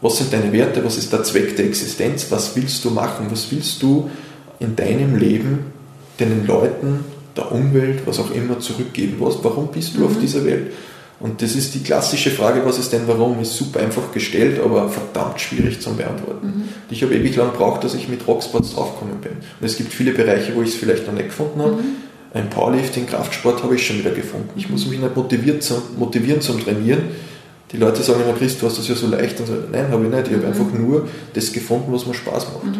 Was 0.00 0.18
sind 0.18 0.32
deine 0.32 0.52
Werte? 0.52 0.84
Was 0.84 0.98
ist 0.98 1.12
der 1.12 1.24
Zweck 1.24 1.56
der 1.56 1.64
Existenz? 1.64 2.26
Was 2.30 2.54
willst 2.56 2.84
du 2.84 2.90
machen? 2.90 3.26
Was 3.30 3.50
willst 3.50 3.82
du 3.82 4.10
in 4.60 4.76
deinem 4.76 5.16
Leben 5.16 5.72
den 6.20 6.46
Leuten, 6.46 7.04
der 7.36 7.50
Umwelt, 7.50 8.06
was 8.06 8.18
auch 8.18 8.30
immer 8.30 8.60
zurückgeben? 8.60 9.16
Was, 9.18 9.42
warum 9.42 9.68
bist 9.68 9.96
du 9.96 10.04
auf 10.04 10.18
dieser 10.20 10.44
Welt? 10.44 10.72
Und 11.20 11.40
das 11.40 11.54
ist 11.54 11.74
die 11.74 11.82
klassische 11.82 12.30
Frage, 12.30 12.66
was 12.66 12.78
ist 12.78 12.92
denn 12.92 13.02
warum? 13.06 13.40
Ist 13.40 13.54
super 13.54 13.80
einfach 13.80 14.12
gestellt, 14.12 14.60
aber 14.60 14.88
verdammt 14.90 15.40
schwierig 15.40 15.80
zu 15.80 15.94
beantworten. 15.94 16.68
Ich 16.90 17.02
habe 17.02 17.14
ewig 17.14 17.34
lang 17.36 17.52
gebraucht, 17.52 17.82
dass 17.82 17.94
ich 17.94 18.08
mit 18.08 18.26
Rocksports 18.26 18.74
draufgekommen 18.74 19.20
bin. 19.20 19.32
Und 19.32 19.66
es 19.66 19.76
gibt 19.76 19.92
viele 19.92 20.12
Bereiche, 20.12 20.54
wo 20.54 20.62
ich 20.62 20.70
es 20.70 20.74
vielleicht 20.74 21.06
noch 21.06 21.14
nicht 21.14 21.28
gefunden 21.28 21.62
habe. 21.62 21.78
Ein 22.34 22.50
Powerlifting, 22.50 23.06
Kraftsport 23.06 23.62
habe 23.62 23.76
ich 23.76 23.86
schon 23.86 23.98
wieder 23.98 24.10
gefunden. 24.10 24.50
Ich 24.56 24.68
muss 24.68 24.86
mich 24.86 24.98
nicht 24.98 25.16
motiviert 25.16 25.62
zum, 25.62 25.80
motivieren 25.96 26.40
zum 26.40 26.62
Trainieren. 26.62 27.02
Die 27.70 27.76
Leute 27.76 28.02
sagen 28.02 28.22
immer, 28.22 28.36
Chris, 28.36 28.58
du 28.58 28.66
hast 28.66 28.76
das 28.76 28.88
ja 28.88 28.96
so 28.96 29.06
leicht. 29.06 29.38
Und 29.38 29.46
so, 29.46 29.52
nein, 29.70 29.88
habe 29.88 30.04
ich 30.04 30.10
nicht. 30.10 30.28
Ich 30.28 30.34
habe 30.34 30.48
einfach 30.48 30.72
nur 30.72 31.08
das 31.32 31.52
gefunden, 31.52 31.92
was 31.92 32.06
mir 32.06 32.14
Spaß 32.14 32.46
macht. 32.54 32.76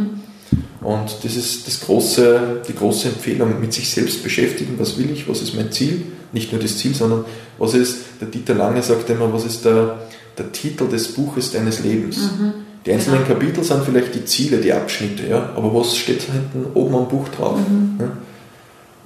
Und 0.80 1.24
das 1.24 1.36
ist 1.36 1.68
das 1.68 1.80
große, 1.80 2.62
die 2.66 2.74
große 2.74 3.08
Empfehlung, 3.08 3.60
mit 3.60 3.72
sich 3.72 3.88
selbst 3.88 4.24
beschäftigen, 4.24 4.74
was 4.76 4.98
will 4.98 5.08
ich, 5.10 5.28
was 5.28 5.40
ist 5.40 5.54
mein 5.54 5.70
Ziel, 5.70 6.02
nicht 6.32 6.52
nur 6.52 6.60
das 6.60 6.76
Ziel, 6.76 6.94
sondern 6.94 7.24
was 7.56 7.74
ist, 7.74 7.98
der 8.20 8.28
Dieter 8.28 8.54
Lange 8.54 8.82
sagt 8.82 9.08
immer, 9.08 9.32
was 9.32 9.44
ist 9.44 9.64
der, 9.64 10.00
der 10.36 10.50
Titel 10.50 10.88
des 10.88 11.12
Buches 11.12 11.52
deines 11.52 11.82
Lebens. 11.82 12.30
Die 12.84 12.92
einzelnen 12.92 13.26
Kapitel 13.26 13.64
sind 13.64 13.84
vielleicht 13.84 14.14
die 14.14 14.24
Ziele, 14.26 14.58
die 14.58 14.72
Abschnitte, 14.72 15.26
ja, 15.26 15.52
aber 15.56 15.72
was 15.74 15.96
steht 15.96 16.28
da 16.28 16.32
hinten 16.34 16.66
oben 16.74 16.94
am 16.96 17.08
Buch 17.08 17.28
drauf? 17.28 17.58
Ja? 17.98 18.12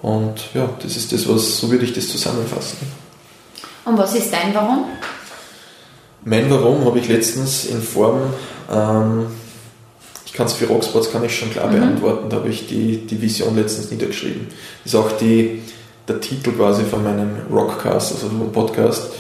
Und 0.03 0.55
ja, 0.55 0.69
das 0.83 0.97
ist 0.97 1.13
das, 1.13 1.29
was, 1.29 1.59
so 1.59 1.71
würde 1.71 1.85
ich 1.85 1.93
das 1.93 2.09
zusammenfassen. 2.09 2.79
Und 3.85 3.99
was 3.99 4.15
ist 4.15 4.33
dein 4.33 4.55
Warum? 4.55 4.85
Mein 6.25 6.51
Warum 6.51 6.85
habe 6.85 6.99
ich 6.99 7.09
letztens 7.09 7.65
in 7.65 7.81
Form, 7.81 8.21
ähm, 8.71 9.27
ich 10.27 10.33
kann 10.33 10.47
es 10.47 10.53
für 10.53 10.67
Rocksports 10.67 11.11
kann 11.11 11.25
ich 11.25 11.37
schon 11.37 11.51
klar 11.51 11.69
beantworten, 11.69 12.29
da 12.29 12.37
habe 12.37 12.49
ich 12.49 12.67
die, 12.69 13.07
die 13.07 13.21
Vision 13.21 13.57
letztens 13.57 13.91
niedergeschrieben. 13.91 14.49
Das 14.85 14.93
ist 14.93 14.99
auch 14.99 15.13
die, 15.13 15.63
der 16.07 16.21
Titel 16.21 16.53
quasi 16.53 16.85
von 16.85 17.03
meinem 17.03 17.37
Rockcast, 17.51 18.13
also 18.13 18.29
vom 18.29 18.53
Podcast. 18.53 19.13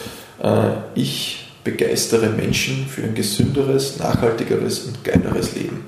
Äh, 0.42 0.70
ich 0.94 1.48
begeistere 1.64 2.30
Menschen 2.30 2.86
für 2.86 3.02
ein 3.02 3.14
gesünderes, 3.14 3.98
nachhaltigeres 3.98 4.80
und 4.80 5.04
geileres 5.04 5.54
Leben. 5.54 5.84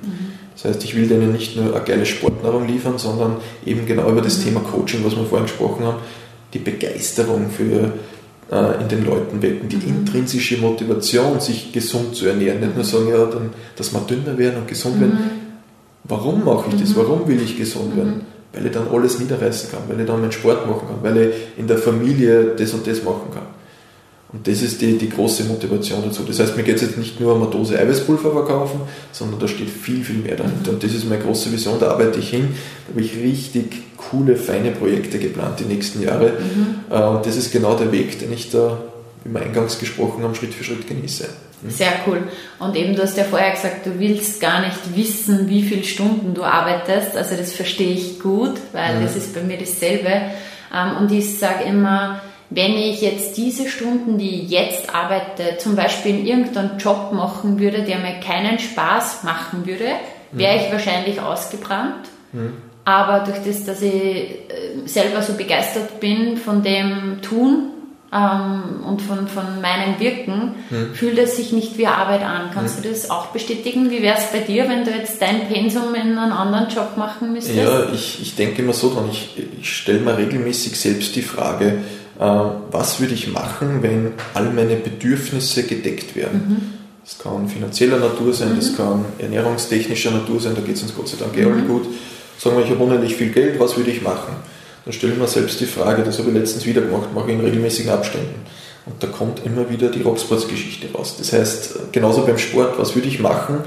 Das 0.63 0.75
heißt, 0.75 0.85
ich 0.85 0.95
will 0.95 1.09
denen 1.09 1.33
nicht 1.33 1.57
nur 1.57 1.75
eine 1.75 1.85
geile 1.85 2.05
Sportnahrung 2.05 2.67
liefern, 2.67 2.99
sondern 2.99 3.37
eben 3.65 3.87
genau 3.87 4.11
über 4.11 4.21
das 4.21 4.45
Thema 4.45 4.61
Coaching, 4.61 5.03
was 5.05 5.17
wir 5.17 5.25
vorhin 5.25 5.47
gesprochen 5.47 5.85
haben, 5.85 5.99
die 6.53 6.59
Begeisterung 6.59 7.49
für 7.49 7.93
äh, 8.53 8.83
in 8.83 8.89
den 8.89 9.07
Leuten 9.07 9.41
wecken, 9.41 9.71
die 9.71 9.77
intrinsische 9.77 10.59
Motivation, 10.59 11.41
sich 11.41 11.73
gesund 11.73 12.15
zu 12.15 12.27
ernähren. 12.27 12.61
Nicht 12.61 12.75
nur 12.75 12.85
sagen, 12.85 13.09
ja, 13.09 13.25
dann, 13.25 13.51
dass 13.77 13.93
wir 13.93 14.01
dünner 14.01 14.37
werden 14.37 14.59
und 14.61 14.69
gesund 14.69 15.01
werden. 15.01 15.19
Warum 16.05 16.45
mache 16.45 16.69
ich 16.71 16.81
das? 16.81 16.95
Warum 16.95 17.27
will 17.27 17.41
ich 17.41 17.57
gesund 17.57 17.97
werden? 17.97 18.27
Weil 18.53 18.67
ich 18.67 18.73
dann 18.73 18.89
alles 18.89 19.19
niederreißen 19.19 19.71
kann, 19.71 19.83
weil 19.89 20.01
ich 20.01 20.07
dann 20.07 20.21
meinen 20.21 20.33
Sport 20.33 20.67
machen 20.67 20.89
kann, 20.89 20.99
weil 21.03 21.17
ich 21.23 21.35
in 21.57 21.69
der 21.69 21.79
Familie 21.79 22.55
das 22.57 22.75
und 22.75 22.87
das 22.87 23.03
machen 23.03 23.31
kann. 23.33 23.47
Und 24.33 24.47
das 24.47 24.63
ist 24.63 24.81
die, 24.81 24.97
die 24.97 25.09
große 25.09 25.45
Motivation 25.45 26.03
dazu. 26.05 26.23
Das 26.23 26.39
heißt, 26.39 26.57
mir 26.57 26.63
geht 26.63 26.77
es 26.77 26.83
jetzt 26.83 26.99
nicht 26.99 27.19
nur 27.19 27.35
um 27.35 27.43
eine 27.43 27.51
Dose 27.51 27.77
Eiweißpulver 27.79 28.31
verkaufen, 28.31 28.81
sondern 29.11 29.41
da 29.41 29.49
steht 29.49 29.69
viel, 29.69 30.05
viel 30.05 30.19
mehr 30.19 30.37
dahinter. 30.37 30.71
Und 30.71 30.85
das 30.85 30.95
ist 30.95 31.09
meine 31.09 31.21
große 31.23 31.53
Vision, 31.53 31.81
da 31.81 31.91
arbeite 31.91 32.21
ich 32.21 32.31
hin. 32.31 32.49
Da 32.87 32.93
habe 32.93 33.01
ich 33.01 33.17
richtig 33.17 33.83
coole, 33.97 34.37
feine 34.37 34.71
Projekte 34.71 35.19
geplant 35.19 35.59
die 35.59 35.65
nächsten 35.65 36.03
Jahre. 36.03 36.35
Äh, 36.89 36.95
Und 36.95 37.27
das 37.27 37.37
ist 37.37 37.51
genau 37.53 37.75
der 37.75 37.91
Weg, 37.91 38.21
den 38.21 38.33
ich 38.33 38.51
da, 38.51 38.79
wie 39.25 39.33
wir 39.33 39.41
eingangs 39.41 39.81
gesprochen 39.81 40.23
haben, 40.23 40.35
Schritt 40.37 40.55
für 40.55 40.63
Schritt 40.63 40.87
genieße. 40.87 41.29
Sehr 41.69 41.93
cool. 42.07 42.23
Und 42.59 42.75
eben, 42.77 42.95
du 42.95 43.03
hast 43.03 43.19
ja 43.19 43.25
vorher 43.25 43.51
gesagt, 43.51 43.85
du 43.85 43.99
willst 43.99 44.41
gar 44.41 44.61
nicht 44.61 44.97
wissen, 44.97 45.49
wie 45.49 45.63
viele 45.63 45.85
Stunden 45.85 46.35
du 46.35 46.43
arbeitest. 46.45 47.17
Also 47.17 47.37
das 47.37 47.53
verstehe 47.53 47.93
ich 47.93 48.21
gut, 48.21 48.55
weil 48.73 49.03
das 49.03 49.17
ist 49.17 49.35
bei 49.35 49.43
mir 49.43 49.59
dasselbe. 49.59 50.09
Ähm, 50.75 50.97
Und 50.99 51.13
ich 51.13 51.37
sage 51.39 51.65
immer, 51.65 52.23
wenn 52.51 52.73
ich 52.73 53.01
jetzt 53.01 53.37
diese 53.37 53.69
Stunden, 53.69 54.19
die 54.19 54.43
ich 54.43 54.51
jetzt 54.51 54.93
arbeite, 54.95 55.59
zum 55.59 55.77
Beispiel 55.77 56.19
in 56.19 56.27
irgendeinen 56.27 56.79
Job 56.79 57.13
machen 57.13 57.59
würde, 57.61 57.83
der 57.83 57.99
mir 57.99 58.21
keinen 58.21 58.59
Spaß 58.59 59.23
machen 59.23 59.67
würde, 59.67 59.87
wäre 60.33 60.57
ich 60.57 60.73
wahrscheinlich 60.73 61.21
ausgebrannt. 61.21 62.09
Aber 62.85 63.25
durch 63.25 63.39
das, 63.45 63.65
dass 63.65 63.83
ich 63.83 63.93
äh, 63.93 64.39
selber 64.87 65.23
so 65.23 65.35
begeistert 65.35 66.01
bin 66.01 66.37
von 66.37 66.63
dem 66.63 67.21
Tun, 67.23 67.71
ähm, 68.13 68.85
und 68.85 69.03
von, 69.03 69.29
von 69.29 69.61
meinem 69.61 70.01
Wirken 70.01 70.57
hm. 70.69 70.95
fühlt 70.95 71.19
es 71.19 71.37
sich 71.37 71.53
nicht 71.53 71.79
wie 71.79 71.87
Arbeit 71.87 72.23
an. 72.23 72.51
Kannst 72.53 72.77
hm. 72.77 72.83
du 72.83 72.89
das 72.89 73.09
auch 73.09 73.27
bestätigen? 73.27 73.91
Wie 73.91 74.03
wäre 74.03 74.19
es 74.19 74.33
bei 74.33 74.41
dir, 74.41 74.69
wenn 74.69 74.85
du 74.85 74.91
jetzt 74.91 75.23
dein 75.23 75.47
Pensum 75.47 75.95
in 75.95 76.19
einen 76.19 76.33
anderen 76.33 76.69
Job 76.69 76.97
machen 76.97 77.33
müsstest? 77.33 77.57
Ja, 77.57 77.89
ich, 77.93 78.21
ich 78.21 78.35
denke 78.35 78.63
immer 78.63 78.73
so 78.73 78.93
dran. 78.93 79.09
Ich, 79.11 79.37
ich 79.61 79.77
stelle 79.77 80.01
mir 80.01 80.17
regelmäßig 80.17 80.79
selbst 80.79 81.15
die 81.15 81.23
Frage, 81.23 81.79
was 82.21 83.01
würde 83.01 83.15
ich 83.15 83.33
machen, 83.33 83.83
wenn 83.83 84.13
all 84.35 84.53
meine 84.53 84.77
Bedürfnisse 84.77 85.63
gedeckt 85.63 86.15
werden? 86.17 86.45
Mhm. 86.49 86.81
Das 87.05 87.19
kann 87.19 87.49
finanzieller 87.49 87.99
Natur 87.99 88.33
sein, 88.35 88.53
mhm. 88.53 88.57
das 88.57 88.77
kann 88.77 89.05
ernährungstechnischer 89.19 90.11
Natur 90.11 90.39
sein, 90.41 90.55
da 90.55 90.61
geht 90.61 90.77
es 90.77 90.83
uns 90.83 90.95
Gott 90.95 91.09
sei 91.09 91.17
Dank 91.19 91.37
eh 91.37 91.47
mhm. 91.47 91.67
gut. 91.67 91.87
Sagen 92.39 92.57
wir, 92.57 92.65
ich 92.65 92.71
habe 92.71 92.83
unendlich 92.83 93.17
viel 93.17 93.31
Geld, 93.31 93.59
was 93.59 93.77
würde 93.77 93.91
ich 93.91 94.03
machen? 94.03 94.35
dann 94.85 94.93
stelle 94.93 95.13
ich 95.13 95.19
mir 95.19 95.29
selbst 95.29 95.61
die 95.61 95.67
Frage, 95.67 96.03
das 96.03 96.19
habe 96.19 96.31
ich 96.31 96.37
letztens 96.37 96.65
wieder 96.65 96.81
gemacht, 96.81 97.15
mache 97.15 97.31
ich 97.31 97.39
in 97.39 97.45
regelmäßigen 97.45 97.93
Abständen. 97.93 98.35
Und 98.87 99.03
da 99.03 99.07
kommt 99.07 99.45
immer 99.45 99.69
wieder 99.69 99.89
die 99.89 100.03
Rocksports-Geschichte 100.03 100.89
raus. 100.93 101.17
Das 101.19 101.33
heißt, 101.33 101.93
genauso 101.93 102.25
beim 102.25 102.39
Sport, 102.39 102.79
was 102.79 102.95
würde 102.95 103.09
ich 103.09 103.21
machen? 103.21 103.59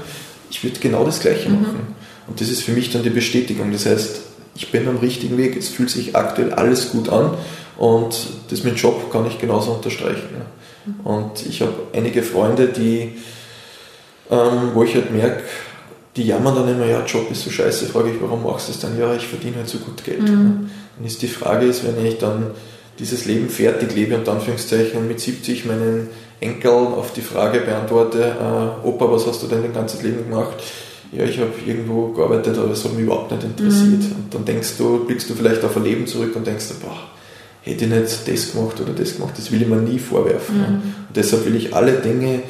Ich 0.50 0.62
würde 0.64 0.80
genau 0.80 1.04
das 1.04 1.20
Gleiche 1.20 1.48
mhm. 1.48 1.62
machen. 1.62 1.94
Und 2.26 2.40
das 2.40 2.48
ist 2.48 2.62
für 2.62 2.72
mich 2.72 2.90
dann 2.90 3.02
die 3.02 3.10
Bestätigung. 3.10 3.70
Das 3.72 3.86
heißt, 3.86 4.22
ich 4.54 4.70
bin 4.70 4.88
am 4.88 4.98
richtigen 4.98 5.36
Weg, 5.36 5.56
es 5.56 5.68
fühlt 5.68 5.90
sich 5.90 6.14
aktuell 6.14 6.52
alles 6.52 6.90
gut 6.90 7.08
an 7.08 7.30
und 7.76 8.28
das 8.50 8.62
mit 8.62 8.74
dem 8.74 8.76
Job 8.76 9.10
kann 9.10 9.26
ich 9.26 9.38
genauso 9.38 9.72
unterstreichen. 9.72 10.28
Und 11.02 11.46
ich 11.46 11.62
habe 11.62 11.72
einige 11.92 12.22
Freunde, 12.22 12.68
die, 12.68 13.12
ähm, 14.30 14.70
wo 14.74 14.84
ich 14.84 14.94
halt 14.94 15.12
merke, 15.12 15.42
die 16.16 16.24
jammern 16.24 16.54
dann 16.54 16.68
immer, 16.68 16.86
ja, 16.86 17.04
Job 17.04 17.30
ist 17.30 17.42
so 17.42 17.50
scheiße, 17.50 17.86
frage 17.86 18.10
ich, 18.10 18.20
warum 18.20 18.44
machst 18.44 18.68
du 18.68 18.72
das 18.72 18.80
dann? 18.82 18.98
Ja, 18.98 19.14
ich 19.14 19.26
verdiene 19.26 19.56
halt 19.56 19.68
so 19.68 19.78
gut 19.78 20.04
Geld. 20.04 20.22
Mhm. 20.22 20.70
Dann 20.96 21.06
ist 21.06 21.22
die 21.22 21.28
Frage, 21.28 21.66
ist, 21.66 21.84
wenn 21.84 22.04
ich 22.04 22.18
dann 22.18 22.50
dieses 22.98 23.24
Leben 23.24 23.48
fertig 23.48 23.94
lebe, 23.94 24.14
unter 24.14 24.32
Anführungszeichen, 24.32 24.98
und 24.98 25.08
mit 25.08 25.18
70 25.18 25.64
meinen 25.64 26.08
Enkel 26.40 26.70
auf 26.70 27.12
die 27.12 27.22
Frage 27.22 27.60
beantworte, 27.60 28.22
äh, 28.22 28.86
Opa, 28.86 29.10
was 29.10 29.26
hast 29.26 29.42
du 29.42 29.48
denn 29.48 29.62
dein 29.62 29.72
ganzes 29.72 30.02
Leben 30.02 30.28
gemacht? 30.28 30.62
Ja, 31.16 31.24
ich 31.24 31.38
habe 31.38 31.52
irgendwo 31.64 32.08
gearbeitet, 32.08 32.58
aber 32.58 32.72
es 32.72 32.84
hat 32.84 32.92
mich 32.92 33.04
überhaupt 33.04 33.30
nicht 33.30 33.44
interessiert. 33.44 34.02
Mhm. 34.02 34.16
Und 34.16 34.34
dann 34.34 34.44
denkst 34.44 34.74
du, 34.78 35.04
blickst 35.04 35.30
du 35.30 35.34
vielleicht 35.34 35.64
auf 35.64 35.76
ein 35.76 35.84
Leben 35.84 36.06
zurück 36.06 36.34
und 36.34 36.46
denkst, 36.46 36.66
boah, 36.82 36.96
hätte 37.62 37.84
ich 37.84 37.90
nicht 37.90 38.28
das 38.28 38.52
gemacht 38.52 38.80
oder 38.80 38.92
das 38.92 39.16
gemacht, 39.16 39.34
das 39.36 39.50
will 39.52 39.62
ich 39.62 39.68
mir 39.68 39.76
nie 39.76 39.98
vorwerfen. 39.98 40.58
Mhm. 40.58 40.64
Und 41.08 41.16
deshalb 41.16 41.46
will 41.46 41.56
ich 41.56 41.74
alle 41.74 41.92
Dinge, 41.92 42.40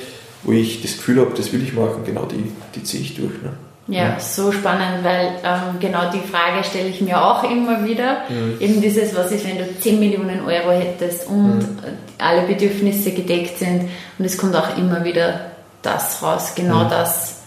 wo 0.42 0.52
ich 0.52 0.82
das 0.82 0.96
Gefühl 0.96 1.20
habe, 1.20 1.32
das 1.36 1.52
will 1.52 1.62
ich 1.62 1.72
machen, 1.72 2.02
genau 2.04 2.26
die, 2.26 2.50
die 2.74 2.82
ziehe 2.82 3.02
ich 3.02 3.14
durch. 3.14 3.42
Ne? 3.42 3.52
Ja, 3.86 4.04
ja, 4.04 4.20
so 4.20 4.50
spannend, 4.50 5.04
weil 5.04 5.32
ähm, 5.44 5.78
genau 5.78 6.10
die 6.10 6.20
Frage 6.20 6.64
stelle 6.64 6.88
ich 6.88 7.02
mir 7.02 7.22
auch 7.22 7.44
immer 7.44 7.84
wieder. 7.84 8.22
Mhm. 8.30 8.56
Eben 8.60 8.80
dieses, 8.80 9.14
was 9.14 9.30
ist, 9.30 9.46
wenn 9.46 9.58
du 9.58 9.78
10 9.78 10.00
Millionen 10.00 10.40
Euro 10.40 10.70
hättest 10.70 11.28
und 11.28 11.58
mhm. 11.58 11.78
alle 12.16 12.42
Bedürfnisse 12.42 13.12
gedeckt 13.12 13.58
sind 13.58 13.90
und 14.18 14.24
es 14.24 14.38
kommt 14.38 14.56
auch 14.56 14.78
immer 14.78 15.04
wieder 15.04 15.52
das 15.82 16.22
raus, 16.22 16.54
genau 16.56 16.84
mhm. 16.84 16.88
das, 16.88 17.42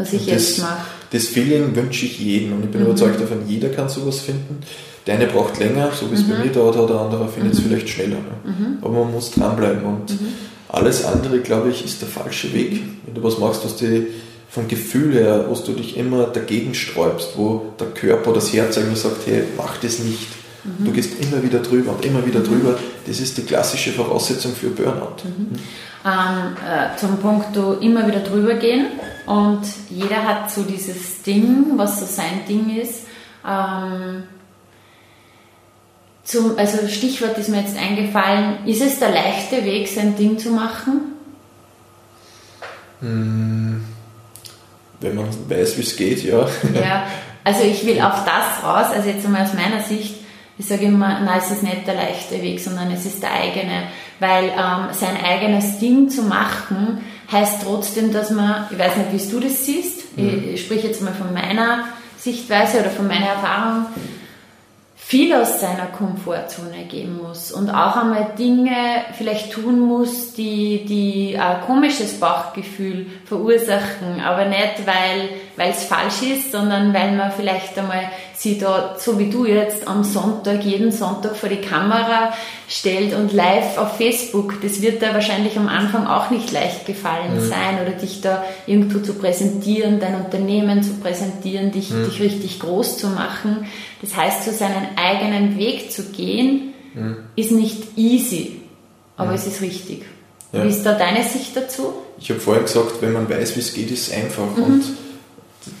was 0.00 0.12
ich 0.12 0.26
das, 0.26 0.28
jetzt 0.28 0.58
mache. 0.60 0.86
Das 1.12 1.26
Feeling 1.26 1.74
wünsche 1.74 2.06
ich 2.06 2.18
jedem 2.18 2.52
und 2.54 2.64
ich 2.64 2.70
bin 2.70 2.80
mhm. 2.80 2.88
überzeugt 2.88 3.20
davon, 3.20 3.38
jeder 3.46 3.68
kann 3.68 3.88
sowas 3.88 4.20
finden. 4.20 4.60
Der 5.06 5.14
eine 5.14 5.26
braucht 5.26 5.58
länger, 5.58 5.90
so 5.92 6.10
wie 6.10 6.14
es 6.14 6.28
bei 6.28 6.34
mhm. 6.34 6.44
mir 6.44 6.52
dauert, 6.52 6.76
oder 6.76 6.94
der 6.94 7.00
andere 7.00 7.28
findet 7.28 7.54
es 7.54 7.60
mhm. 7.60 7.64
vielleicht 7.64 7.88
schneller. 7.88 8.16
Ne? 8.16 8.78
Aber 8.82 9.04
man 9.04 9.12
muss 9.12 9.30
dranbleiben 9.30 9.82
und 9.84 10.18
alles 10.68 11.04
andere, 11.04 11.40
glaube 11.40 11.70
ich, 11.70 11.84
ist 11.84 12.00
der 12.00 12.08
falsche 12.08 12.52
Weg. 12.52 12.80
Wenn 13.04 13.14
du 13.14 13.22
was 13.22 13.38
machst, 13.38 13.64
was 13.64 13.76
die 13.76 14.06
vom 14.48 14.66
Gefühl 14.66 15.14
her, 15.14 15.46
wo 15.48 15.54
du 15.54 15.72
dich 15.72 15.96
immer 15.96 16.24
dagegen 16.24 16.74
sträubst, 16.74 17.30
wo 17.36 17.72
der 17.78 17.88
Körper, 17.88 18.32
das 18.32 18.52
Herz 18.52 18.76
eigentlich 18.78 18.98
sagt, 18.98 19.26
hey, 19.26 19.44
mach 19.56 19.76
das 19.78 20.00
nicht. 20.00 20.28
Mhm. 20.64 20.84
Du 20.84 20.92
gehst 20.92 21.12
immer 21.20 21.42
wieder 21.42 21.60
drüber 21.60 21.92
und 21.92 22.04
immer 22.04 22.24
wieder 22.26 22.40
mhm. 22.40 22.44
drüber. 22.44 22.78
Das 23.06 23.20
ist 23.20 23.38
die 23.38 23.42
klassische 23.42 23.92
Voraussetzung 23.92 24.52
für 24.52 24.68
Burnout. 24.68 25.22
Mhm. 25.24 25.56
Ähm, 26.04 26.56
äh, 26.66 26.98
zum 26.98 27.18
Punkt, 27.18 27.54
du 27.54 27.74
immer 27.74 28.06
wieder 28.06 28.20
drüber 28.20 28.54
gehen 28.54 28.86
und 29.26 29.62
jeder 29.88 30.24
hat 30.26 30.50
so 30.50 30.62
dieses 30.62 31.22
Ding, 31.22 31.72
was 31.76 32.00
so 32.00 32.06
sein 32.06 32.44
Ding 32.48 32.76
ist. 32.76 33.06
Ähm, 33.46 34.24
zum, 36.24 36.56
also 36.56 36.86
Stichwort 36.88 37.38
ist 37.38 37.48
mir 37.48 37.60
jetzt 37.60 37.76
eingefallen, 37.76 38.66
ist 38.66 38.82
es 38.82 38.98
der 38.98 39.10
leichte 39.10 39.64
Weg, 39.64 39.88
sein 39.88 40.16
Ding 40.16 40.38
zu 40.38 40.50
machen? 40.50 41.12
Hm 43.00 43.82
wenn 45.00 45.14
man 45.14 45.28
weiß, 45.48 45.78
wie 45.78 45.82
es 45.82 45.96
geht, 45.96 46.22
ja. 46.24 46.46
Ja, 46.74 47.06
also 47.44 47.64
ich 47.64 47.84
will 47.86 48.00
auf 48.00 48.24
das 48.24 48.62
raus, 48.62 48.86
also 48.94 49.08
jetzt 49.08 49.24
einmal 49.24 49.42
aus 49.42 49.54
meiner 49.54 49.82
Sicht, 49.82 50.16
ich 50.58 50.66
sage 50.66 50.84
immer, 50.84 51.20
nein, 51.20 51.38
es 51.38 51.50
ist 51.50 51.62
nicht 51.62 51.86
der 51.86 51.94
leichte 51.94 52.40
Weg, 52.42 52.60
sondern 52.60 52.90
es 52.90 53.06
ist 53.06 53.22
der 53.22 53.32
eigene, 53.32 53.84
weil 54.20 54.44
ähm, 54.44 54.92
sein 54.92 55.16
eigenes 55.24 55.78
Ding 55.78 56.08
zu 56.08 56.22
machen, 56.22 57.00
heißt 57.32 57.62
trotzdem, 57.64 58.12
dass 58.12 58.30
man, 58.30 58.66
ich 58.70 58.78
weiß 58.78 58.96
nicht, 58.96 59.12
wie 59.12 59.30
du 59.30 59.40
das 59.40 59.64
siehst, 59.64 60.16
mhm. 60.16 60.28
ich, 60.28 60.54
ich 60.54 60.64
spreche 60.64 60.88
jetzt 60.88 61.02
mal 61.02 61.12
von 61.12 61.32
meiner 61.32 61.84
Sichtweise 62.18 62.80
oder 62.80 62.90
von 62.90 63.08
meiner 63.08 63.26
Erfahrung, 63.26 63.86
viel 65.10 65.34
aus 65.34 65.58
seiner 65.60 65.86
Komfortzone 65.86 66.84
gehen 66.88 67.18
muss 67.20 67.50
und 67.50 67.68
auch 67.68 67.96
einmal 67.96 68.28
Dinge 68.38 68.76
vielleicht 69.18 69.50
tun 69.50 69.80
muss, 69.80 70.34
die, 70.34 70.84
die 70.84 71.36
ein 71.36 71.62
komisches 71.62 72.20
Bauchgefühl 72.20 73.06
verursachen, 73.24 74.20
aber 74.24 74.44
nicht, 74.44 74.86
weil, 74.86 75.30
weil 75.56 75.70
es 75.70 75.82
falsch 75.82 76.22
ist, 76.22 76.52
sondern 76.52 76.94
weil 76.94 77.16
man 77.16 77.32
vielleicht 77.32 77.76
einmal 77.76 78.04
sie 78.40 78.56
da, 78.56 78.94
so 78.98 79.18
wie 79.18 79.28
du 79.28 79.44
jetzt 79.44 79.88
am 79.88 80.04
Sonntag, 80.04 80.64
jeden 80.64 80.92
Sonntag 80.92 81.36
vor 81.36 81.48
die 81.48 81.60
Kamera 81.60 82.32
stellt 82.68 83.12
und 83.14 83.32
live 83.32 83.78
auf 83.78 83.96
Facebook, 83.96 84.62
das 84.62 84.80
wird 84.80 85.02
da 85.02 85.12
wahrscheinlich 85.12 85.58
am 85.58 85.68
Anfang 85.68 86.06
auch 86.06 86.30
nicht 86.30 86.52
leicht 86.52 86.86
gefallen 86.86 87.34
mhm. 87.34 87.48
sein 87.48 87.82
oder 87.82 87.96
dich 87.96 88.20
da 88.20 88.44
irgendwo 88.66 89.00
zu 89.00 89.14
präsentieren, 89.14 89.98
dein 89.98 90.14
Unternehmen 90.14 90.84
zu 90.84 90.94
präsentieren, 90.94 91.72
dich, 91.72 91.90
mhm. 91.90 92.04
dich 92.04 92.20
richtig 92.20 92.60
groß 92.60 92.96
zu 92.96 93.08
machen. 93.08 93.66
Das 94.00 94.16
heißt, 94.16 94.44
so 94.44 94.52
seinen 94.52 94.96
eigenen 94.96 95.58
Weg 95.58 95.92
zu 95.92 96.04
gehen, 96.04 96.72
mhm. 96.94 97.16
ist 97.36 97.52
nicht 97.52 97.96
easy, 97.96 98.62
aber 99.16 99.30
mhm. 99.30 99.34
es 99.36 99.46
ist 99.46 99.60
richtig. 99.60 100.02
Ja. 100.52 100.64
Wie 100.64 100.68
ist 100.68 100.82
da 100.82 100.94
deine 100.94 101.22
Sicht 101.22 101.56
dazu? 101.56 101.92
Ich 102.18 102.30
habe 102.30 102.40
vorher 102.40 102.62
gesagt, 102.62 103.00
wenn 103.00 103.12
man 103.12 103.28
weiß, 103.28 103.56
wie 103.56 103.60
es 103.60 103.72
geht, 103.72 103.90
ist 103.90 104.08
es 104.08 104.14
einfach. 104.14 104.56
Mhm. 104.56 104.62
Und 104.62 104.84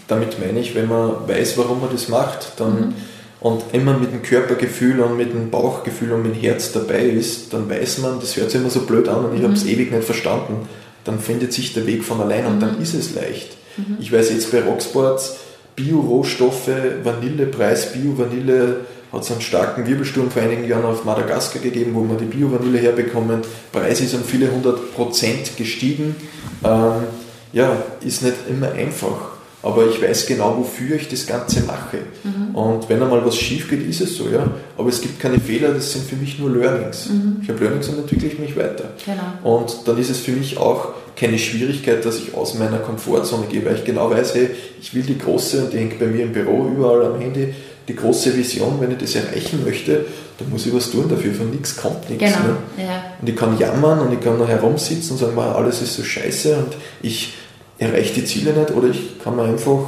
damit 0.06 0.38
meine 0.38 0.60
ich, 0.60 0.74
wenn 0.74 0.88
man 0.88 1.28
weiß, 1.28 1.56
warum 1.58 1.80
man 1.80 1.90
das 1.90 2.08
macht, 2.08 2.52
dann 2.58 2.80
mhm. 2.80 2.94
und 3.40 3.62
immer 3.72 3.98
mit 3.98 4.12
dem 4.12 4.22
Körpergefühl 4.22 5.00
und 5.00 5.16
mit 5.16 5.32
dem 5.32 5.50
Bauchgefühl 5.50 6.12
und 6.12 6.22
mit 6.22 6.34
dem 6.34 6.40
Herz 6.40 6.72
dabei 6.72 7.02
ist, 7.02 7.52
dann 7.52 7.68
weiß 7.68 7.98
man, 7.98 8.20
das 8.20 8.36
hört 8.36 8.50
sich 8.50 8.60
immer 8.60 8.70
so 8.70 8.82
blöd 8.82 9.08
an 9.08 9.24
und 9.24 9.34
ich 9.34 9.40
mhm. 9.40 9.44
habe 9.44 9.54
es 9.54 9.64
ewig 9.64 9.90
nicht 9.90 10.04
verstanden, 10.04 10.68
dann 11.04 11.18
findet 11.18 11.52
sich 11.52 11.72
der 11.72 11.86
Weg 11.86 12.04
von 12.04 12.20
allein 12.20 12.46
und 12.46 12.60
dann 12.60 12.76
mhm. 12.76 12.82
ist 12.82 12.94
es 12.94 13.14
leicht. 13.14 13.56
Mhm. 13.76 13.96
Ich 14.00 14.12
weiß 14.12 14.30
jetzt 14.30 14.52
bei 14.52 14.60
Rocksports, 14.62 15.36
Bio-Rohstoffe, 15.80 16.68
Vanillepreis, 17.02 17.92
Bio-Vanille 17.92 18.80
hat 19.12 19.22
es 19.22 19.30
einen 19.32 19.40
starken 19.40 19.86
Wirbelsturm 19.86 20.30
vor 20.30 20.42
einigen 20.42 20.68
Jahren 20.68 20.84
auf 20.84 21.04
Madagaskar 21.04 21.60
gegeben, 21.62 21.94
wo 21.94 22.00
man 22.00 22.18
die 22.18 22.26
Bio-Vanille 22.26 22.78
herbekommen. 22.78 23.40
Preis 23.72 24.00
ist 24.00 24.14
um 24.14 24.22
viele 24.22 24.52
hundert 24.52 24.94
Prozent 24.94 25.56
gestiegen. 25.56 26.14
Ähm, 26.62 27.04
ja, 27.52 27.76
ist 28.04 28.22
nicht 28.22 28.36
immer 28.48 28.70
einfach 28.72 29.39
aber 29.62 29.86
ich 29.86 30.00
weiß 30.00 30.26
genau, 30.26 30.56
wofür 30.56 30.96
ich 30.96 31.08
das 31.08 31.26
Ganze 31.26 31.60
mache. 31.60 31.98
Mhm. 32.24 32.54
Und 32.54 32.88
wenn 32.88 33.02
einmal 33.02 33.24
was 33.24 33.36
schief 33.36 33.68
geht, 33.68 33.86
ist 33.86 34.00
es 34.00 34.16
so, 34.16 34.28
ja. 34.28 34.46
Aber 34.78 34.88
es 34.88 35.00
gibt 35.00 35.20
keine 35.20 35.38
Fehler, 35.38 35.74
das 35.74 35.92
sind 35.92 36.06
für 36.06 36.16
mich 36.16 36.38
nur 36.38 36.50
Learnings. 36.50 37.10
Mhm. 37.10 37.36
Ich 37.42 37.48
habe 37.48 37.62
Learnings 37.62 37.88
und 37.88 37.98
entwickle 37.98 38.28
ich 38.28 38.38
mich 38.38 38.56
weiter. 38.56 38.90
Genau. 39.04 39.56
Und 39.56 39.86
dann 39.86 39.98
ist 39.98 40.10
es 40.10 40.18
für 40.18 40.32
mich 40.32 40.56
auch 40.56 40.88
keine 41.14 41.38
Schwierigkeit, 41.38 42.04
dass 42.04 42.18
ich 42.18 42.34
aus 42.34 42.54
meiner 42.54 42.78
Komfortzone 42.78 43.46
gehe, 43.46 43.64
weil 43.66 43.76
ich 43.76 43.84
genau 43.84 44.10
weiß, 44.10 44.34
hey, 44.34 44.50
ich 44.80 44.94
will 44.94 45.02
die 45.02 45.18
große, 45.18 45.64
und 45.64 45.72
die 45.72 45.78
hängt 45.78 45.98
bei 45.98 46.06
mir 46.06 46.24
im 46.24 46.32
Büro 46.32 46.66
überall 46.66 47.04
am 47.04 47.20
Handy, 47.20 47.52
die 47.86 47.96
große 47.96 48.36
Vision, 48.36 48.80
wenn 48.80 48.92
ich 48.92 48.98
das 48.98 49.14
erreichen 49.16 49.64
möchte, 49.64 50.06
dann 50.38 50.48
muss 50.48 50.64
ich 50.64 50.74
was 50.74 50.90
tun 50.90 51.06
dafür, 51.08 51.34
von 51.34 51.50
nichts 51.50 51.76
kommt 51.76 52.08
nichts. 52.08 52.24
Genau. 52.24 52.38
Ne? 52.38 52.56
Ja. 52.78 53.04
Und 53.20 53.28
ich 53.28 53.36
kann 53.36 53.58
jammern 53.58 53.98
und 53.98 54.12
ich 54.12 54.20
kann 54.20 54.38
noch 54.38 54.48
herumsitzen 54.48 55.12
und 55.12 55.18
sagen, 55.18 55.38
alles 55.38 55.82
ist 55.82 55.96
so 55.96 56.02
scheiße 56.02 56.56
und 56.56 56.76
ich 57.02 57.34
erreiche 57.80 58.14
die 58.14 58.24
Ziele 58.24 58.52
nicht 58.52 58.70
oder 58.70 58.88
ich 58.88 59.18
kann 59.22 59.34
mir 59.34 59.44
einfach 59.44 59.80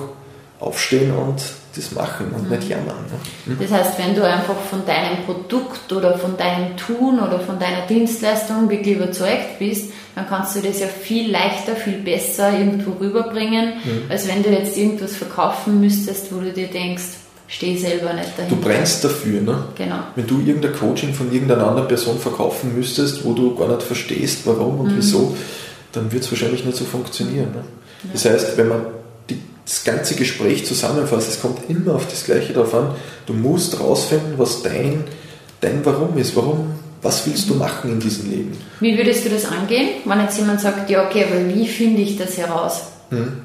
aufstehen 0.59 1.13
und 1.13 1.41
das 1.75 1.93
machen 1.93 2.27
und 2.35 2.51
mhm. 2.51 2.57
nicht 2.57 2.69
jammern. 2.69 3.05
Ne? 3.11 3.55
Mhm. 3.55 3.59
Das 3.61 3.71
heißt, 3.71 3.99
wenn 3.99 4.15
du 4.15 4.25
einfach 4.27 4.57
von 4.71 4.85
deinem 4.85 5.25
Produkt 5.25 5.93
oder 5.93 6.19
von 6.19 6.37
deinem 6.37 6.77
Tun 6.77 7.19
oder 7.19 7.41
von 7.41 7.59
deiner 7.59 7.87
Dienstleistung 7.87 8.69
wirklich 8.69 8.97
überzeugt 8.97 9.59
bist, 9.59 9.93
dann 10.15 10.27
kannst 10.29 10.57
du 10.57 10.61
das 10.61 10.81
ja 10.81 10.87
viel 10.87 11.31
leichter, 11.31 11.75
viel 11.75 11.99
besser 11.99 12.53
irgendwo 12.53 12.93
rüberbringen, 12.93 13.75
mhm. 13.85 14.11
als 14.11 14.29
wenn 14.29 14.43
du 14.43 14.51
jetzt 14.51 14.77
irgendwas 14.77 15.17
verkaufen 15.17 15.81
müsstest, 15.81 16.35
wo 16.35 16.41
du 16.41 16.53
dir 16.53 16.69
denkst, 16.69 17.05
stehe 17.49 17.79
selber 17.79 18.13
nicht 18.13 18.31
dahinter. 18.37 18.57
Du 18.57 18.63
brennst 18.63 19.05
dafür, 19.05 19.41
ne? 19.41 19.65
Genau. 19.77 19.99
Wenn 20.15 20.27
du 20.27 20.41
irgendein 20.41 20.73
Coaching 20.73 21.13
von 21.13 21.33
irgendeiner 21.33 21.69
anderen 21.69 21.89
Person 21.89 22.19
verkaufen 22.19 22.75
müsstest, 22.75 23.25
wo 23.25 23.33
du 23.33 23.55
gar 23.55 23.69
nicht 23.69 23.83
verstehst, 23.83 24.41
warum 24.45 24.81
und 24.81 24.93
mhm. 24.93 24.97
wieso, 24.97 25.37
dann 25.93 26.11
wird 26.13 26.23
es 26.25 26.31
wahrscheinlich 26.31 26.65
nicht 26.65 26.77
so 26.77 26.85
funktionieren. 26.85 27.53
Ne? 27.53 27.65
Das 28.13 28.25
heißt, 28.25 28.57
wenn 28.57 28.69
man 28.69 28.87
die, 29.31 29.39
das 29.65 29.85
ganze 29.85 30.15
Gespräch 30.15 30.67
zusammenfasst, 30.67 31.29
es 31.29 31.41
kommt 31.41 31.69
immer 31.69 31.95
auf 31.95 32.09
das 32.09 32.25
Gleiche 32.25 32.53
drauf 32.53 32.75
an. 32.75 32.95
Du 33.27 33.33
musst 33.33 33.79
rausfinden, 33.79 34.35
was 34.37 34.63
dein, 34.63 35.05
dein 35.61 35.85
Warum 35.85 36.17
ist. 36.19 36.35
Warum, 36.35 36.75
was 37.03 37.27
willst 37.27 37.49
du 37.49 37.55
machen 37.55 37.93
in 37.93 38.01
diesem 38.01 38.31
Leben? 38.31 38.57
Wie 38.81 38.97
würdest 38.97 39.25
du 39.25 39.29
das 39.29 39.45
angehen, 39.45 39.89
wenn 40.05 40.21
jetzt 40.21 40.39
jemand 40.39 40.61
sagt, 40.61 40.89
ja, 40.91 41.07
okay, 41.07 41.27
aber 41.29 41.55
wie 41.55 41.67
finde 41.67 42.03
ich 42.03 42.17
das 42.17 42.37
heraus? 42.39 42.83
Hm. 43.11 43.43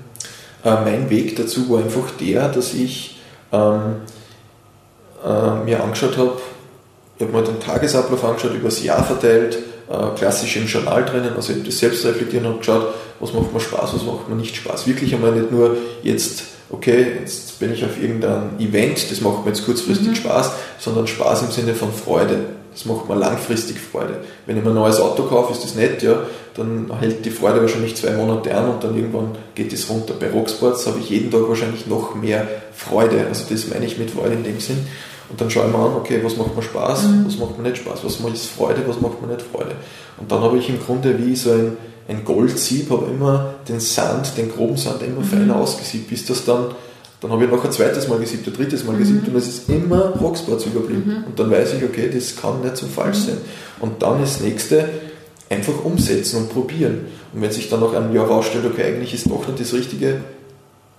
Äh, 0.63 0.71
mein 0.83 1.09
Weg 1.09 1.35
dazu 1.35 1.69
war 1.69 1.79
einfach 1.79 2.11
der, 2.19 2.49
dass 2.49 2.73
ich 2.73 3.19
ähm, 3.51 3.95
äh, 5.23 5.63
mir 5.63 5.83
angeschaut 5.83 6.17
habe, 6.17 6.39
ich 7.17 7.25
habe 7.25 7.35
mir 7.35 7.43
den 7.43 7.59
Tagesablauf 7.59 8.23
angeschaut, 8.23 8.53
über 8.53 8.69
das 8.69 8.83
Jahr 8.83 9.03
verteilt, 9.03 9.57
äh, 9.89 10.17
klassisch 10.17 10.57
im 10.57 10.67
Journal 10.67 11.05
drinnen, 11.05 11.33
also 11.35 11.53
habe 11.53 11.63
das 11.63 11.79
selbst 11.79 12.05
reflektiert 12.05 12.45
und 12.45 12.59
geschaut, 12.59 12.87
was 13.19 13.33
macht 13.33 13.53
mir 13.53 13.59
Spaß, 13.59 13.93
was 13.93 14.03
macht 14.03 14.29
mir 14.29 14.35
nicht 14.35 14.55
Spaß. 14.55 14.87
Wirklich 14.87 15.13
einmal 15.13 15.31
nicht 15.31 15.51
nur 15.51 15.77
jetzt, 16.03 16.43
okay, 16.69 17.05
jetzt 17.19 17.59
bin 17.59 17.73
ich 17.73 17.83
auf 17.83 18.01
irgendein 18.01 18.59
Event, 18.59 19.09
das 19.09 19.21
macht 19.21 19.45
mir 19.45 19.51
jetzt 19.51 19.65
kurzfristig 19.65 20.09
mhm. 20.09 20.15
Spaß, 20.15 20.51
sondern 20.79 21.07
Spaß 21.07 21.43
im 21.43 21.51
Sinne 21.51 21.73
von 21.73 21.91
Freude. 21.93 22.39
Das 22.73 22.85
macht 22.85 23.09
mir 23.09 23.15
langfristig 23.15 23.79
Freude. 23.79 24.19
Wenn 24.45 24.57
ich 24.57 24.63
mir 24.63 24.69
ein 24.69 24.75
neues 24.75 24.99
Auto 24.99 25.23
kaufe, 25.23 25.51
ist 25.51 25.63
das 25.63 25.73
nett, 25.73 26.03
ja, 26.03 26.27
dann 26.53 26.91
hält 26.99 27.25
die 27.25 27.31
Freude 27.31 27.61
wahrscheinlich 27.61 27.95
zwei 27.95 28.11
Monate 28.11 28.55
an 28.55 28.69
und 28.69 28.83
dann 28.83 28.95
irgendwann 28.95 29.35
geht 29.55 29.73
es 29.73 29.89
runter. 29.89 30.13
Bei 30.19 30.29
Rocksports 30.29 30.85
habe 30.85 30.99
ich 30.99 31.09
jeden 31.09 31.31
Tag 31.31 31.47
wahrscheinlich 31.47 31.87
noch 31.87 32.13
mehr 32.13 32.47
Freude. 32.75 33.25
Also 33.27 33.45
das 33.49 33.67
meine 33.67 33.85
ich 33.85 33.97
mit 33.97 34.11
Freude 34.11 34.33
in 34.33 34.43
dem 34.43 34.59
Sinn. 34.59 34.85
Und 35.29 35.41
dann 35.41 35.49
schaue 35.49 35.67
ich 35.67 35.73
mir 35.73 35.79
an, 35.79 35.93
okay, 35.95 36.19
was 36.23 36.37
macht 36.37 36.55
mir 36.55 36.61
Spaß, 36.61 37.03
mhm. 37.03 37.25
was 37.25 37.37
macht 37.37 37.57
mir 37.57 37.69
nicht 37.69 37.77
Spaß, 37.77 37.99
was 38.03 38.19
macht 38.19 38.37
Freude, 38.37 38.83
was 38.87 39.01
macht 39.01 39.21
mir 39.21 39.27
nicht 39.27 39.41
Freude. 39.41 39.75
Und 40.19 40.31
dann 40.31 40.41
habe 40.41 40.57
ich 40.57 40.69
im 40.69 40.79
Grunde 40.79 41.17
wie 41.17 41.35
so 41.35 41.51
ein, 41.51 41.77
ein 42.07 42.23
Goldsieb, 42.23 42.89
habe 42.89 43.07
immer 43.07 43.55
den 43.67 43.79
Sand, 43.79 44.37
den 44.37 44.51
groben 44.51 44.77
Sand 44.77 45.01
immer 45.03 45.21
mhm. 45.21 45.25
feiner 45.25 45.55
ausgesiebt, 45.57 46.09
bis 46.09 46.25
das 46.25 46.45
dann, 46.45 46.67
dann 47.19 47.31
habe 47.31 47.45
ich 47.45 47.51
noch 47.51 47.63
ein 47.63 47.71
zweites 47.71 48.07
Mal 48.07 48.19
gesiebt, 48.19 48.47
ein 48.47 48.53
drittes 48.53 48.85
Mal 48.85 48.93
mhm. 48.93 48.99
gesiebt 48.99 49.27
und 49.27 49.35
es 49.35 49.47
ist 49.47 49.69
immer 49.69 50.13
Rocksports 50.21 50.65
überblieben. 50.65 51.19
Mhm. 51.19 51.23
Und 51.25 51.39
dann 51.39 51.51
weiß 51.51 51.73
ich, 51.73 51.83
okay, 51.83 52.09
das 52.13 52.35
kann 52.35 52.61
nicht 52.61 52.77
so 52.77 52.85
falsch 52.85 53.17
mhm. 53.19 53.25
sein. 53.25 53.37
Und 53.81 54.01
dann 54.01 54.21
das 54.21 54.39
nächste, 54.39 54.87
einfach 55.49 55.83
umsetzen 55.83 56.37
und 56.37 56.49
probieren. 56.53 57.05
Und 57.33 57.41
wenn 57.41 57.51
sich 57.51 57.69
dann 57.69 57.81
nach 57.81 57.93
einem 57.93 58.13
Jahr 58.13 58.27
rausstellt, 58.27 58.65
okay, 58.65 58.83
eigentlich 58.83 59.13
ist 59.13 59.29
doch 59.29 59.47
nicht 59.47 59.59
das 59.59 59.73
Richtige, 59.73 60.21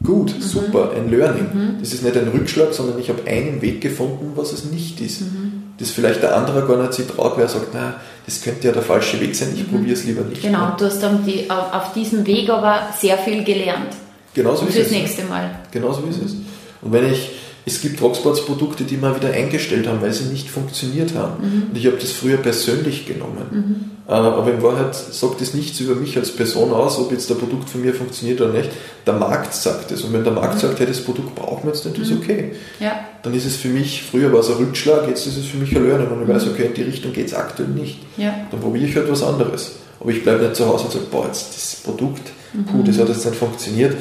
Gut, 0.03 0.34
mhm. 0.34 0.40
super, 0.40 0.92
ein 0.96 1.11
Learning. 1.11 1.46
Mhm. 1.53 1.76
Das 1.80 1.92
ist 1.92 2.03
nicht 2.05 2.16
ein 2.16 2.28
Rückschlag, 2.28 2.72
sondern 2.72 2.99
ich 2.99 3.09
habe 3.09 3.26
einen 3.26 3.61
Weg 3.61 3.80
gefunden, 3.80 4.32
was 4.36 4.53
es 4.53 4.64
nicht 4.64 5.01
ist. 5.01 5.22
Mhm. 5.22 5.64
Das 5.78 5.90
vielleicht 5.90 6.22
der 6.22 6.36
andere 6.36 6.66
gar 6.66 6.80
nicht 6.80 6.94
sich 6.94 7.07
traut, 7.07 7.34
wer 7.36 7.49
sagt, 7.49 7.68
na, 7.72 7.94
das 8.26 8.40
könnte 8.42 8.68
ja 8.68 8.72
der 8.72 8.82
falsche 8.82 9.20
Weg 9.20 9.34
sein, 9.34 9.49
ich 9.55 9.66
mhm. 9.66 9.76
probiere 9.76 9.94
es 9.94 10.05
lieber 10.05 10.22
nicht. 10.22 10.42
Genau, 10.42 10.59
mehr. 10.59 10.76
du 10.78 10.84
hast 10.86 11.03
die, 11.26 11.51
auf 11.51 11.92
diesem 11.92 12.26
Weg 12.26 12.49
aber 12.51 12.88
sehr 12.99 13.18
viel 13.18 13.42
gelernt. 13.44 13.94
Genauso 14.34 14.66
ist 14.66 14.76
es. 14.76 14.88
Fürs 14.88 14.90
nächste 14.90 15.24
Mal. 15.24 15.51
Genauso 15.70 16.03
ist 16.09 16.22
es. 16.22 16.32
Und 16.80 16.92
wenn 16.92 17.12
ich 17.12 17.30
es 17.68 17.82
gibt 17.82 18.00
Rocksports-Produkte, 18.00 18.84
die 18.84 19.00
wir 19.00 19.14
wieder 19.14 19.30
eingestellt 19.30 19.86
haben, 19.86 20.00
weil 20.00 20.12
sie 20.12 20.24
nicht 20.24 20.48
funktioniert 20.48 21.14
haben. 21.14 21.42
Mhm. 21.42 21.62
Und 21.68 21.76
ich 21.76 21.86
habe 21.86 21.98
das 21.98 22.12
früher 22.12 22.38
persönlich 22.38 23.06
genommen. 23.06 23.46
Mhm. 23.50 23.90
Äh, 24.08 24.12
aber 24.12 24.50
in 24.50 24.62
Wahrheit 24.62 24.94
sagt 24.94 25.40
das 25.42 25.52
nichts 25.52 25.78
über 25.80 25.94
mich 25.94 26.16
als 26.16 26.30
Person 26.34 26.72
aus, 26.72 26.98
ob 26.98 27.12
jetzt 27.12 27.28
der 27.28 27.34
Produkt 27.34 27.68
von 27.68 27.82
mir 27.82 27.92
funktioniert 27.92 28.40
oder 28.40 28.54
nicht. 28.54 28.70
Der 29.06 29.14
Markt 29.14 29.52
sagt 29.52 29.92
es. 29.92 30.02
Und 30.02 30.14
wenn 30.14 30.24
der 30.24 30.32
Markt 30.32 30.54
mhm. 30.54 30.60
sagt, 30.60 30.80
hey, 30.80 30.86
das 30.86 31.02
Produkt 31.02 31.34
brauchen 31.34 31.64
wir 31.64 31.72
jetzt 31.72 31.84
nicht, 31.84 31.98
ist 31.98 32.10
mhm. 32.10 32.18
okay. 32.22 32.52
Ja. 32.80 32.92
Dann 33.22 33.34
ist 33.34 33.44
es 33.44 33.56
für 33.56 33.68
mich, 33.68 34.02
früher 34.02 34.32
war 34.32 34.40
es 34.40 34.48
ein 34.48 34.56
Rückschlag, 34.56 35.06
jetzt 35.06 35.26
ist 35.26 35.36
es 35.36 35.46
für 35.46 35.58
mich 35.58 35.76
ein 35.76 35.86
Learning. 35.86 36.08
Und 36.08 36.22
ich 36.22 36.28
weiß, 36.28 36.46
okay, 36.48 36.66
in 36.66 36.74
die 36.74 36.82
Richtung 36.82 37.12
geht 37.12 37.26
es 37.26 37.34
aktuell 37.34 37.68
nicht. 37.68 37.98
Ja. 38.16 38.34
Dann 38.50 38.60
probiere 38.60 38.86
ich 38.86 38.96
halt 38.96 39.10
was 39.10 39.22
anderes. 39.22 39.72
Aber 40.00 40.10
ich 40.10 40.22
bleibe 40.22 40.42
nicht 40.42 40.56
zu 40.56 40.66
Hause 40.66 40.84
und 40.84 40.92
sage, 40.92 41.04
boah, 41.10 41.26
jetzt 41.26 41.54
das 41.54 41.82
Produkt, 41.84 42.30
puh, 42.66 42.82
das 42.82 42.98
hat 42.98 43.08
jetzt 43.08 43.26
nicht 43.26 43.36
funktioniert 43.36 43.94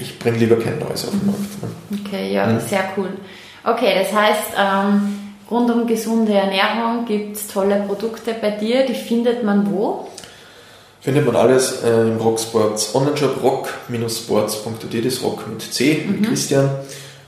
ich 0.00 0.18
bringe 0.18 0.38
lieber 0.38 0.56
kein 0.56 0.78
neues 0.78 1.04
auf 1.06 1.10
den 1.10 1.26
Markt. 1.26 1.62
Ne? 1.62 2.00
Okay, 2.04 2.32
ja, 2.32 2.46
mhm. 2.46 2.60
sehr 2.60 2.84
cool. 2.96 3.10
Okay, 3.64 3.94
das 4.02 4.12
heißt, 4.12 4.52
ähm, 4.58 5.34
rund 5.50 5.70
um 5.70 5.86
gesunde 5.86 6.32
Ernährung 6.32 7.04
gibt 7.06 7.36
es 7.36 7.48
tolle 7.48 7.84
Produkte 7.86 8.34
bei 8.40 8.52
dir. 8.52 8.86
Die 8.86 8.94
findet 8.94 9.44
man 9.44 9.70
wo? 9.70 10.08
Findet 11.00 11.24
man 11.24 11.36
alles 11.36 11.82
äh, 11.82 12.08
im 12.08 12.18
Rocksports 12.18 12.94
Online-Shop 12.94 13.42
rock-sports.at, 13.42 15.04
das 15.04 15.22
Rock 15.22 15.48
mit 15.48 15.62
C, 15.62 16.04
mhm. 16.04 16.12
mit 16.12 16.28
Christian. 16.28 16.68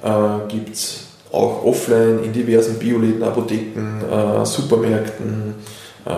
Äh, 0.02 0.48
gibt 0.48 0.74
es 0.74 1.06
auch 1.32 1.64
offline 1.64 2.22
in 2.24 2.32
diversen 2.32 2.78
Bioläden, 2.78 3.22
Apotheken, 3.22 4.02
äh, 4.10 4.44
Supermärkten, 4.44 5.54
äh, 6.04 6.10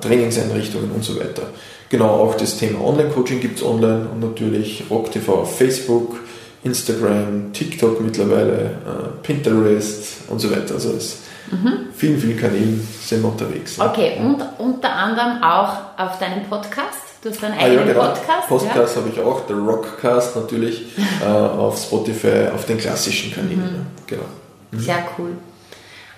Trainingseinrichtungen 0.00 0.92
und 0.92 1.02
so 1.02 1.18
weiter. 1.18 1.42
Genau, 1.90 2.08
auch 2.08 2.36
das 2.36 2.56
Thema 2.56 2.84
Online-Coaching 2.84 3.40
gibt 3.40 3.58
es 3.58 3.64
online 3.64 4.06
und 4.12 4.20
natürlich 4.20 4.84
RockTV 4.88 5.28
auf 5.28 5.58
Facebook, 5.58 6.20
Instagram, 6.62 7.52
TikTok 7.52 8.00
mittlerweile, 8.00 8.52
äh, 8.86 9.24
Pinterest 9.24 10.28
und 10.28 10.38
so 10.38 10.52
weiter. 10.52 10.74
Also 10.74 10.92
es 10.92 11.18
mhm. 11.50 11.88
vielen, 11.92 12.20
vielen 12.20 12.38
Kanälen 12.38 12.88
sind 13.02 13.22
wir 13.22 13.30
unterwegs. 13.30 13.80
Okay, 13.80 14.18
und 14.20 14.40
unter 14.58 14.92
anderem 14.92 15.42
auch 15.42 15.98
auf 15.98 16.20
deinem 16.20 16.44
Podcast. 16.44 16.98
Du 17.22 17.28
hast 17.28 17.42
deinen 17.42 17.58
ah, 17.58 17.64
eigenen 17.64 17.88
ja, 17.88 17.92
genau. 17.92 18.06
Podcast. 18.06 18.48
Podcast 18.48 18.96
ja? 18.96 19.02
habe 19.02 19.12
ich 19.12 19.20
auch, 19.20 19.46
der 19.46 19.56
Rockcast 19.56 20.36
natürlich, 20.36 20.96
äh, 21.22 21.26
auf 21.26 21.76
Spotify, 21.76 22.50
auf 22.54 22.66
den 22.66 22.78
klassischen 22.78 23.34
Kanälen. 23.34 23.60
Mhm. 23.62 23.86
Genau. 24.06 24.22
Mhm. 24.70 24.78
Sehr 24.78 25.08
cool. 25.18 25.30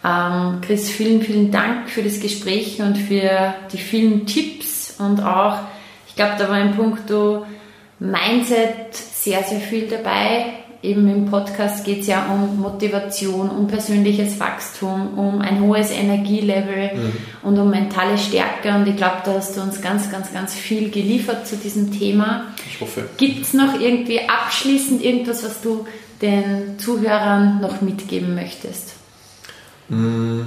Ähm, 0.04 0.60
Chris, 0.60 0.90
vielen, 0.90 1.22
vielen 1.22 1.50
Dank 1.50 1.88
für 1.88 2.02
das 2.02 2.20
Gespräch 2.20 2.82
und 2.82 2.98
für 2.98 3.54
die 3.72 3.78
vielen 3.78 4.26
Tipps 4.26 4.81
und 5.02 5.22
auch, 5.22 5.58
ich 6.08 6.16
glaube, 6.16 6.34
da 6.38 6.48
war 6.48 6.56
ein 6.56 6.74
Punkt 6.74 7.10
Mindset 8.02 8.94
sehr, 8.94 9.42
sehr 9.44 9.60
viel 9.60 9.86
dabei. 9.86 10.62
Eben 10.82 11.08
im 11.08 11.26
Podcast 11.26 11.84
geht 11.84 12.00
es 12.00 12.08
ja 12.08 12.26
um 12.26 12.58
Motivation, 12.58 13.48
um 13.50 13.68
persönliches 13.68 14.40
Wachstum, 14.40 15.16
um 15.16 15.40
ein 15.40 15.60
hohes 15.60 15.92
Energielevel 15.92 16.90
mhm. 16.96 17.12
und 17.42 17.56
um 17.56 17.70
mentale 17.70 18.18
Stärke. 18.18 18.70
Und 18.74 18.88
ich 18.88 18.96
glaube, 18.96 19.18
da 19.24 19.34
hast 19.34 19.56
du 19.56 19.60
uns 19.60 19.80
ganz, 19.80 20.10
ganz, 20.10 20.32
ganz 20.32 20.54
viel 20.54 20.90
geliefert 20.90 21.46
zu 21.46 21.56
diesem 21.56 21.96
Thema. 21.96 22.46
Ich 22.68 22.80
hoffe. 22.80 23.08
Gibt 23.16 23.46
es 23.46 23.54
noch 23.54 23.78
irgendwie 23.80 24.28
abschließend 24.28 25.04
irgendwas, 25.04 25.44
was 25.44 25.60
du 25.60 25.86
den 26.20 26.80
Zuhörern 26.80 27.60
noch 27.60 27.80
mitgeben 27.80 28.34
möchtest? 28.34 28.94
Mm, 29.88 30.40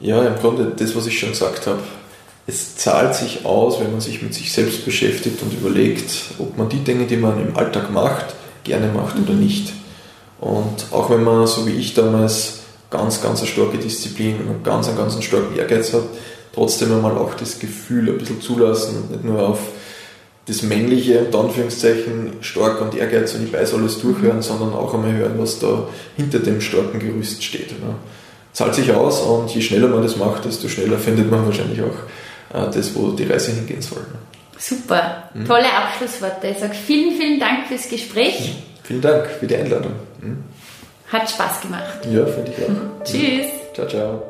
ja, 0.00 0.24
im 0.24 0.34
Grunde 0.34 0.72
das, 0.76 0.96
was 0.96 1.06
ich 1.06 1.16
schon 1.16 1.28
gesagt 1.28 1.68
habe. 1.68 1.82
Es 2.46 2.76
zahlt 2.76 3.14
sich 3.14 3.44
aus, 3.44 3.80
wenn 3.80 3.92
man 3.92 4.00
sich 4.00 4.22
mit 4.22 4.34
sich 4.34 4.52
selbst 4.52 4.84
beschäftigt 4.84 5.42
und 5.42 5.52
überlegt, 5.52 6.10
ob 6.38 6.56
man 6.58 6.68
die 6.68 6.82
Dinge, 6.82 7.06
die 7.06 7.16
man 7.16 7.40
im 7.40 7.56
Alltag 7.56 7.92
macht, 7.92 8.34
gerne 8.64 8.88
macht 8.88 9.16
mhm. 9.16 9.24
oder 9.24 9.34
nicht. 9.34 9.72
Und 10.40 10.86
auch 10.90 11.10
wenn 11.10 11.22
man, 11.22 11.46
so 11.46 11.66
wie 11.66 11.72
ich 11.72 11.94
damals, 11.94 12.60
ganz, 12.90 13.22
ganz 13.22 13.40
eine 13.40 13.48
starke 13.48 13.78
Disziplin 13.78 14.36
und 14.48 14.64
ganz, 14.64 14.88
einen 14.88 14.96
ganz 14.96 15.22
starken 15.22 15.56
Ehrgeiz 15.56 15.92
hat, 15.92 16.02
trotzdem 16.52 16.92
einmal 16.92 17.16
auch 17.16 17.34
das 17.34 17.58
Gefühl 17.58 18.08
ein 18.08 18.18
bisschen 18.18 18.40
zulassen 18.40 18.96
und 18.96 19.10
nicht 19.12 19.24
nur 19.24 19.48
auf 19.48 19.60
das 20.46 20.62
Männliche, 20.62 21.20
unter 21.20 21.40
Anführungszeichen, 21.40 22.32
stark 22.40 22.80
und 22.80 22.96
Ehrgeiz 22.96 23.34
und 23.34 23.44
ich 23.44 23.52
weiß 23.52 23.74
alles 23.74 24.00
durchhören, 24.00 24.38
mhm. 24.38 24.42
sondern 24.42 24.72
auch 24.72 24.92
einmal 24.94 25.12
hören, 25.12 25.34
was 25.36 25.60
da 25.60 25.86
hinter 26.16 26.40
dem 26.40 26.60
starken 26.60 26.98
Gerüst 26.98 27.44
steht. 27.44 27.70
Ne? 27.70 27.94
zahlt 28.52 28.74
sich 28.74 28.92
aus 28.92 29.20
und 29.20 29.50
je 29.54 29.60
schneller 29.60 29.88
man 29.88 30.02
das 30.02 30.16
macht, 30.16 30.44
desto 30.44 30.68
schneller 30.68 30.98
findet 30.98 31.30
man 31.30 31.46
wahrscheinlich 31.46 31.80
auch 31.82 31.96
das, 32.52 32.94
wo 32.94 33.10
die 33.10 33.24
Reise 33.24 33.52
hingehen 33.52 33.82
soll. 33.82 34.04
Super, 34.58 35.30
mhm. 35.34 35.46
tolle 35.46 35.72
Abschlussworte. 35.72 36.48
Ich 36.48 36.58
sage 36.58 36.74
vielen, 36.74 37.16
vielen 37.16 37.40
Dank 37.40 37.66
fürs 37.68 37.88
Gespräch. 37.88 38.40
Mhm. 38.40 38.62
Vielen 38.82 39.00
Dank 39.00 39.26
für 39.26 39.46
die 39.46 39.56
Einladung. 39.56 39.92
Mhm. 40.20 40.44
Hat 41.08 41.30
Spaß 41.30 41.62
gemacht. 41.62 42.06
Ja, 42.10 42.26
finde 42.26 42.52
ich 42.52 42.64
auch. 42.64 43.04
Tschüss. 43.04 43.46
Ciao, 43.74 43.88
ciao. 43.88 44.29